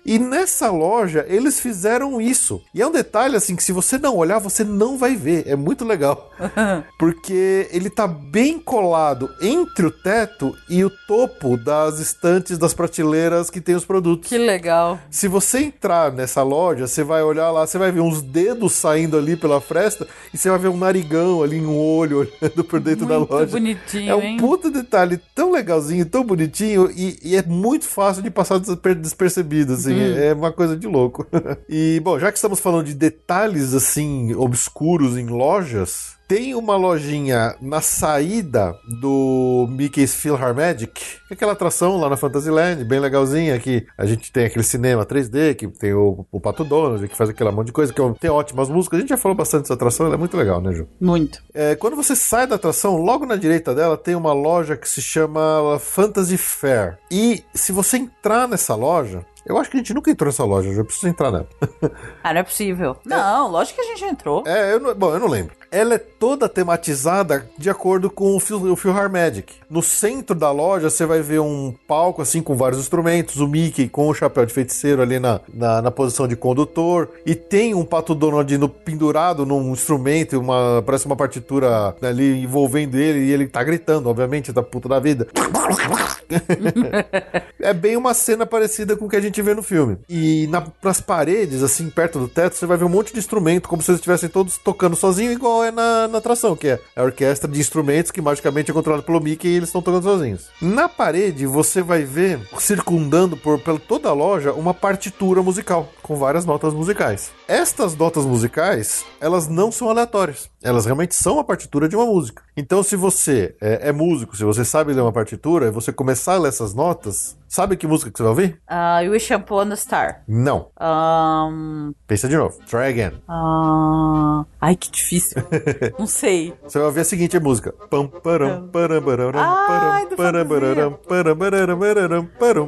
[0.05, 2.63] E nessa loja, eles fizeram isso.
[2.75, 5.45] E é um detalhe, assim, que se você não olhar, você não vai ver.
[5.47, 6.31] É muito legal.
[6.99, 13.51] Porque ele tá bem colado entre o teto e o topo das estantes das prateleiras
[13.51, 14.29] que tem os produtos.
[14.29, 14.99] que legal.
[15.11, 19.17] Se você entrar nessa loja, você vai olhar lá, você vai ver uns dedos saindo
[19.17, 23.07] ali pela fresta e você vai ver um narigão ali, um olho olhando por dentro
[23.07, 23.47] da Muito loja.
[23.47, 24.37] bonitinho, É um hein?
[24.39, 29.46] puta detalhe tão legalzinho, tão bonitinho e, e é muito fácil de passar desper- despercebido,
[29.75, 29.95] assim.
[29.95, 30.19] Uhum.
[30.19, 31.27] É uma coisa de louco.
[31.69, 37.55] e, bom, já que estamos falando de detalhes, assim, obscuros em lojas, tem uma lojinha
[37.61, 43.87] na saída do Mickey's Philharmagic, que é aquela atração lá na Fantasyland, bem legalzinha, que
[43.97, 47.53] a gente tem aquele cinema 3D, que tem o, o Pato Donald, que faz aquela
[47.53, 48.99] monte de coisa, que é tem ótimas músicas.
[48.99, 50.89] A gente já falou bastante dessa atração, ela é muito legal, né, Ju?
[51.01, 51.43] Muito.
[51.55, 55.01] É, quando você sai da atração, logo na direita dela tem uma loja que se
[55.01, 56.99] chama Fantasy Fair.
[57.11, 60.69] E se você entrar nessa loja, eu acho que a gente nunca entrou nessa loja,
[60.71, 61.49] eu preciso entrar nela.
[62.23, 62.97] Ah, não é possível.
[63.05, 64.43] Não, lógico que a gente entrou.
[64.47, 65.55] É, eu não, bom, eu não lembro.
[65.71, 69.55] Ela é toda tematizada de acordo com o, Phil, o Philharmagic.
[69.71, 73.89] No centro da loja, você vai ver um palco assim com vários instrumentos, o Mickey
[73.89, 77.85] com o chapéu de feiticeiro ali na, na, na posição de condutor, e tem um
[77.85, 83.47] pato Donald no- pendurado num instrumento, uma, parece uma partitura ali envolvendo ele, e ele
[83.47, 85.29] tá gritando, obviamente, da puta da vida.
[87.61, 89.99] é bem uma cena parecida com o que a gente vê no filme.
[90.09, 93.69] E na- nas paredes, assim, perto do teto, você vai ver um monte de instrumento,
[93.69, 97.03] como se eles estivessem todos tocando sozinho, igual é na, na atração, que é a
[97.03, 100.47] orquestra de instrumentos que magicamente é controlada pelo Mickey e eles estão tocando sozinhos.
[100.61, 106.17] Na parede, você vai ver, circundando por, por toda a loja, uma partitura musical, com
[106.17, 107.31] várias notas musicais.
[107.49, 110.49] Estas notas musicais, elas não são aleatórias.
[110.63, 112.43] Elas realmente são a partitura de uma música.
[112.57, 116.35] Então, se você é, é músico, se você sabe ler uma partitura, e você começar
[116.35, 118.61] a ler essas notas, sabe que música que você vai ouvir?
[118.67, 120.23] Ah, You Wish Upon a Star.
[120.29, 120.69] Não.
[120.79, 122.59] Ahn, Pensa de novo.
[122.67, 123.13] Try again.
[123.29, 125.43] ah, ai, que difícil.
[125.99, 126.55] Não sei.
[126.63, 127.73] Você vai ouvir a seguinte música.
[127.91, 131.37] Pam, param, param, bararam, Ai, param, param, param,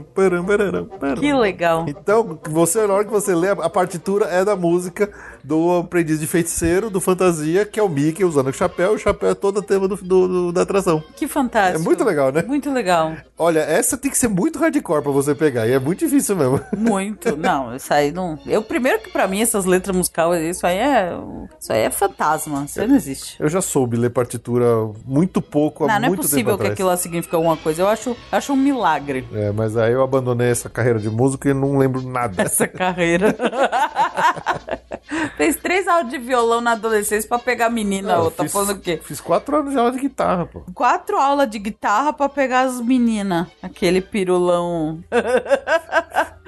[0.04, 1.14] param, param.
[1.16, 1.84] Que legal.
[1.88, 5.10] Então, você, na hora que você lê, a partitura é da música
[5.48, 9.30] do aprendiz de feiticeiro, do fantasia, que é o Mickey usando o chapéu, o chapéu
[9.30, 11.02] é todo o tema do, do- do- da atração.
[11.16, 11.80] Que fantástico.
[11.80, 12.42] É muito legal, né?
[12.46, 13.16] Muito legal.
[13.38, 16.60] Olha, essa tem que ser muito hardcore pra você pegar, e é muito difícil mesmo.
[16.76, 17.34] Muito.
[17.36, 18.38] Não, isso aí não.
[18.46, 21.12] Eu, primeiro que pra mim, essas letras musicais, isso aí é.
[21.58, 22.64] Isso aí é fantasma.
[22.64, 23.36] Isso aí não existe.
[23.40, 24.66] Eu já soube ler partitura
[25.06, 26.72] muito pouco, há Não, não é muito possível tempo que atrás.
[26.74, 27.82] aquilo lá signifique alguma coisa.
[27.82, 31.54] Eu acho, acho um milagre É, mas aí eu abandonei essa carreira de músico e
[31.54, 32.42] não lembro nada.
[32.42, 33.34] essa carreira.
[35.36, 38.20] Fez três aulas de violão na adolescência pra pegar menina.
[38.20, 39.00] Ô, tá fiz- falando o quê?
[39.02, 40.60] Fiz quatro anos de aula de guitarra, pô.
[40.74, 43.46] Quatro aulas de guitarra pra pegar as meninas.
[43.62, 45.02] Aquele pirulão.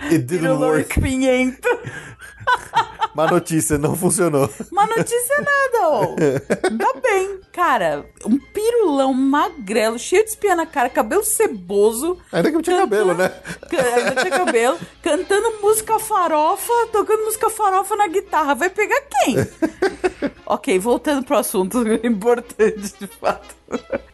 [0.02, 0.90] It didn't pirulão work.
[0.92, 1.68] espinhento.
[3.14, 4.48] Má notícia, não funcionou.
[4.70, 6.16] Uma notícia é nada, ô.
[6.70, 7.40] Ainda bem.
[7.52, 12.16] Cara, um pirulão magrelo, cheio de espinha na cara, cabelo ceboso.
[12.30, 13.32] Ainda que não tinha cabelo, né?
[13.96, 14.78] Ainda tinha cabelo.
[15.02, 18.54] Cantando música farofa, tocando música farofa na guitarra.
[18.54, 19.36] Vai pegar quem?
[20.46, 23.59] ok, voltando pro assunto importante, de fato.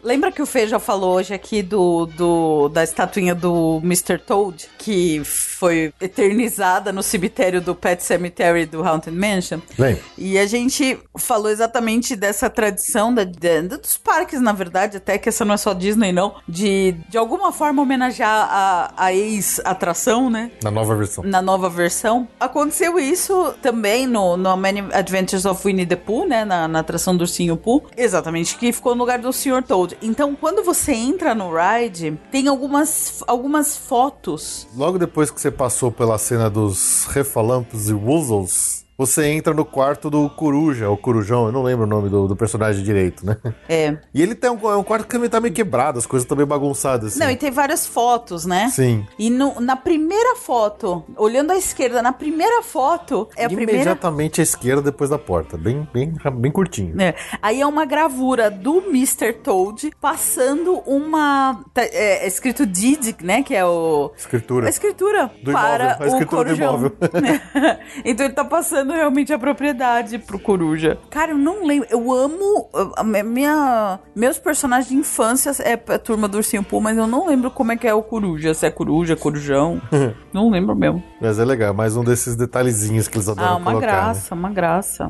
[0.03, 4.19] Lembra que o Fê já falou hoje aqui do, do da estatuinha do Mr.
[4.19, 9.59] Toad, que foi eternizada no cemitério do Pet Cemetery do Haunted Mansion?
[9.77, 9.99] Vem.
[10.17, 15.29] E a gente falou exatamente dessa tradição da, da- dos parques, na verdade, até que
[15.29, 20.51] essa não é só Disney, não, de de alguma forma homenagear a, a ex-atração, né?
[20.63, 21.25] Na nova versão.
[21.25, 22.29] Na nova versão.
[22.39, 26.45] Aconteceu isso também no, no Many Adventures of Winnie the Pooh, né?
[26.45, 27.83] Na, na atração do Ursinho Pooh.
[27.97, 29.63] Exatamente, que ficou no lugar do Sr.
[29.63, 29.97] Toad.
[30.03, 34.67] Então, quando você entra no ride, tem algumas, algumas fotos.
[34.75, 40.09] Logo depois que você passou pela cena dos refalampos e woozles, você entra no quarto
[40.11, 43.37] do Coruja, ou Corujão, eu não lembro o nome do, do personagem direito, né?
[43.69, 43.97] É.
[44.15, 46.37] E ele tem um, é um quarto que também tá meio quebrado, as coisas estão
[46.37, 47.13] meio bagunçadas.
[47.13, 47.21] Assim.
[47.21, 48.69] Não, e tem várias fotos, né?
[48.71, 49.07] Sim.
[49.19, 53.73] E no- na primeira foto, olhando à esquerda, na primeira foto, é a primeira.
[53.73, 55.57] Imediatamente à esquerda, depois da porta.
[55.57, 57.01] Bem, bem, bem curtinho.
[57.01, 57.15] É.
[57.43, 59.33] Aí é uma gravura do Mr.
[59.35, 61.65] Toad passando uma.
[61.75, 63.43] tá- é, é escrito Didic, né?
[63.43, 64.11] Que é o.
[64.17, 64.67] Escritura.
[64.67, 66.69] A escritura Do para imóvel, a o escritura do corujão.
[66.79, 66.93] imóvel.
[68.05, 70.99] então ele tá passando realmente a propriedade pro coruja.
[71.11, 71.89] Cara, eu não lembro.
[71.91, 72.68] Eu amo.
[72.97, 77.26] a minha- meus personagens de infância é a turma do Ursinho Poo, mas eu não
[77.26, 78.55] lembro como é que é o coruja.
[78.55, 79.80] Se é coruja, corujão.
[80.32, 81.03] não lembro mesmo.
[81.20, 83.87] Mas é legal, mais um desses detalhezinhos que eles adoram Ah, uma colocar.
[83.87, 83.93] né?
[83.93, 85.05] graça, uma graça.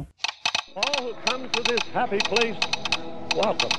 [0.76, 2.58] All who come to this happy place,
[3.34, 3.70] welcome.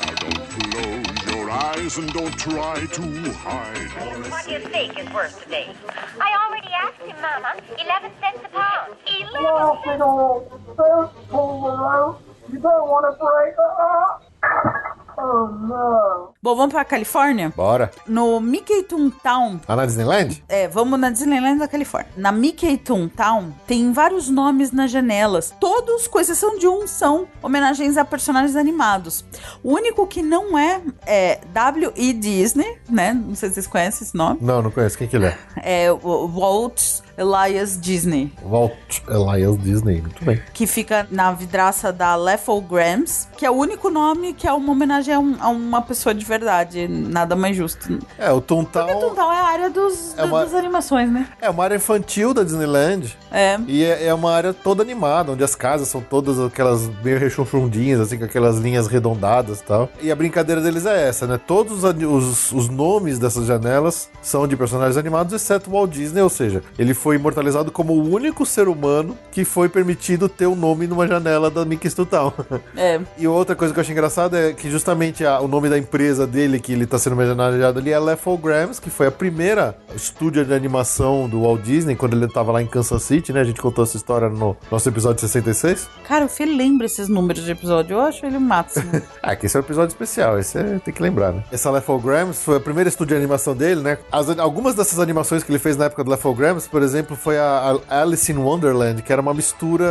[0.00, 1.03] Now don't close
[1.44, 4.30] your eyes and don't try to hide.
[4.30, 5.74] What do you think is worth today?
[6.18, 7.60] I already asked him, Mama.
[7.78, 8.96] Eleven cents a pound.
[9.06, 12.24] Eleven Laughing on first pull around.
[12.50, 13.54] You don't want to break.
[13.58, 15.03] Uh-uh.
[15.16, 16.34] Oh no.
[16.42, 17.52] Bom, vamos pra Califórnia?
[17.56, 17.90] Bora.
[18.06, 20.42] No Mickey Toontown, Ah, na Disneyland?
[20.48, 22.10] É, vamos na Disneyland da Califórnia.
[22.16, 25.54] Na Mickey Toontown tem vários nomes nas janelas.
[25.60, 29.24] Todos, com exceção de um, são homenagens a personagens animados.
[29.62, 32.12] O único que não é é W.E.
[32.12, 33.12] Disney, né?
[33.14, 34.38] Não sei se vocês conhecem esse nome.
[34.42, 34.98] Não, não conheço.
[34.98, 35.38] Quem que ele é?
[35.56, 38.72] É o Walt Elias Disney, Walt
[39.08, 40.00] Elias Disney.
[40.00, 40.40] Muito bem.
[40.52, 45.14] que fica na vidraça da Leffograms, que é o único nome que é uma homenagem
[45.14, 46.86] a, um- a uma pessoa de verdade.
[46.88, 47.98] Nada mais justo.
[48.18, 51.26] É, o Toontown Porque Toontown é a área dos, É uma- das animações, né?
[51.40, 53.16] é uma área infantil da Disneyland.
[53.30, 53.58] É.
[53.66, 58.00] E é, é uma área toda animada, onde as casas são todas aquelas meio rechonchundinhas,
[58.00, 59.88] assim, com aquelas linhas arredondadas e tal.
[60.00, 61.38] E a brincadeira deles é essa, né?
[61.44, 66.22] Todos os, os, os nomes dessas janelas são de personagens animados, exceto o Walt Disney,
[66.22, 70.56] ou seja, ele foi imortalizado como o único ser humano que foi permitido ter o
[70.56, 72.32] nome numa janela da Mickey Town.
[72.76, 72.98] É.
[73.18, 76.26] E outra coisa que eu achei engraçada é que justamente a- o nome da empresa
[76.26, 80.54] dele, que ele tá sendo homenageado ali, é Leffograms, que foi a primeira estúdio de
[80.54, 83.40] animação do Walt Disney, quando ele tava lá em Kansas City, né?
[83.42, 85.88] A gente contou essa história no nosso episódio 66.
[86.08, 87.94] Cara, o Fê lembra esses números de episódio.
[87.96, 88.90] Eu acho ele o máximo.
[89.22, 91.42] Ah, que esse é um episódio especial, esse é, tem que lembrar, né?
[91.52, 93.98] Essa Leffograms foi a primeira estúdio de animação dele, né?
[94.12, 97.78] As- algumas dessas animações que ele fez na época do Leffograms, por exemplo, foi a,
[97.88, 99.84] Alice in Wonderland, que era uma mistura...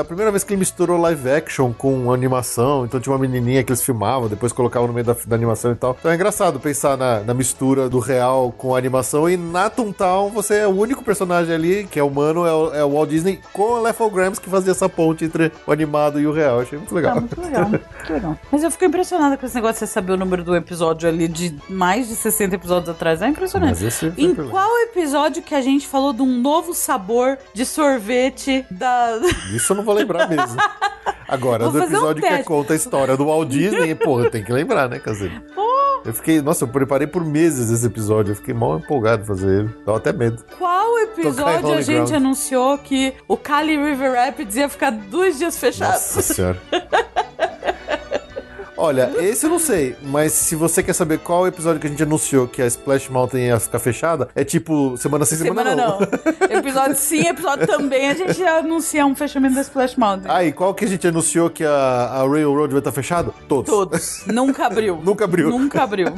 [0.00, 3.70] A primeira vez que ele misturou live action com animação, então tinha uma menininha que
[3.70, 5.96] eles filmavam, depois colocavam no meio da, da animação e tal.
[5.98, 10.30] Então é engraçado pensar na, na mistura do real com a animação, e na Toontown
[10.30, 13.40] você é o único personagem ali, que é humano, é o, é o Walt Disney,
[13.52, 16.56] com a Leffograms que fazia essa ponte entre o animado e o real.
[16.56, 17.16] Eu achei muito legal.
[17.16, 18.38] Ah, muito legal, muito legal.
[18.50, 21.28] Mas eu fico impressionada com esse negócio de você saber o número do episódio ali
[21.28, 23.22] de mais de 60 episódios atrás.
[23.22, 23.90] É impressionante.
[23.90, 29.20] Foi Em qual episódio que a gente falou de um novo sabor de sorvete da.
[29.54, 30.56] Isso eu não vou lembrar mesmo.
[31.28, 34.50] Agora, do fazer um episódio que conta a história do Walt Disney, porra, tem que
[34.50, 35.42] lembrar, né, Caseiro?
[36.04, 38.32] Eu fiquei, nossa, eu preparei por meses esse episódio.
[38.32, 39.74] Eu fiquei mal empolgado em fazer ele.
[39.84, 40.42] Dava até medo.
[40.56, 42.12] Qual episódio a gente Ground.
[42.12, 45.92] anunciou que o Cali River Rapids ia ficar dois dias fechado?
[45.92, 46.58] Nossa senhora.
[48.80, 52.02] Olha, esse eu não sei, mas se você quer saber qual episódio que a gente
[52.02, 55.98] anunciou que a Splash Mountain ia ficar fechada, é tipo semana sim, semana, Semana não.
[55.98, 56.58] não.
[56.58, 60.30] episódio sim, episódio também, a gente ia anunciar um fechamento da Splash Mountain.
[60.30, 63.32] Ah, e qual que a gente anunciou que a, a Railroad vai estar fechada?
[63.48, 63.68] Todos.
[63.68, 64.22] Todos.
[64.28, 65.00] Nunca abriu.
[65.02, 65.50] Nunca abriu.
[65.50, 66.14] Nunca abriu.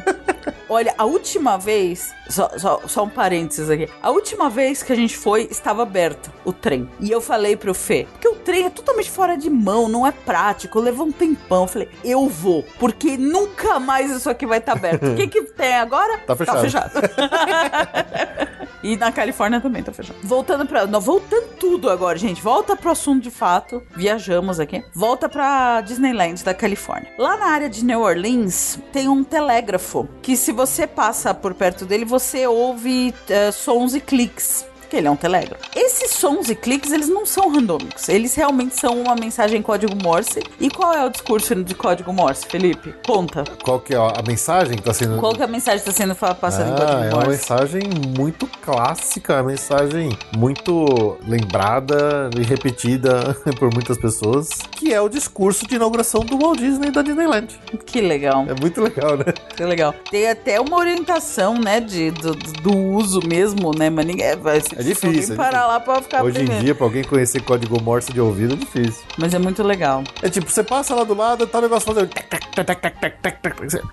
[0.68, 3.88] Olha, a última vez, só, só, só um parênteses aqui.
[4.00, 6.88] A última vez que a gente foi, estava aberto o trem.
[7.00, 10.12] E eu falei pro Fê, porque o trem é totalmente fora de mão, não é
[10.12, 11.62] prático, levou um tempão.
[11.62, 15.07] Eu falei, eu vou, porque nunca mais isso aqui vai estar aberto.
[15.07, 16.18] O que que tem agora?
[16.18, 16.61] Tá fechado.
[16.61, 16.90] fechado.
[18.82, 20.18] E na Califórnia também tá fechado.
[20.22, 20.86] Voltando pra.
[20.86, 22.40] Não, voltando tudo agora, gente.
[22.40, 23.82] Volta pro assunto de fato.
[23.94, 24.82] Viajamos aqui.
[24.94, 27.12] Volta pra Disneyland da Califórnia.
[27.18, 31.84] Lá na área de New Orleans tem um telégrafo que, se você passa por perto
[31.84, 34.64] dele, você ouve eh, sons e cliques.
[34.91, 35.62] Que ele é um telégrafo.
[35.76, 38.09] Esses sons e cliques, eles não são randômicos.
[38.09, 40.43] Eles realmente são uma mensagem em código Morse.
[40.59, 42.93] E qual é o discurso de código Morse, Felipe?
[43.07, 43.45] Conta.
[43.62, 45.18] Qual que é a mensagem que tá sendo.
[45.20, 47.30] Qual que é a mensagem que está sendo passada em Ah, código é uma Morse?
[47.30, 47.82] mensagem
[48.18, 55.66] muito clássica, uma mensagem muito lembrada e repetida por muitas pessoas, que é o discurso
[55.66, 57.49] de inauguração do Walt Disney e da Disneyland.
[57.86, 58.45] Que legal.
[58.49, 59.24] É muito legal, né?
[59.57, 59.95] Que legal.
[60.11, 64.79] Tem até uma orientação, né, de, do, do uso mesmo, né, mas ninguém vai se
[64.80, 67.80] É difícil, alguém é parar lá pra ficar Hoje em dia, pra alguém conhecer código
[67.82, 69.02] Morse de ouvido é difícil.
[69.18, 70.02] Mas é muito legal.
[70.22, 72.10] É tipo, você passa lá do lado, tá o negócio fazendo.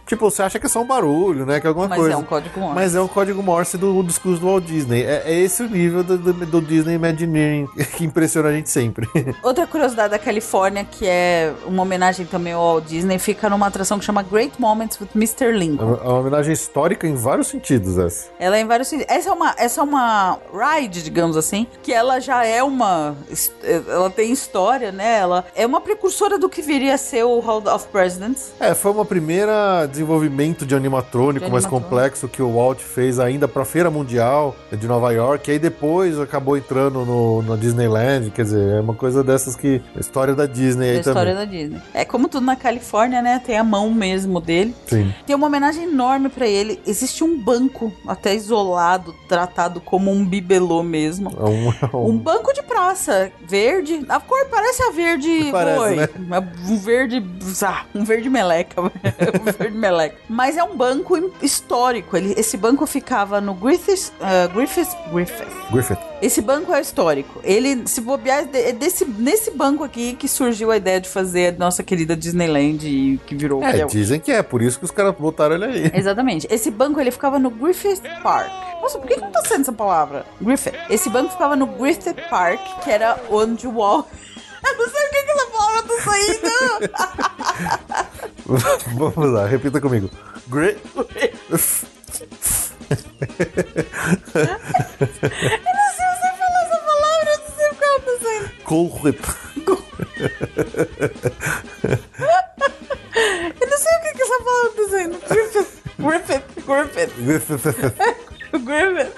[0.05, 1.59] Tipo, você acha que é só um barulho, né?
[1.59, 2.13] Que é alguma Mas coisa.
[2.13, 2.75] é um código Morse.
[2.75, 5.03] Mas é um código Morse do discurso do Walt Disney.
[5.03, 9.07] É, é esse o nível do, do, do Disney Imagineering que impressiona a gente sempre.
[9.43, 13.99] Outra curiosidade da Califórnia, que é uma homenagem também ao Walt Disney, fica numa atração
[13.99, 15.45] que chama Great Moments with Mr.
[15.45, 15.85] É Lincoln.
[15.85, 18.27] uma, é uma homenagem histórica em vários sentidos, essa.
[18.39, 19.13] Ela é em vários sentidos.
[19.13, 23.15] Essa é uma, essa é uma ride, digamos assim, que ela já é uma.
[23.87, 25.17] Ela tem história, né?
[25.19, 28.51] Ela é uma precursora do que viria a ser o Hall of Presidents.
[28.59, 31.89] É, foi uma primeira desenvolvimento de animatrônico De mais animatrônico.
[31.89, 36.19] complexo que o Walt fez ainda pra Feira Mundial de Nova York, e aí depois
[36.19, 40.45] acabou entrando no, na Disneyland, quer dizer, é uma coisa dessas que a história da
[40.45, 41.47] Disney Da aí história também.
[41.47, 41.81] da Disney.
[41.93, 43.41] É como tudo na Califórnia, né?
[43.45, 44.75] Tem a mão mesmo dele.
[44.87, 45.13] Sim.
[45.25, 46.79] Tem uma homenagem enorme pra ele.
[46.85, 51.29] Existe um banco, até isolado, tratado como um bibelô mesmo.
[51.39, 54.05] É um, é um- Um banco de praça, verde.
[54.09, 56.09] A cor parece a verde Parece, né?
[56.69, 57.23] Um verde.
[57.63, 58.81] ah, um verde meleca.
[58.81, 58.91] um
[59.57, 60.15] verde meleca.
[60.29, 62.15] Mas é um banco histórico.
[62.17, 64.11] Ele, esse banco ficava no Griffith.
[64.19, 64.89] Uh, Griffith.
[65.11, 65.47] Griffith.
[65.71, 65.97] Griffith.
[66.21, 67.39] Esse banco é histórico.
[67.43, 71.53] Ele, se bobear, é é desse, nesse banco aqui que surgiu a ideia de fazer
[71.53, 74.85] a nossa querida Disneyland e que virou É, é dizem que é, por isso que
[74.85, 75.91] os caras botaram ele aí.
[75.93, 76.47] Exatamente.
[76.49, 78.51] Esse banco ele ficava no Griffith Park.
[78.81, 80.25] Nossa, por que, que não tá sendo essa palavra?
[80.41, 80.56] Griffith.
[80.89, 84.07] Esse banco ficava no Griffith Park, que era onde o Walt.
[84.63, 86.49] Eu não sei por que, que essa palavra tá saindo.
[89.13, 90.09] Vamos lá, repita comigo.
[90.47, 90.77] Gri...
[90.89, 91.01] Eu
[91.51, 91.87] não sei
[96.07, 98.47] você falar essa palavra, eu não sei por que ela tá saindo.
[98.63, 99.23] Colrip.
[103.59, 105.17] Eu não sei o que, que essa palavra tá saindo.
[105.27, 105.71] Griffith.
[105.99, 106.43] Griffith.
[107.17, 107.65] Griffith.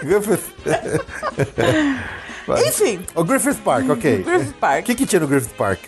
[0.04, 0.44] Griffith.
[2.68, 4.24] Enfim, O Griffith Park, ok.
[4.24, 4.82] Griffith Park.
[4.82, 5.80] O que, que tinha no Griffith Park?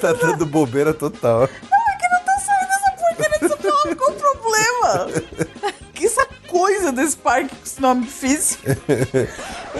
[0.00, 1.48] tá dando bobeira total.
[1.48, 3.96] que não tá saindo essa porcaria dessa palavra?
[3.96, 5.08] Qual o problema?
[5.94, 8.58] Que essa coisa desse parque com esse nome difícil.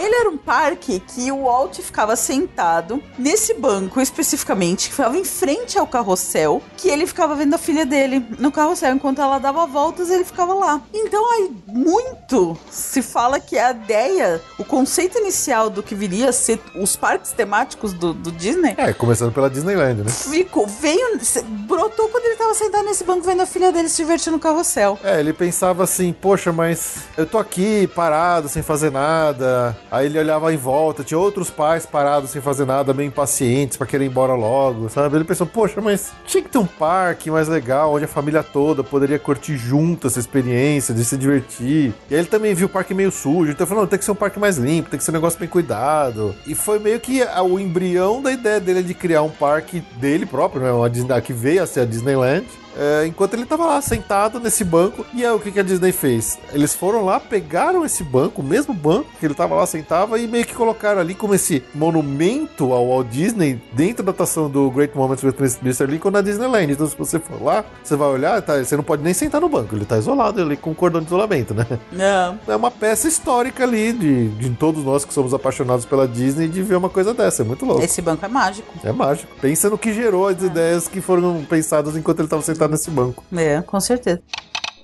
[0.01, 5.25] Ele era um parque que o Walt ficava sentado nesse banco especificamente, que ficava em
[5.25, 8.95] frente ao carrossel, que ele ficava vendo a filha dele no carrossel.
[8.95, 10.81] Enquanto ela dava voltas, ele ficava lá.
[10.95, 16.33] Então aí, muito se fala que a ideia, o conceito inicial do que viria a
[16.33, 20.11] ser os parques temáticos do, do Disney É, começando pela Disneyland, né?
[20.11, 21.19] ficou, veio,
[21.67, 24.99] brotou quando ele tava sentado nesse banco vendo a filha dele se divertir no carrossel.
[25.05, 29.77] É, ele pensava assim, poxa, mas eu tô aqui parado, sem fazer nada.
[29.91, 33.87] Aí ele olhava em volta, tinha outros pais parados sem fazer nada, meio impacientes pra
[33.87, 35.17] querer ir embora logo, sabe?
[35.17, 38.85] Ele pensou, poxa, mas tinha que ter um parque mais legal, onde a família toda
[38.85, 41.93] poderia curtir junto essa experiência de se divertir.
[42.09, 44.05] E aí ele também viu o parque meio sujo, então ele falou, não, tem que
[44.05, 46.35] ser um parque mais limpo, tem que ser um negócio bem cuidado.
[46.47, 50.63] E foi meio que o embrião da ideia dele de criar um parque dele próprio,
[50.63, 50.71] né?
[50.71, 52.47] Uma Disney, que veio a ser a Disneyland.
[52.81, 55.05] É, enquanto ele tava lá sentado nesse banco.
[55.13, 56.39] E aí o que, que a Disney fez?
[56.51, 60.27] Eles foram lá, pegaram esse banco, o mesmo banco que ele tava lá sentado, e
[60.27, 64.97] meio que colocaram ali como esse monumento ao Walt Disney dentro da atração do Great
[64.97, 65.87] Moments with Mr.
[65.87, 66.73] Lincoln na Disneyland.
[66.73, 69.49] Então, se você for lá, você vai olhar, tá, você não pode nem sentar no
[69.49, 71.67] banco, ele tá isolado ali com cordão de isolamento, né?
[71.93, 72.39] Não.
[72.49, 76.63] É uma peça histórica ali de, de todos nós que somos apaixonados pela Disney de
[76.63, 77.43] ver uma coisa dessa.
[77.43, 77.83] É muito louco.
[77.83, 78.73] Esse banco é mágico.
[78.83, 79.31] É mágico.
[79.41, 83.25] Pensa no que gerou as ideias que foram pensadas enquanto ele estava sentado nesse banco.
[83.37, 84.23] É, com certeza.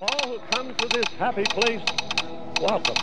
[0.00, 1.82] All who come to this happy place,
[2.60, 2.94] welcome.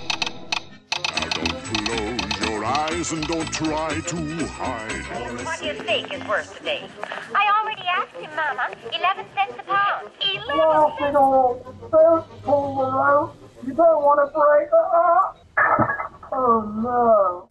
[1.14, 4.16] Now don't close your eyes and don't try to
[4.48, 5.44] hide.
[5.44, 6.84] What do you think is worth today?
[7.34, 8.70] I already asked him, Mama.
[8.92, 10.12] Eleven cents a pound.
[10.22, 11.14] Eleven
[12.44, 13.36] pull the rope.
[13.66, 16.13] You don't want to break uh no.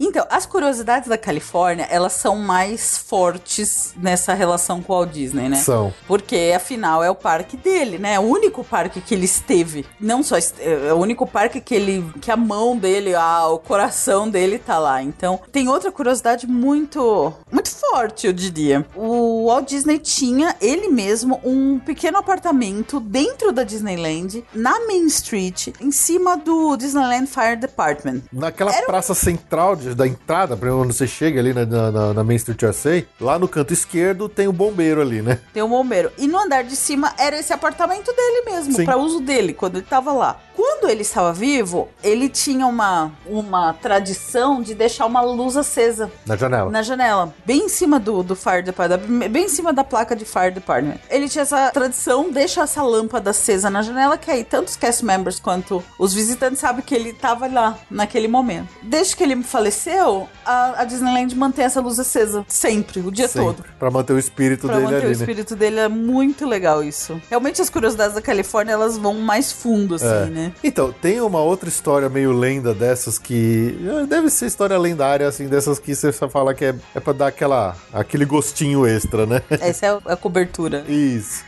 [0.00, 5.48] Então, as curiosidades da Califórnia, elas são mais fortes nessa relação com o Walt Disney,
[5.48, 5.56] né?
[5.56, 5.92] São.
[6.06, 8.14] Porque, afinal, é o parque dele, né?
[8.14, 9.86] É o único parque que ele esteve.
[10.00, 10.36] Não só...
[10.36, 12.04] est- É o único parque que ele...
[12.20, 15.02] Que a mão dele, a, o coração dele tá lá.
[15.02, 17.32] Então, tem outra curiosidade muito...
[17.50, 18.84] Muito forte, eu diria.
[18.94, 25.68] O Walt Disney tinha, ele mesmo, um pequeno apartamento dentro da Disneyland, na Main Street,
[25.80, 28.22] em cima do Disneyland Fire Department.
[28.32, 32.36] Naquela praça central de- da entrada, pra onde você chega ali na, na- na- Main
[32.36, 35.38] Street USA, lá no canto esquerdo tem o bombeiro ali, né?
[35.52, 36.10] Tem um bombeiro.
[36.16, 39.86] E no andar de cima era esse apartamento dele mesmo, pra uso dele, quando ele
[39.86, 40.40] tava lá.
[40.82, 46.34] Quando ele estava vivo, ele tinha uma, uma tradição de deixar uma luz acesa Na
[46.36, 46.68] janela.
[46.72, 50.24] na janela, bem em cima do, do Fire Department, bem em cima da placa de
[50.24, 50.96] Fire Department.
[51.08, 55.04] Ele tinha essa tradição, deixa essa lâmpada acesa na janela, que aí tanto os cast
[55.04, 58.66] members quanto os visitantes sabem que ele tava lá naquele momento.
[58.82, 63.54] Desde que ele faleceu, a, a Disneyland mantém essa luz acesa sempre, o dia todo.
[63.58, 63.70] Sempre.
[63.78, 65.14] Pra manter o espírito Pra dele manter ali, o né?
[65.14, 67.22] espírito dele é muito legal isso.
[67.30, 70.24] Realmente as curiosidades da Califórnia elas vão mais fundo, assim, É.
[70.26, 70.52] né?
[70.72, 73.78] Então, tem uma outra história meio lenda dessas que.
[73.86, 77.26] eh, Deve ser história lendária, assim, dessas que você fala que é, é pra dar
[77.26, 79.42] aquela, aquele gostinho extra, né?
[79.60, 80.82] Essa é a cobertura.
[80.88, 81.44] Isso.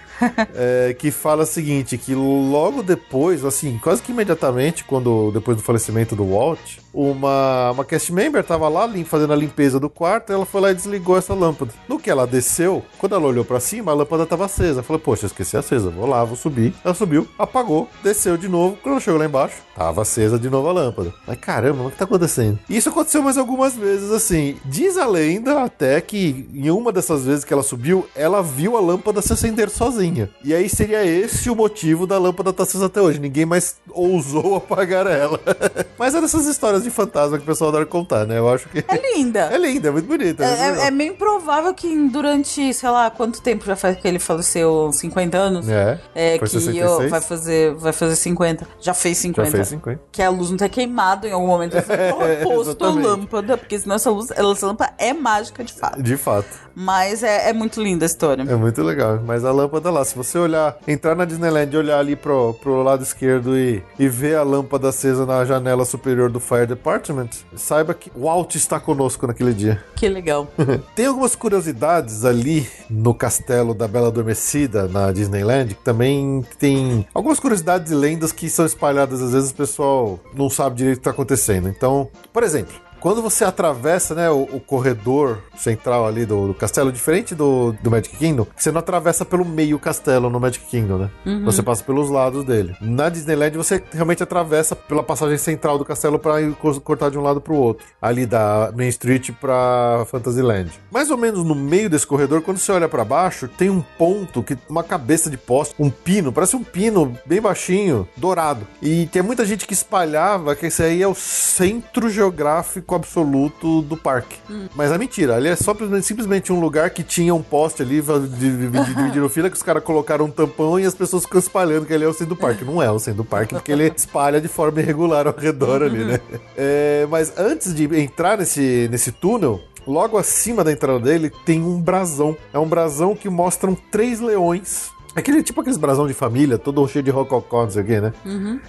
[0.55, 5.63] É, que fala o seguinte, que logo depois, assim, quase que imediatamente, quando depois do
[5.63, 10.47] falecimento do Walt, uma, uma cast member tava lá fazendo a limpeza do quarto, ela
[10.47, 11.73] foi lá e desligou essa lâmpada.
[11.89, 14.83] No que ela desceu, quando ela olhou pra cima, a lâmpada tava acesa.
[14.83, 16.73] Falou, poxa, esqueci acesa, vou lá, vou subir.
[16.85, 18.79] Ela subiu, apagou, desceu de novo.
[18.83, 21.13] Quando ela chegou lá embaixo, tava acesa de novo a lâmpada.
[21.27, 22.59] Mas caramba, o que tá acontecendo?
[22.69, 24.57] Isso aconteceu mais algumas vezes, assim.
[24.65, 28.81] Diz a lenda até que em uma dessas vezes que ela subiu, ela viu a
[28.81, 30.31] lâmpada se acender sozinha.
[30.45, 33.19] E aí seria esse o motivo da lâmpada estar acesa até hoje.
[33.19, 35.41] Ninguém mais ousou apagar ela.
[35.99, 38.39] Mas é dessas histórias de fantasma que o pessoal adora contar, né?
[38.39, 38.79] Eu acho que.
[38.87, 39.51] É linda.
[39.55, 40.45] É linda, é muito bonita.
[40.45, 44.19] É, é, é meio improvável que durante, sei lá, quanto tempo já faz que ele
[44.19, 44.91] faleceu?
[44.93, 45.69] 50 anos?
[45.69, 46.91] É, É, que 66.
[46.91, 48.67] ó, vai fazer vai fazer 50.
[48.81, 49.51] Já fez 50.
[49.51, 50.01] Já fez 50.
[50.11, 51.77] Que a luz não tenha queimado em algum momento.
[51.79, 56.03] Assim, É, posto lâmpada, porque senão essa luz, essa lâmpada é mágica de fato.
[56.03, 56.64] De fato.
[56.75, 58.43] Mas é, é muito linda a história.
[58.43, 59.21] É muito legal.
[59.25, 62.83] Mas a lâmpada lá, se você olhar, entrar na Disneyland e olhar ali pro, pro
[62.83, 67.95] lado esquerdo e, e ver a lâmpada acesa na janela superior do Fire Department, saiba
[67.95, 69.83] que o Walt está conosco naquele dia.
[70.05, 70.49] Que legal.
[70.95, 77.41] Tem algumas curiosidades ali no castelo da Bela Adormecida, na Disneyland, que também tem algumas
[77.41, 81.09] curiosidades e lendas que são espalhadas, às vezes o pessoal não sabe direito o que
[81.09, 81.69] está acontecendo.
[81.69, 86.91] Então, por exemplo, quando você atravessa né, o, o corredor central ali do, do castelo,
[86.91, 91.11] diferente do, do Magic Kingdom, você não atravessa pelo meio castelo no Magic Kingdom, né?
[91.45, 92.75] Você passa pelos lados dele.
[92.81, 96.51] Na Disneyland, você realmente atravessa pela passagem central do castelo para
[96.83, 97.85] cortar de um lado para o outro.
[98.01, 100.71] Ali da Main Street para Fantasyland.
[100.91, 104.43] Mais ou menos no meio desse corredor, quando você olha para baixo, tem um ponto
[104.43, 108.67] que uma cabeça de poste, um pino, parece um pino bem baixinho, dourado.
[108.81, 113.97] E tem muita gente que espalhava que esse aí é o centro geográfico absoluto do
[113.97, 114.37] parque.
[114.75, 118.03] Mas é mentira, ali é só simplesmente um lugar que tinha um poste ali
[118.39, 122.05] dividindo fila que os caras colocaram um tampão e as pessoas ficam espalhando que ali
[122.05, 122.65] é o centro do parque.
[122.65, 126.05] Não é o centro do parque, porque ele espalha de forma irregular ao redor ali,
[126.05, 126.21] né?
[126.57, 131.81] É, mas antes de entrar nesse, nesse túnel, logo acima da entrada dele tem um
[131.81, 132.37] brasão.
[132.53, 134.94] É um brasão que mostram três leões.
[135.15, 138.13] Aquele tipo aqueles brasão de família, todo cheio de rococó, não sei o quê, né?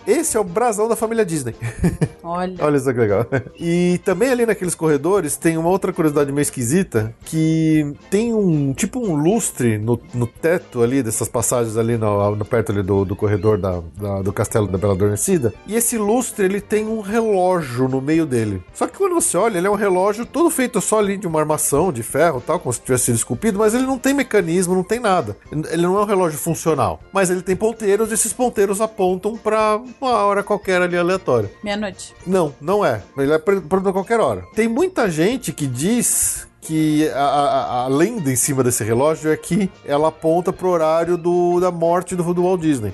[0.05, 1.55] Esse é o brasão da família Disney.
[2.23, 2.55] Olha.
[2.59, 3.25] Olha só que legal.
[3.59, 8.99] E também ali naqueles corredores tem uma outra curiosidade meio esquisita, que tem um tipo
[8.99, 13.15] um lustre no, no teto ali dessas passagens ali no, no- perto ali do, do
[13.15, 15.53] corredor da, da- do castelo da Bela Adormecida.
[15.67, 18.61] E esse lustre ele tem um relógio no meio dele.
[18.73, 21.39] Só que quando você olha, ele é um relógio todo feito só ali de uma
[21.39, 24.83] armação de ferro, tal, como se tivesse sido esculpido, mas ele não tem mecanismo, não
[24.83, 25.37] tem nada.
[25.51, 26.99] Ele não é um relógio funcional.
[27.11, 31.51] Mas ele tem ponteiros e esses ponteiros apontam pra uma hora qualquer ali aleatória.
[31.63, 32.13] Meia-noite.
[32.25, 33.01] Não, não é.
[33.17, 33.59] Ele é pra
[33.93, 34.43] qualquer hora.
[34.55, 39.37] Tem muita gente que diz que a, a- a lenda em cima desse relógio é
[39.37, 42.93] que ela aponta pro horário do, da morte do, do Walt Disney.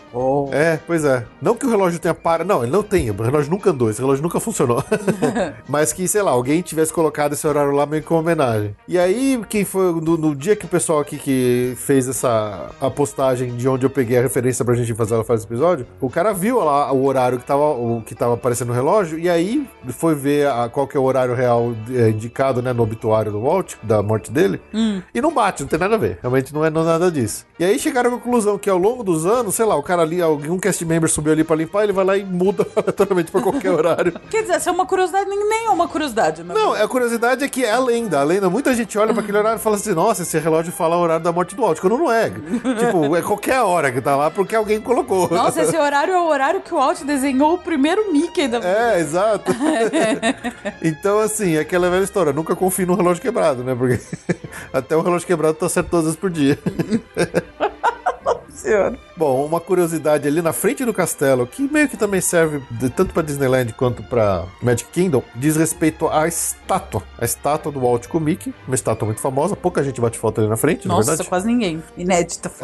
[0.51, 1.25] É, pois é.
[1.41, 2.43] Não que o relógio tenha para.
[2.43, 3.09] Não, ele não tem.
[3.09, 3.89] O relógio nunca andou.
[3.89, 4.83] Esse relógio nunca funcionou.
[5.67, 8.75] Mas que, sei lá, alguém tivesse colocado esse horário lá meio que uma homenagem.
[8.87, 9.91] E aí, quem foi.
[10.01, 13.89] No, no dia que o pessoal aqui que fez essa a postagem de onde eu
[13.89, 17.05] peguei a referência pra gente fazer ela faz esse episódio, o cara viu lá o
[17.05, 20.87] horário que tava, o, que tava aparecendo no relógio, e aí foi ver a- qual
[20.87, 24.61] que é o horário real é, indicado, né, no obituário do Walt, da morte dele.
[25.13, 26.19] E não bate, não tem nada a ver.
[26.21, 27.45] Realmente não é não é nada disso.
[27.59, 30.21] E aí chegaram à conclusão que ao longo dos anos, sei lá, o cara ali,
[30.21, 33.71] algum cast member subiu ali pra limpar, ele vai lá e muda aleatoriamente pra qualquer
[33.71, 34.13] horário.
[34.29, 36.53] Quer dizer, essa é uma curiosidade, nem, é uma curiosidade, né?
[36.53, 38.19] Não, a curiosidade é que é a lenda.
[38.19, 40.95] A lenda, muita gente olha pra aquele horário e fala assim: nossa, esse relógio fala
[40.95, 41.79] o horário da morte do Walt.
[41.79, 42.29] Quando não é.
[42.31, 45.29] tipo, é qualquer hora que tá lá porque alguém colocou.
[45.29, 48.99] Nossa, esse horário é o horário que o Walt desenhou o primeiro Mickey da É,
[48.99, 49.51] exato.
[50.81, 52.33] então, assim, é aquela velha história.
[52.33, 53.75] Nunca confie no relógio quebrado, né?
[53.75, 53.99] Porque
[54.73, 56.57] até o relógio quebrado tá certo todas as por dia.
[58.61, 58.97] senhora.
[59.17, 63.13] Bom, uma curiosidade ali na frente do castelo, que meio que também serve de- tanto
[63.13, 67.03] pra Disneyland quanto pra Magic Kingdom, diz respeito à estátua.
[67.19, 70.49] A estátua do Walt com Mickey, uma estátua muito famosa, pouca gente bate foto ali
[70.49, 71.29] na frente, na Nossa, verdade.
[71.29, 71.83] quase ninguém.
[71.97, 72.51] Inédita.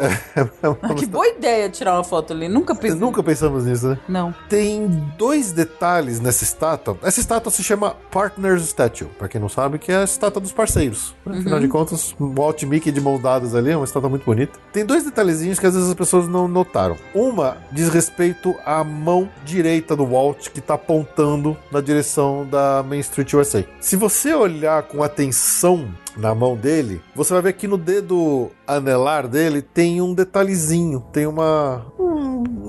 [0.62, 2.48] É uma que boa ideia tirar uma foto ali.
[2.48, 2.98] Nunca pensei.
[2.98, 3.98] Nunca pensamos nisso, né?
[4.08, 4.34] Não.
[4.48, 4.86] Tem
[5.16, 6.96] dois detalhes nessa estátua.
[7.02, 10.52] Essa estátua se chama Partners Statue, pra quem não sabe, que é a estátua dos
[10.52, 11.14] parceiros.
[11.26, 14.24] Afinal de contas, o Walt e Mickey de mãos dadas ali, é uma estátua muito
[14.24, 14.58] bonita.
[14.72, 16.96] Tem dois detalhezinhos que às vezes as pessoas não notaram.
[17.14, 23.00] Uma diz respeito à mão direita do Walt que tá apontando na direção da Main
[23.00, 23.64] Street USA.
[23.80, 29.28] Se você olhar com atenção na mão dele, você vai ver que no dedo anelar
[29.28, 31.86] dele tem um detalhezinho, tem uma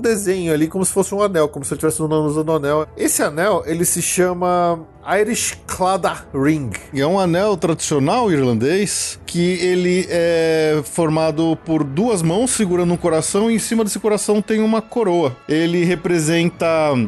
[0.00, 2.86] desenho ali como se fosse um anel, como se ele estivesse usando um anel.
[2.96, 6.70] Esse anel, ele se chama Irish Clada Ring.
[6.92, 12.96] E é um anel tradicional irlandês que ele é formado por duas mãos segurando um
[12.96, 15.36] coração e em cima desse coração tem uma coroa.
[15.48, 16.66] Ele representa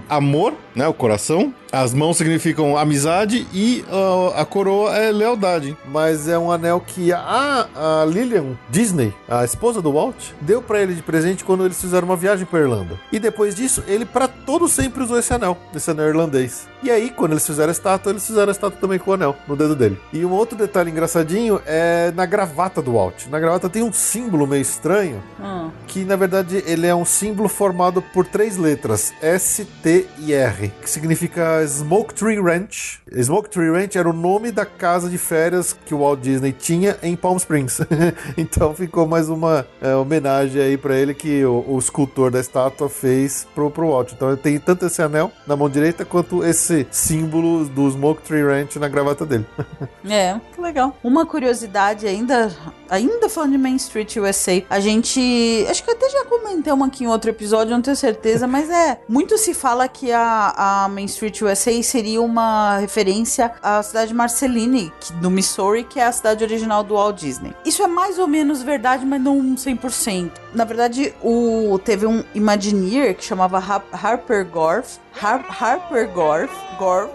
[0.08, 1.52] amor, né, o coração.
[1.70, 5.76] As mãos significam amizade e ah, a coroa é lealdade.
[5.86, 10.82] Mas é um anel que a, a Lillian Disney, a esposa do Walt, deu pra
[10.82, 13.00] ele de presente quando eles fizeram uma viagem pra Irlanda.
[13.10, 16.68] E depois disso, ele pra todo sempre usou esse anel, esse anel irlandês.
[16.82, 19.36] E aí, quando eles fizeram a estátua, eles fizeram a estátua também com o anel
[19.48, 19.98] no dedo dele.
[20.12, 23.26] E um outro detalhe engraçadinho é na gravata do Walt.
[23.26, 25.70] Na gravata tem um símbolo meio estranho, Hum.
[25.88, 30.72] que na verdade ele é um símbolo formado por três letras, S, T e R,
[30.80, 33.00] que significa Smoke Tree Ranch.
[33.20, 36.96] Smoke Tree Ranch era o nome da casa de férias que o Walt Disney tinha
[37.02, 37.80] em Palm Springs.
[38.38, 42.88] então ficou mais uma é, homenagem aí pra ele que o, o escultor da estátua
[42.88, 44.12] fez pro, pro Walt.
[44.12, 48.42] Então ele tem tanto esse anel na mão direita quanto esse símbolo do Smoke Tree
[48.42, 49.46] Ranch na gravata dele.
[50.08, 50.96] É, que legal.
[51.02, 52.52] Uma curiosidade ainda,
[52.90, 57.04] ainda falando de Main Street USA, a gente, acho que até já comentei uma aqui
[57.04, 61.04] em outro episódio, não tenho certeza, mas é, muito se fala que a, a Main
[61.04, 66.12] Street USA seria uma referência à cidade de Marceline, que, do Missouri, que é a
[66.12, 67.54] cidade original do Walt Disney.
[67.64, 70.30] Isso é mais ou menos verdade, mas não 100%.
[70.52, 77.10] Na verdade, o, teve um Imagineer que chamava Har- Harper Gorf, Har- Harper Gorf, Gorf,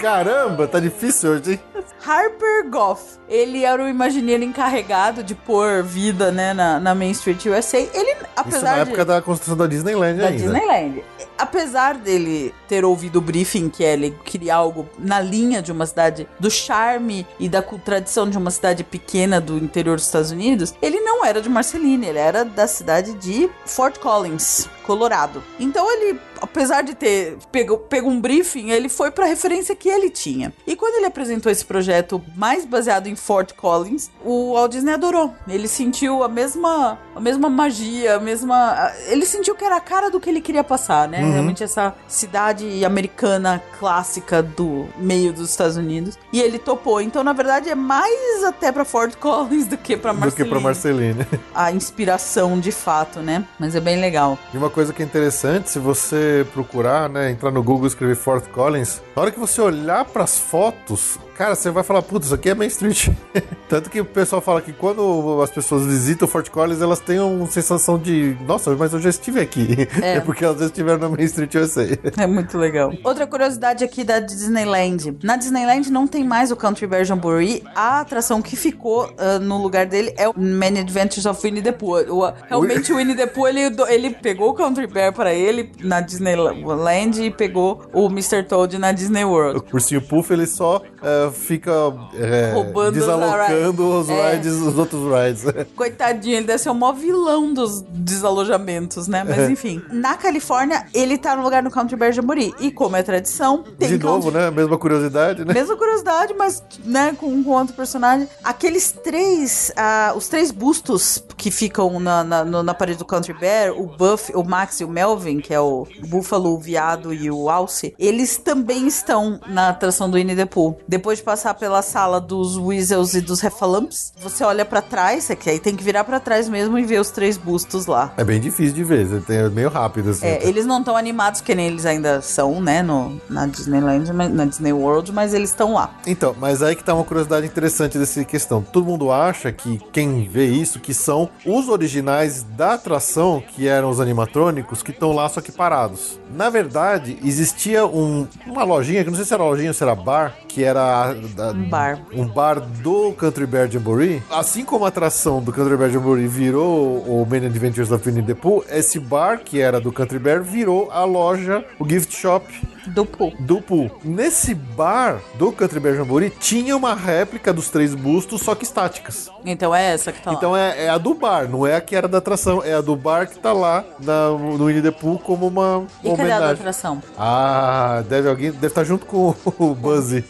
[0.00, 1.60] Caramba, tá difícil hoje, hein?
[2.04, 3.18] Harper Goff.
[3.34, 7.78] Ele era o imagineiro encarregado de pôr vida, né, na, na Main Street USA.
[7.78, 9.04] Ele, Isso na apesar época de...
[9.08, 10.40] da construção da Disneyland Da ainda.
[10.40, 11.02] Disneyland.
[11.36, 16.28] Apesar dele ter ouvido o briefing que ele queria algo na linha de uma cidade,
[16.38, 21.00] do charme e da tradição de uma cidade pequena do interior dos Estados Unidos, ele
[21.00, 25.42] não era de Marceline, ele era da cidade de Fort Collins, Colorado.
[25.58, 30.10] Então ele, apesar de ter pego, pego um briefing, ele foi pra referência que ele
[30.10, 30.52] tinha.
[30.66, 35.32] E quando ele apresentou esse projeto mais baseado em Fort Collins, o Walt Disney adorou.
[35.48, 38.92] Ele sentiu a mesma, a mesma magia, a mesma.
[39.06, 41.18] Ele sentiu que era a cara do que ele queria passar, né?
[41.32, 46.18] Realmente essa cidade americana clássica do meio dos Estados Unidos.
[46.32, 47.00] E ele topou.
[47.00, 50.32] Então, na verdade, é mais até pra Fort Collins do que Do Marceline.
[50.36, 51.26] que pra Marceline.
[51.54, 53.44] A inspiração de fato, né?
[53.58, 54.38] Mas é bem legal.
[54.52, 58.16] E uma coisa que é interessante, se você procurar, né, entrar no Google e escrever
[58.16, 62.34] Fort Collins, na hora que você olhar pras fotos, Cara, você vai falar, putz, isso
[62.34, 63.08] aqui é Main Street.
[63.68, 67.46] Tanto que o pessoal fala que quando as pessoas visitam Fort Collins, elas têm uma
[67.48, 69.88] sensação de, nossa, mas eu já estive aqui.
[70.00, 70.20] É, É.
[70.20, 71.84] porque elas já estiveram na Main Street USA.
[72.16, 72.92] É muito legal.
[73.02, 75.16] Outra curiosidade aqui da Disneyland.
[75.24, 77.64] Na Disneyland não tem mais o Country Bear Jamboree.
[77.74, 81.72] A atração que ficou ah, no lugar dele é o Many Adventures of Winnie the
[81.72, 81.96] Pooh.
[82.08, 86.00] O- realmente o Winnie the Pooh, ele, ele pegou o Country Bear pra ele na
[86.00, 88.44] Disneyland e pegou o Mr.
[88.44, 89.64] Toad na Disney World.
[89.72, 90.80] O ursinho Puff, ele só
[91.28, 91.70] é, fica
[92.14, 94.24] é, Roubando os desalocando os rides.
[94.24, 94.34] É.
[94.34, 95.44] rides, os outros rides.
[95.76, 99.24] Coitadinho, ele deve ser o maior vilão dos desalojamentos, né?
[99.24, 99.82] Mas enfim.
[99.90, 102.54] Na Califórnia, ele tá no lugar do Country Bear Jamboree.
[102.60, 104.50] E como é tradição, tem De novo, Country- né?
[104.50, 105.52] Mesma curiosidade, né?
[105.54, 108.28] Mesma curiosidade, mas, né, com, com outro personagem.
[108.42, 113.72] Aqueles três, ah, os três bustos que ficam na, na, na parede do Country Bear,
[113.72, 117.48] o Buff, o Max e o Melvin, que é o búfalo, o viado e o
[117.50, 120.76] alce, eles também estão na atração do Winnie the Pooh.
[120.88, 125.36] Depois de passar pela sala dos Weasels e dos Heffalumps, você olha pra trás, é
[125.36, 128.12] que aí tem que virar pra trás mesmo e ver os três bustos lá.
[128.16, 130.26] É bem difícil de ver, é meio rápido, assim.
[130.26, 134.44] É, eles não estão animados, que nem eles ainda são, né, no, na Disneyland, na
[134.44, 135.90] Disney World, mas eles estão lá.
[136.06, 138.62] Então, mas aí que tá uma curiosidade interessante dessa questão.
[138.62, 143.90] Todo mundo acha que quem vê isso, que são os originais da atração, que eram
[143.90, 146.18] os animatrônicos, que estão lá só que parados.
[146.34, 149.94] Na verdade, existia um- uma lojinha, que não sei se era lojinha ou se era
[149.94, 151.98] bar, que era a- a- Um bar.
[152.14, 154.22] um bar do Country Bear Jamboree.
[154.30, 158.34] Assim como a atração do Country Bear Jamboree virou o Many Adventures of Winnie the
[158.34, 162.46] Pooh, esse bar, que era do Country Bear, virou a loja, o gift shop
[162.86, 163.32] Do Pooh.
[163.40, 163.90] do pool.
[164.04, 169.30] Nesse bar do Country Bear Jamboree tinha uma réplica dos três bustos, só que estáticas.
[169.44, 170.36] Então é essa que tá lá.
[170.36, 172.80] Então é, é a do bar, não é a que era da atração, é a
[172.80, 176.16] do bar que tá lá na- no Winnie the Pooh como uma E cadê a
[176.16, 176.52] da homenagem.
[176.54, 177.02] atração?
[177.18, 180.24] Ah, deve alguém deve estar junto com o Buzzy.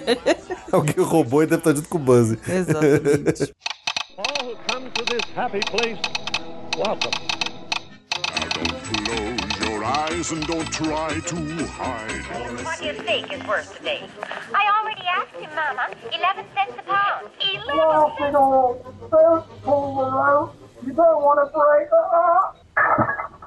[0.72, 2.38] alguém roubou e deve estar junto com o Buzzy.
[2.48, 3.52] Exatamente.
[4.16, 5.98] All who come to this happy place,
[6.76, 7.10] welcome.
[8.52, 8.74] Don't
[9.06, 9.39] close
[9.80, 12.64] your eyes and don't try to hide.
[12.64, 14.02] What do you think is worth today?
[14.54, 15.88] I already asked him, Mama.
[16.12, 17.28] Eleven cents a pound.
[17.40, 20.54] Eleven Y'all big old first pull the rope.
[20.84, 21.88] You don't want to break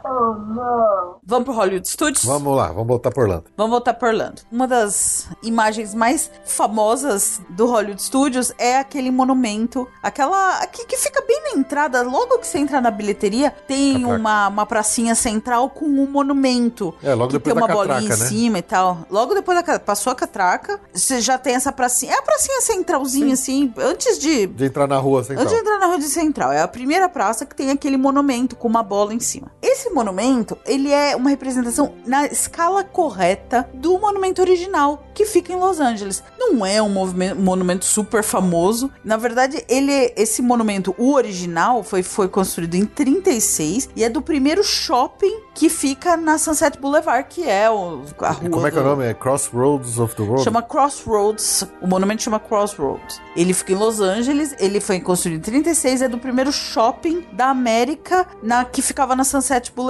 [0.06, 1.20] Oh no.
[1.26, 2.26] Vamos pro Hollywood Studios?
[2.26, 3.46] Vamos lá, vamos voltar por Orlando.
[3.56, 4.42] Vamos voltar para Orlando.
[4.52, 11.24] Uma das imagens mais famosas do Hollywood Studios é aquele monumento, aquela aqui que fica
[11.26, 15.86] bem na entrada, logo que você entra na bilheteria, tem uma, uma pracinha central com
[15.86, 16.94] um monumento.
[17.02, 18.30] É, logo que depois tem da uma bolinha catraca, em né?
[18.30, 18.98] cima e tal.
[19.10, 22.14] Logo depois da passou a catraca, você já tem essa pracinha.
[22.14, 25.44] É a pracinha centralzinha assim, antes de De entrar na rua central.
[25.44, 28.56] Antes de entrar na Rua de Central, é a primeira praça que tem aquele monumento
[28.56, 29.52] com uma bola em cima.
[29.62, 35.56] Esse monumento, ele é uma representação na escala correta do monumento original, que fica em
[35.56, 36.24] Los Angeles.
[36.38, 36.90] Não é um
[37.36, 38.92] monumento super famoso.
[39.04, 44.22] Na verdade, ele esse monumento, o original, foi, foi construído em 36 e é do
[44.22, 48.78] primeiro shopping que fica na Sunset Boulevard, que é o, a rua Como é que
[48.78, 49.06] é o nome?
[49.06, 50.44] É Crossroads of the World?
[50.44, 51.66] Chama Crossroads.
[51.82, 53.22] O monumento chama Crossroads.
[53.36, 54.56] Ele fica em Los Angeles.
[54.60, 56.02] Ele foi construído em 36.
[56.02, 59.83] É do primeiro shopping da América na que ficava na Sunset Boulevard.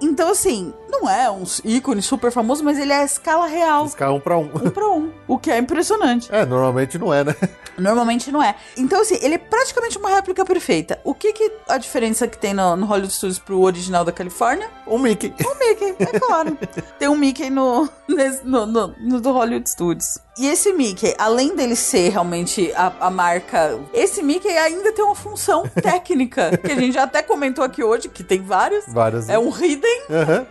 [0.00, 3.86] Então, assim, não é um ícone super famoso, mas ele é a escala real.
[3.86, 4.44] Escala um pra um.
[4.44, 5.12] Um pra um.
[5.28, 6.28] O que é impressionante.
[6.32, 7.34] É, normalmente não é, né?
[7.78, 8.54] Normalmente não é.
[8.76, 10.98] Então, assim, ele é praticamente uma réplica perfeita.
[11.04, 14.68] O que, que a diferença que tem no, no Hollywood Studios pro original da Califórnia?
[14.86, 15.34] O Mickey.
[15.44, 16.56] O Mickey, é claro.
[16.98, 20.18] Tem um Mickey no, nesse- no, no, no do Hollywood Studios.
[20.38, 25.14] E esse Mickey, além dele ser realmente a, a marca, esse Mickey ainda tem uma
[25.14, 28.84] função técnica, que a gente já até comentou aqui hoje, que tem vários.
[28.86, 29.28] Várias.
[29.30, 30.02] É um hidden.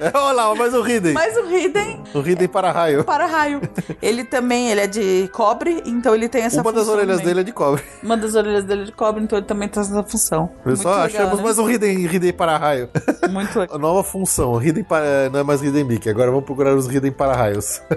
[0.00, 1.12] É, Olha lá, mais um Hidden.
[1.12, 3.04] mas o hidden Um Hidden para raio.
[3.04, 3.60] para raio.
[4.00, 7.26] Ele também, ele é de cobre, então ele tem essa Uma das orelhas também.
[7.26, 7.82] dele é de cobre.
[8.02, 10.50] Uma das orelhas dele é de cobre, então ele também tem essa função.
[10.64, 11.42] Pessoal, achamos né?
[11.44, 12.88] mais um Hidden, Hidden para raio.
[13.30, 13.76] Muito legal.
[13.76, 15.28] A nova função, Hidden para...
[15.30, 17.80] não é mais Hidden Mickey, agora vamos procurar os Hidden para raios.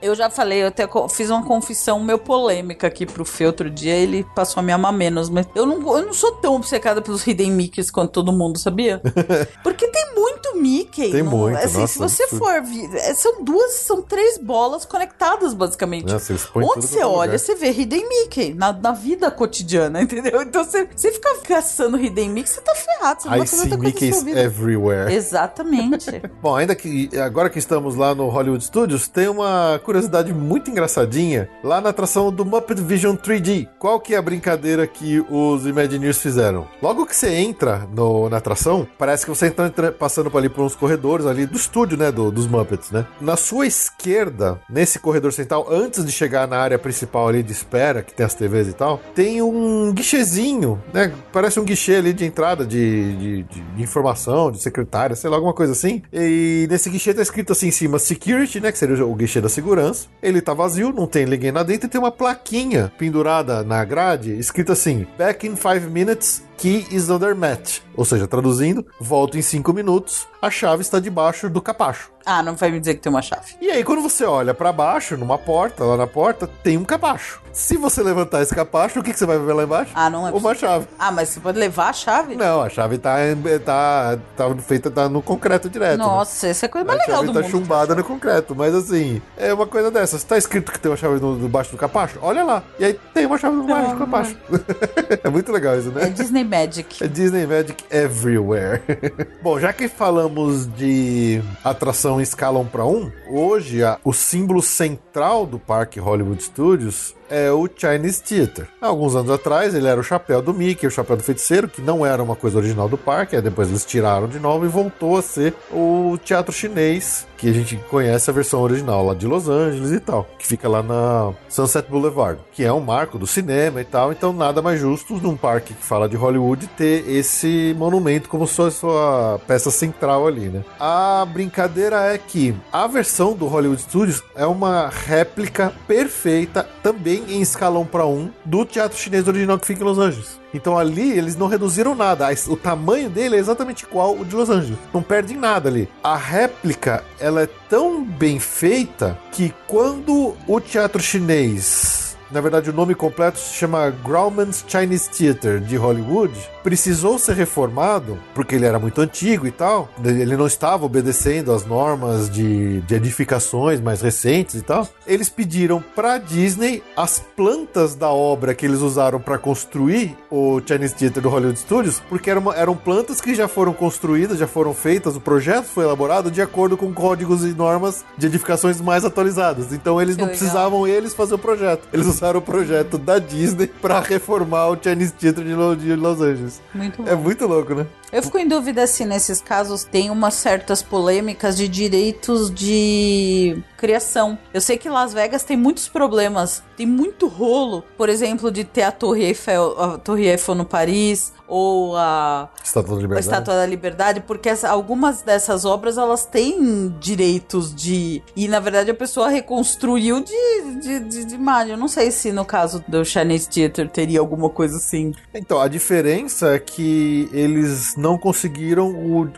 [0.00, 3.94] Eu já falei, eu até fiz uma confissão meio polêmica aqui pro Fê outro dia,
[3.96, 7.26] ele passou a me amar menos, mas eu não, eu não sou tão obcecada pelos
[7.26, 9.02] Hidden Mickeys quanto todo mundo, sabia?
[9.64, 11.10] Porque tem muito Mickey.
[11.10, 12.44] Tem no- muito, assim, nossa, se você absurdo.
[12.44, 12.96] for...
[12.96, 16.12] é, São duas, são três bolas conectadas, basicamente.
[16.12, 17.38] Nossa, Onde você é olha, lugar.
[17.40, 20.42] você vê Hidden Mickey na, na vida cotidiana, entendeu?
[20.42, 23.62] Então você, você fica caçando Hidden Mickey, você tá ferrado, você não I vai fazer
[23.62, 25.14] outra coisa Mickeys everywhere.
[25.14, 26.22] Exatamente.
[26.42, 31.48] Bom, ainda que agora que estamos lá no Hollywood Studios, tem uma curiosidade muito engraçadinha
[31.62, 33.68] lá na atração do Muppet Vision 3D.
[33.78, 36.66] Qual que é a brincadeira que os Imagineers fizeram?
[36.82, 40.62] Logo que você entra no- na atração, parece que você está passando por ali por
[40.64, 43.06] uns corredores ali do estúdio, né, do- dos Muppets, né?
[43.20, 47.77] Na sua esquerda, nesse corredor central, antes de chegar na área principal ali de espera,
[48.02, 51.12] que tem as TVs e tal, tem um guichezinho, né?
[51.32, 55.52] Parece um guichê ali de entrada de, de, de- informação, de secretária, sei lá, alguma
[55.54, 56.02] coisa assim.
[56.12, 58.72] E nesse guichê tá escrito assim em cima Security, né?
[58.72, 60.06] Que seria o guichê da segurança.
[60.22, 64.32] Ele tá vazio, não tem ninguém lá dentro e tem uma plaquinha pendurada na grade,
[64.38, 67.80] escrito assim: Back in 5 minutes, key is under mat.
[67.96, 72.10] Ou seja, traduzindo, volto em 5 minutos, a chave está debaixo do capacho.
[72.24, 73.54] Ah, não vai me dizer que tem uma chave.
[73.60, 77.40] E aí, quando você olha pra baixo, numa porta, lá na porta, tem um capacho.
[77.52, 79.90] Se você levantar esse capacho, o que, que você vai ver lá embaixo?
[79.94, 80.86] Ah, não é Uma chave.
[80.98, 82.36] Ah, mas você pode levar a chave?
[82.36, 83.16] Não, a chave tá,
[83.64, 85.98] tá, tá feita tá no concreto direto.
[85.98, 86.04] né?
[86.04, 87.50] Nossa, essa é a coisa mais a legal chave do tá mundo.
[87.50, 90.22] chumbada no concreto, mas assim, é uma coisa dessas.
[90.22, 92.18] Tá escrito que tem uma chave no, debaixo do capacho?
[92.22, 92.62] Olha lá.
[92.78, 94.36] E aí tem uma chave no baixo do capacho.
[95.24, 96.10] é muito legal isso, É né?
[96.10, 97.02] Disney Magic.
[97.02, 98.82] É Disney Magic Everywhere.
[99.42, 104.62] Bom, já que falamos de atração em escala 1 para 1, hoje a- o símbolo
[104.62, 108.66] central do parque Hollywood Studios é o Chinese Theater.
[108.80, 112.06] Alguns anos atrás, ele era o chapéu do Mickey, o chapéu do feiticeiro, que não
[112.06, 115.20] era uma coisa original do parque, aí depois eles tiraram de novo e voltou a
[115.22, 119.92] ser o teatro chinês, que a gente conhece a versão original lá de Los Angeles
[119.92, 123.84] e tal, que fica lá na Sunset Boulevard, que é um marco do cinema e
[123.84, 128.46] tal, então nada mais justo num parque que fala de Hollywood ter esse monumento como
[128.46, 130.64] sua, sua peça central ali, né?
[130.80, 137.40] A brincadeira é que a versão do Hollywood Studios é uma réplica perfeita também em
[137.40, 140.38] escala 1 para 1 do teatro chinês original que fica em Los Angeles.
[140.52, 142.28] Então ali eles não reduziram nada.
[142.48, 144.78] O tamanho dele é exatamente igual o de Los Angeles.
[144.92, 145.88] Não perde em nada ali.
[146.02, 152.74] A réplica, ela é tão bem feita que quando o teatro chinês na verdade, o
[152.74, 156.34] nome completo se chama Grauman's Chinese Theater de Hollywood.
[156.68, 159.88] Precisou ser reformado porque ele era muito antigo e tal.
[160.04, 164.86] Ele não estava obedecendo às normas de, de edificações mais recentes e tal.
[165.06, 170.94] Eles pediram para Disney as plantas da obra que eles usaram para construir o Chinese
[170.94, 175.16] Theater do Hollywood Studios, porque eram, eram plantas que já foram construídas, já foram feitas,
[175.16, 179.72] o projeto foi elaborado de acordo com códigos e normas de edificações mais atualizadas.
[179.72, 180.38] Então eles Que não legal.
[180.38, 181.88] precisavam eles fazer o projeto.
[181.94, 186.20] Eles usaram o projeto da Disney para reformar o Chinese Theater de Lo- de Los
[186.20, 186.57] Angeles.
[186.74, 187.08] Muito.
[187.08, 187.86] É muito louco, né?
[188.12, 194.38] Eu fico em dúvida se nesses casos tem umas certas polêmicas de direitos de criação.
[194.52, 198.82] Eu sei que Las Vegas tem muitos problemas, tem muito rolo, por exemplo, de ter
[198.82, 203.26] a Torre Eiffel, a Torre Eiffel no Paris ou a Estátua da Liberdade.
[203.26, 208.22] Estátua da Liberdade, porque essa- algumas dessas obras elas têm direitos de.
[208.36, 210.32] E na verdade a pessoa reconstruiu de,
[210.80, 211.38] de, de, de.
[211.68, 215.12] Eu não sei se no caso do Chinese Theater teria alguma coisa assim.
[215.34, 218.88] Então, a diferença é que eles não conseguiram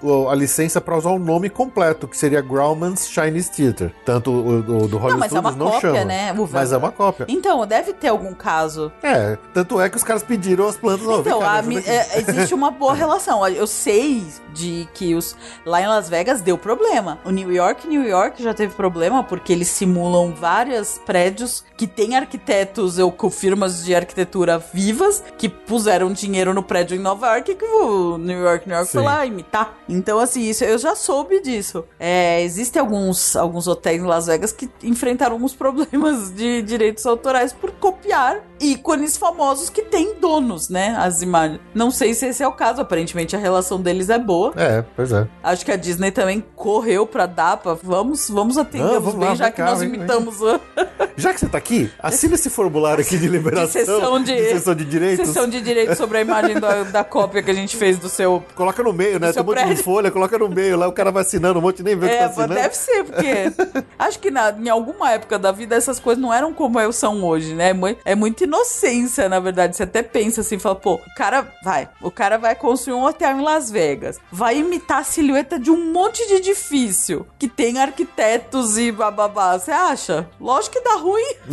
[0.03, 3.93] o- a licença para usar o nome completo, que seria Grauman's Chinese Theater.
[4.05, 6.05] Tanto o, o do Hollywood Não, mas é uma Studios não cópia, chama.
[6.05, 6.33] né?
[6.33, 7.27] O- Mas é uma cópia.
[7.29, 8.93] Então, deve ter algum caso.
[9.03, 11.07] É, tanto é que os caras pediram as plantas.
[11.07, 13.47] ó, Então, me a é, existe uma boa relação.
[13.49, 14.23] Eu sei
[14.55, 17.19] de que os lá em Las Vegas deu problema.
[17.25, 22.17] O New York, New York já teve problema porque eles simulam vários prédios que têm
[22.17, 27.55] arquitetos ou com firmas de arquitetura vivas que puseram dinheiro no prédio em Nova York
[27.55, 29.07] que o New York, New York foi Sim.
[29.07, 29.75] lá imitar.
[29.89, 31.85] Então, assim, isso eu já soube disso.
[31.99, 37.53] É, existem alguns, alguns hotéis em Las Vegas que enfrentaram alguns problemas de direitos autorais
[37.53, 40.95] por copiar ícones famosos que têm donos, né?
[40.99, 41.61] As imagens.
[41.75, 44.40] Não sei se esse é o caso, aparentemente a relação deles é boa.
[44.57, 45.27] É, pois é.
[45.43, 49.35] Acho que a Disney também correu pra dar, pra, vamos, vamos Não, vamos bem, lá,
[49.35, 50.61] já vem que cá, nós vem, imitamos a
[51.17, 53.67] Já que você tá aqui, assina esse formulário aqui de liberação.
[53.67, 55.27] De sessão de- sessão de direitos.
[55.27, 58.43] sessão de direito sobre a imagem da, da cópia que a gente fez do seu.
[58.55, 59.33] Coloca no meio, né?
[59.33, 61.83] Tem um monte de folha, coloca no meio lá, o cara vai assinando um monte,
[61.83, 62.55] nem vê o que É, tá assinando.
[62.55, 63.53] deve ser, porque
[63.99, 67.23] acho que na, em alguma época da vida essas coisas não eram como elas são
[67.25, 67.71] hoje, né?
[68.05, 69.77] É É muita inocência, na verdade.
[69.77, 73.37] Você até pensa assim, fala, pô, o cara vai, o cara vai construir um hotel
[73.39, 78.79] em Las Vegas, vai imitar a silhueta de um monte de edifício que tem arquitetos
[78.79, 79.59] e bababá.
[79.59, 80.29] Você acha?
[80.41, 81.35] Lógico que dá ruim.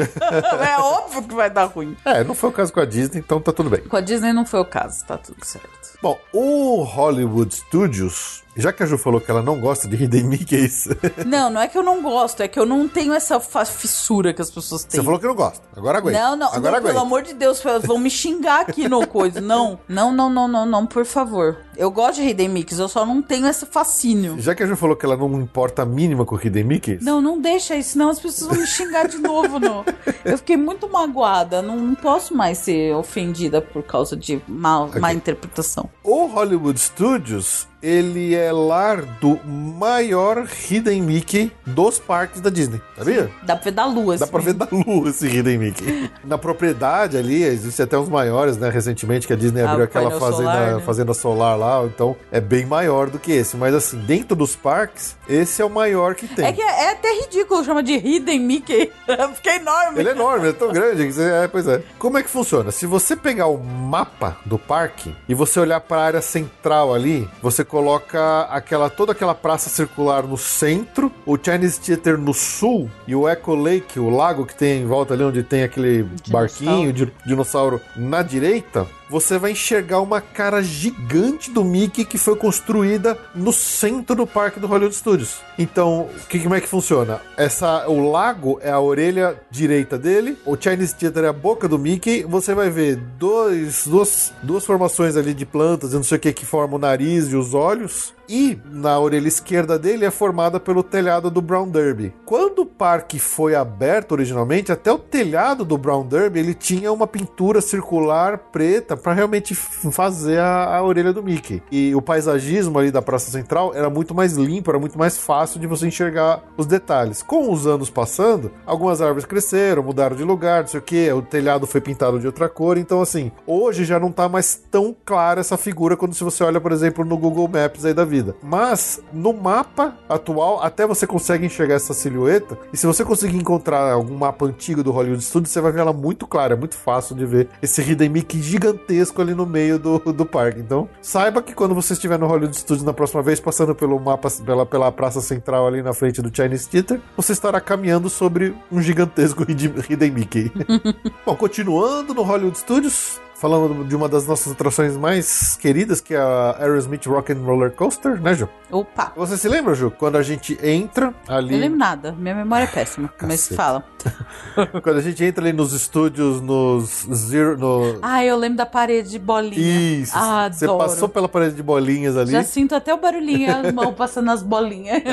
[0.67, 1.97] é óbvio que vai dar ruim.
[2.05, 3.81] É, não foi o caso com a Disney, então tá tudo bem.
[3.81, 5.96] Com a Disney não foi o caso, tá tudo certo.
[6.01, 10.25] Bom, o Hollywood Studios, já que a Ju falou que ela não gosta de Hidden
[10.25, 10.87] Mickeys,
[11.25, 14.39] Não, não é que eu não gosto, é que eu não tenho essa fissura que
[14.41, 14.99] as pessoas têm.
[14.99, 15.65] você falou que não gosta.
[15.75, 16.19] Agora aguenta.
[16.19, 19.41] Não, não, Agora não, pelo amor de Deus, vão me xingar aqui no coisa.
[19.41, 21.57] Não, não, não, não, não, não, por favor.
[21.75, 24.35] Eu gosto de Hidden Mix, eu só não tenho esse fascínio.
[24.39, 27.21] Já que a Ju falou que ela não importa a mínima com Hidden Mickeys, Não,
[27.21, 29.59] não deixa isso, senão as pessoas vão me xingar de novo.
[29.59, 29.83] No...
[30.23, 35.11] Eu fiquei muito magoada, não, não posso mais ser ofendida por causa de má, má
[35.13, 35.86] interpretação.
[36.03, 43.29] O Hollywood Studios ele é lar do maior Hidden Mickey dos parques da Disney, sabia?
[43.43, 44.31] Dá pra ver da lua, Dá assim.
[44.31, 46.11] pra ver da lua esse Hidden Mickey.
[46.23, 48.69] Na propriedade ali, existem até uns maiores, né?
[48.69, 50.81] Recentemente que a Disney Ah, abriu aquela fazenda, solar, né?
[50.81, 53.55] fazenda solar lá, então é bem maior do que esse.
[53.55, 56.45] Mas assim, dentro dos parques, esse é o maior que tem.
[56.45, 58.91] É que é, é até ridículo chama de Hidden Mickey.
[59.35, 59.99] Fica enorme.
[59.99, 61.27] Ele é enorme, é tão grande que você.
[61.29, 61.81] É, pois é.
[61.99, 62.71] Como é que funciona?
[62.71, 67.29] Se você pegar o mapa do parque e você olhar para a área central ali,
[67.41, 73.15] você coloca aquela toda aquela praça circular no centro, o Chinese Theater no sul e
[73.15, 77.11] o Echo Lake, o lago que tem em volta ali onde tem aquele barquinho, di-
[77.25, 78.87] dinossauro na direita.
[79.09, 84.59] Você vai enxergar uma cara gigante do Mickey que foi construída no centro do parque
[84.59, 85.37] do Hollywood Studios.
[85.57, 87.21] Então, que, como é que funciona?
[87.37, 91.79] Essa, o lago é a orelha direita dele, o Chinese Theater é a boca do
[91.79, 92.23] Mickey.
[92.23, 96.33] Você vai ver dois, duas, duas formações ali de plantas e não sei o que
[96.33, 98.16] que formam o nariz e os olhos.
[98.29, 102.13] E na orelha esquerda dele é formada pelo telhado do Brown Derby.
[102.25, 107.07] Quando o parque foi aberto originalmente, até o telhado do Brown Derby ele tinha uma
[107.07, 111.63] pintura circular preta para realmente fazer a, a orelha do Mickey.
[111.71, 115.59] E o paisagismo ali da Praça Central era muito mais limpo, era muito mais fácil
[115.59, 117.23] de você enxergar os detalhes.
[117.23, 121.21] Com os anos passando, algumas árvores cresceram, mudaram de lugar, não sei o que, o
[121.21, 122.77] telhado foi pintado de outra cor.
[122.77, 126.59] Então, assim, hoje já não tá mais tão clara essa figura quando se você olha,
[126.59, 128.16] por exemplo, no Google Maps aí da vida.
[128.41, 132.57] Mas no mapa atual, até você consegue enxergar essa silhueta.
[132.71, 135.93] E se você conseguir encontrar algum mapa antigo do Hollywood Studios, você vai ver ela
[135.93, 139.99] muito clara, é muito fácil de ver esse Hidden Mickey gigantesco ali no meio do,
[139.99, 140.59] do parque.
[140.59, 144.29] Então, saiba que quando você estiver no Hollywood Studios na próxima vez, passando pelo mapa,
[144.45, 148.81] pela, pela praça central ali na frente do Chinese Theater, você estará caminhando sobre um
[148.81, 150.51] gigantesco Hidden Mickey.
[151.25, 156.17] Bom, continuando no Hollywood Studios, falando de uma das nossas atrações mais queridas, que é
[156.17, 158.49] a Aerosmith Rock and Roller Coaster, né, Ju?
[158.71, 159.13] Opa.
[159.15, 161.51] Você se lembra, Ju, quando a gente entra ali...
[161.53, 162.11] Não lembro nada.
[162.17, 163.13] Minha memória é péssima.
[163.21, 163.83] Mas fala.
[164.81, 167.57] Quando a gente entra ali nos estúdios, nos zero...
[167.57, 167.99] No...
[168.01, 170.01] Ah, eu lembro da parede de bolinha.
[170.01, 170.79] Isso, Ah, você adoro.
[170.79, 174.41] passou pela parede de bolinhas ali, Já sinto até o barulhinho, as mãos passando nas
[174.41, 175.01] bolinhas.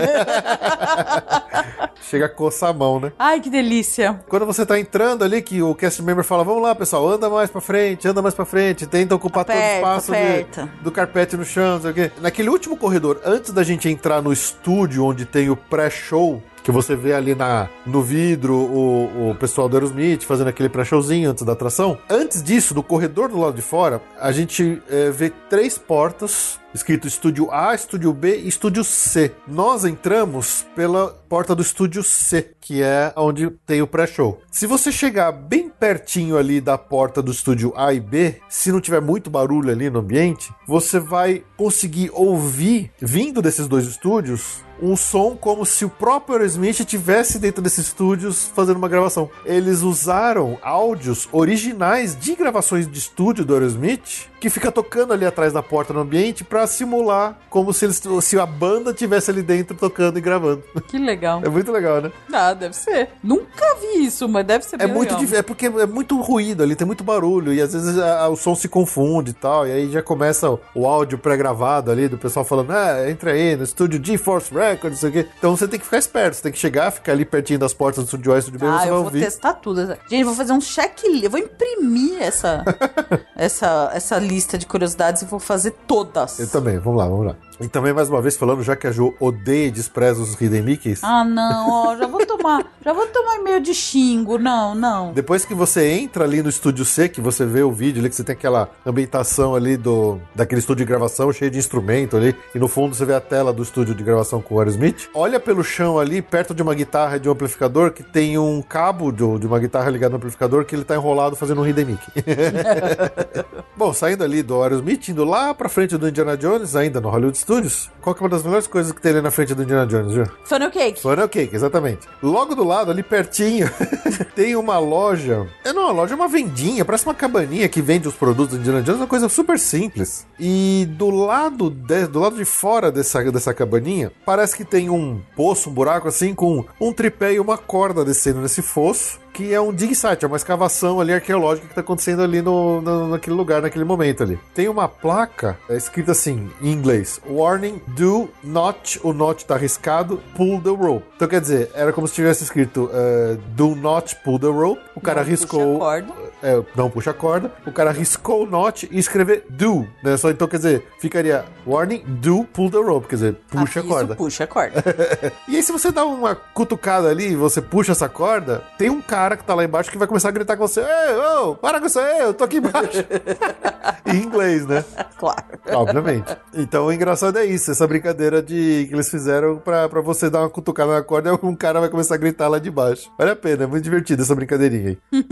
[2.02, 3.12] chega a coçar a mão, né?
[3.18, 4.20] Ai, que delícia.
[4.28, 7.50] Quando você tá entrando ali, que o cast member fala, vamos lá, pessoal, anda mais
[7.50, 10.68] pra frente, anda mais pra frente, tenta ocupar todo o Aperta, espaço de- aperta.
[10.82, 12.10] do carpete no chão, não sei o quê.
[12.20, 16.96] Naquele último corredor, antes da gente entrar no estúdio onde tem o pré-show, que você
[16.96, 21.52] vê ali na, no vidro o, o pessoal do Aerosmith fazendo aquele pré-showzinho antes da
[21.52, 21.98] atração.
[22.08, 27.06] Antes disso, no corredor do lado de fora, a gente eh, vê três portas escrito
[27.06, 29.32] estúdio A, estúdio B e estúdio C.
[29.46, 34.40] Nós entramos pela porta do estúdio C, que é onde tem o pré-show.
[34.50, 38.80] Se você chegar bem pertinho ali da porta do estúdio A e B, se não
[38.80, 44.96] tiver muito barulho ali no ambiente, você vai conseguir ouvir, vindo desses dois estúdios, um
[44.96, 49.30] som como se o próprio Aerosmith estivesse dentro desses estúdios fazendo uma gravação.
[49.44, 55.54] Eles usaram áudios originais de gravações de estúdio do Aerosmith que fica tocando ali atrás
[55.54, 59.74] da porta no ambiente pra simular como se, eles, se a banda tivesse ali dentro
[59.74, 60.62] tocando e gravando.
[60.86, 61.40] Que legal.
[61.44, 62.12] É muito legal, né?
[62.32, 63.08] Ah, deve ser.
[63.22, 65.38] Nunca vi isso, mas deve ser É muito legal.
[65.38, 68.36] é porque é muito ruído ali, tem muito barulho e às vezes a- a- o
[68.36, 72.18] som se confunde e tal, e aí já começa o, o áudio pré-gravado ali do
[72.18, 75.26] pessoal falando: "Ah, entra aí no estúdio GeForce Records, não sei o quê".
[75.38, 78.04] Então você tem que ficar esperto, você tem que chegar, ficar ali pertinho das portas
[78.06, 79.20] do e do estúdio B, Ah, você vai eu vou ouvir.
[79.24, 79.86] testar tudo.
[79.86, 81.24] Gente, eu vou fazer um checklist.
[81.24, 82.64] Eu vou imprimir essa,
[83.36, 86.38] essa, essa lista de curiosidades e vou fazer todas.
[86.38, 87.36] Eu também, vamos lá, vamos lá.
[87.60, 90.62] E também, mais uma vez, falando, já que a Ju odeia e despreza os Hidden
[90.62, 94.38] Mickeys, Ah, não, ó, já vou tomar, já vou tomar e-mail de xingo.
[94.38, 95.12] Não, não.
[95.12, 98.16] Depois que você entra ali no estúdio C, que você vê o vídeo ali, que
[98.16, 102.58] você tem aquela ambientação ali do daquele estúdio de gravação cheio de instrumento ali, e
[102.58, 105.08] no fundo você vê a tela do estúdio de gravação com o Aerosmith.
[105.14, 108.60] Olha pelo chão ali, perto de uma guitarra e de um amplificador, que tem um
[108.62, 111.84] cabo de, de uma guitarra ligado no amplificador que ele tá enrolado fazendo um Hidden
[111.84, 112.12] Mickey.
[113.76, 117.36] Bom, saindo ali do Aerosmith, indo lá pra frente do Indiana Jones, ainda no Hollywood
[117.44, 119.86] Studios, qual que é uma das melhores coisas que tem ali na frente do Indiana
[119.86, 120.26] Jones, viu?
[120.44, 121.02] Funnel cake.
[121.02, 122.08] Funnel Cake, exatamente.
[122.22, 123.70] Logo do lado, ali pertinho,
[124.34, 125.46] tem uma loja.
[125.62, 128.60] É não, uma loja é uma vendinha, parece uma cabaninha que vende os produtos do
[128.60, 130.26] Indiana Jones, uma coisa super simples.
[130.40, 135.20] E do lado de, do lado de fora dessa, dessa cabaninha, parece que tem um
[135.36, 139.22] poço, um buraco assim, com um tripé e uma corda descendo nesse fosso.
[139.34, 142.80] Que é um dig site, é uma escavação ali arqueológica que tá acontecendo ali no,
[142.80, 144.38] no- naquele lugar, naquele momento ali.
[144.54, 150.20] Tem uma placa é, escrita assim, em inglês: Warning, do not, o not tá arriscado,
[150.36, 151.04] pull the rope.
[151.16, 154.80] Então quer dizer, era como se tivesse escrito eh, Do not pull the rope.
[154.94, 155.76] O cara Não arriscou.
[155.76, 156.12] a corda.
[156.42, 160.16] é, não puxa a corda, o cara riscou o not e escrever do, né?
[160.16, 163.88] Só então quer dizer, ficaria warning, do pull the rope, quer dizer, puxa a Aviso,
[163.94, 164.14] corda.
[164.14, 164.84] Puxa a corda.
[165.48, 169.23] E aí, se você dá uma cutucada ali você puxa essa corda, tem um cara
[169.36, 171.86] que tá lá embaixo que vai começar a gritar com você: Ei, ô, para com
[171.86, 173.04] isso aí, eu tô aqui embaixo.
[174.06, 174.84] em inglês, né?
[175.18, 175.44] claro.
[175.72, 176.36] Obviamente.
[176.52, 180.40] Então o engraçado é isso, essa brincadeira de que eles fizeram pra, pra você dar
[180.40, 183.10] uma cutucada na corda e um cara vai começar a gritar lá de baixo.
[183.18, 184.98] Vale a pena, é muito divertido essa brincadeirinha aí.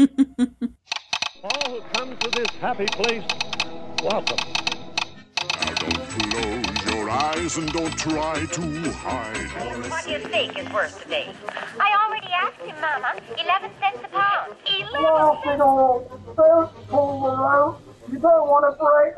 [1.43, 3.27] All who come to this happy place,
[4.03, 4.37] welcome.
[5.61, 6.72] Now don't close
[7.03, 8.63] your eyes and don't try to
[8.93, 9.91] hide.
[9.91, 11.35] What do you think is worth today?
[11.81, 13.15] I already asked him, Mama.
[13.43, 14.55] Eleven cents a pound.
[14.67, 16.21] Eleven rope.
[18.11, 19.15] You don't want to break.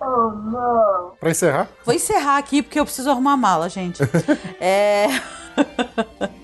[0.00, 1.16] Oh, no.
[1.20, 4.02] Pra encerrar, Vou encerrar aqui porque eu preciso arrumar a mala, gente.
[4.60, 5.06] é.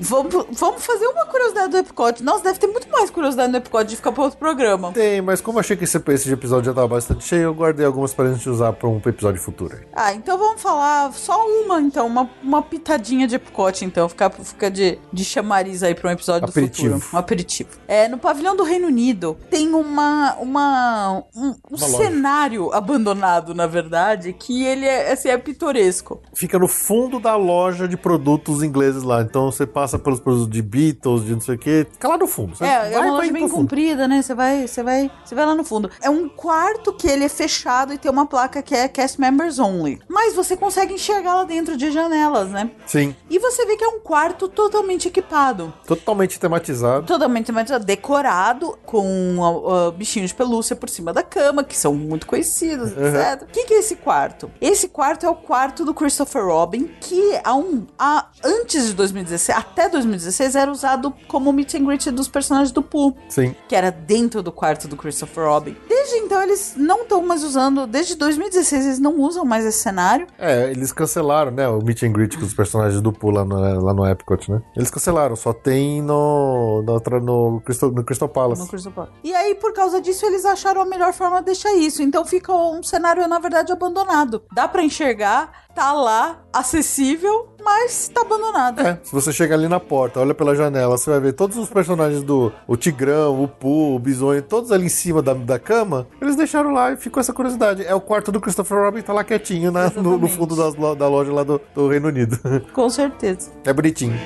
[0.00, 2.22] Vamos, vamos fazer uma curiosidade do Epcot.
[2.22, 4.92] Nossa, deve ter muito mais curiosidade no Epcot de ficar para outro programa.
[4.92, 7.84] tem, mas como eu achei que esse, esse episódio já tava bastante cheio, eu guardei
[7.86, 9.76] algumas pra gente usar pra um episódio futuro.
[9.92, 14.70] Ah, então vamos falar só uma, então, uma, uma pitadinha de Epcot, então, fica, fica
[14.70, 16.94] de, de chamariz aí para um episódio Aperitivo.
[16.94, 17.16] do futuro.
[17.16, 17.70] Um aperitivo.
[17.88, 21.96] É, no pavilhão do Reino Unido tem uma, uma um, um Uma loja.
[21.98, 26.20] cenário abandonado, na verdade, que ele é, assim, é pitoresco.
[26.34, 29.22] Fica no fundo da loja de produtos ingleses lá.
[29.22, 32.26] Então você passa pelos produtos de Beatles, de não sei o que, fica lá no
[32.26, 32.56] fundo.
[32.56, 34.22] Você É, é vai- uma vai loja bem comprida, né?
[34.22, 35.90] Você vai, você vai, você vai lá no fundo.
[36.00, 39.58] É um quarto que ele é fechado e tem uma placa que é cast members
[39.58, 40.00] only.
[40.08, 42.70] Mas você consegue enxergar lá dentro de janelas, né?
[42.86, 45.72] Sim, E você vê que é um quarto totalmente equipado.
[45.86, 47.06] totalmente tematizado.
[47.06, 51.94] Totalmente tematizado, decorado com ah, ah, bichinhos de pelúcia por cima da cama, que são
[51.94, 53.42] muito conhecidos, etc.
[53.42, 54.50] O que, que é esse quarto?
[54.60, 59.58] Esse quarto é o quarto do Christopher Robin, que há um, há- antes de 2016,
[59.58, 63.54] até 2016, era usado como meet and greet dos personagens do Pooh Sim.
[63.68, 65.76] que era dentro do quarto do Christopher Robin.
[65.88, 70.26] Desde então eles não estão mais usando, desde 2016 eles não usam mais esse cenário.
[70.38, 73.84] É, eles cancelaram, né, o meet and greet com os personagens do Pooh lá no,
[73.84, 74.62] lá no Epcot, né?
[74.76, 78.62] Eles cancelaram, só tem no, no, no, Crystal, no Crystal Palace.
[78.62, 79.12] No Crystal Palace.
[79.24, 82.02] E aí, por causa disso, eles acharam a melhor forma de deixar isso.
[82.02, 84.42] Então fica um cenário, na verdade, abandonado.
[84.52, 88.80] Dá pra enxergar, tá lá, acessível, mas tá abandonado.
[88.80, 91.68] É, se você chega ali na porta, olha pela janela, você vai ver todos os
[91.70, 96.06] personagens do o Tigrão, o Pooh, o Bisonho, todos ali em cima da, da cama.
[96.20, 97.84] Eles deixaram lá e ficou essa curiosidade.
[97.86, 100.36] É o quarto do Christopher Robin, tá lá quietinho na- no, no Exatamente.
[100.36, 102.38] fundo das da loja lá do, do Reino Unido.
[102.72, 103.50] Com certeza.
[103.64, 104.18] é bonitinho.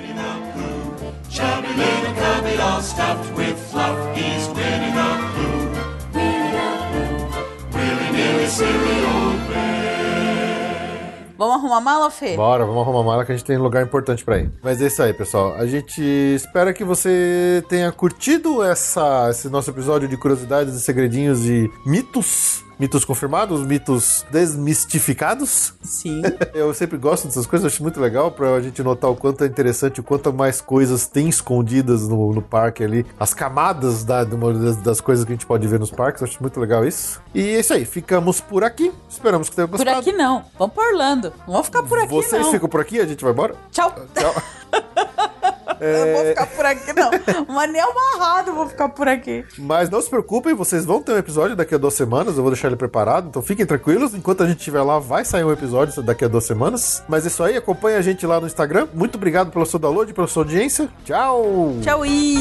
[11.39, 12.37] Vamos arrumar mala, Fê?
[12.37, 14.51] Bora, vamos arrumar mala que a gente tem lugar importante pra ir.
[14.63, 15.55] Mas é isso aí, pessoal.
[15.55, 21.47] A gente espera que você tenha curtido essa, esse nosso episódio de curiosidades e segredinhos
[21.47, 22.66] e mitos.
[22.79, 25.73] Mitos confirmados, mitos desmistificados.
[25.83, 26.21] Sim.
[26.53, 30.01] Eu sempre gosto dessas coisas, acho muito legal pra gente notar o quanto é interessante,
[30.01, 35.01] o quanto mais coisas tem escondidas no, no parque ali, as camadas da, das, das
[35.01, 37.21] coisas que a gente pode ver nos parques, acho muito legal isso.
[37.35, 38.93] E é isso aí, ficamos por aqui.
[39.09, 40.01] Esperamos que tenham Por gostado.
[40.01, 40.45] aqui não.
[40.59, 41.33] Vamos pra Orlando.
[41.47, 42.51] Não vamos ficar por aqui, Vocês não.
[42.53, 43.55] ficam por aqui, a gente vai embora?
[43.71, 43.95] Tchau.
[44.15, 44.35] Tchau.
[45.81, 47.11] Eu vou ficar por aqui, não.
[47.49, 49.45] Mas nem amarrado eu vou ficar por aqui.
[49.59, 52.37] Mas não se preocupem, vocês vão ter um episódio daqui a duas semanas.
[52.37, 54.15] Eu vou deixar ele preparado, então fiquem tranquilos.
[54.15, 57.03] Enquanto a gente estiver lá, vai sair um episódio daqui a duas semanas.
[57.09, 58.89] Mas é isso aí, acompanha a gente lá no Instagram.
[58.93, 60.89] Muito obrigado pelo seu download, pela sua audiência.
[61.05, 61.77] Tchau!
[61.83, 62.37] Tchau, e...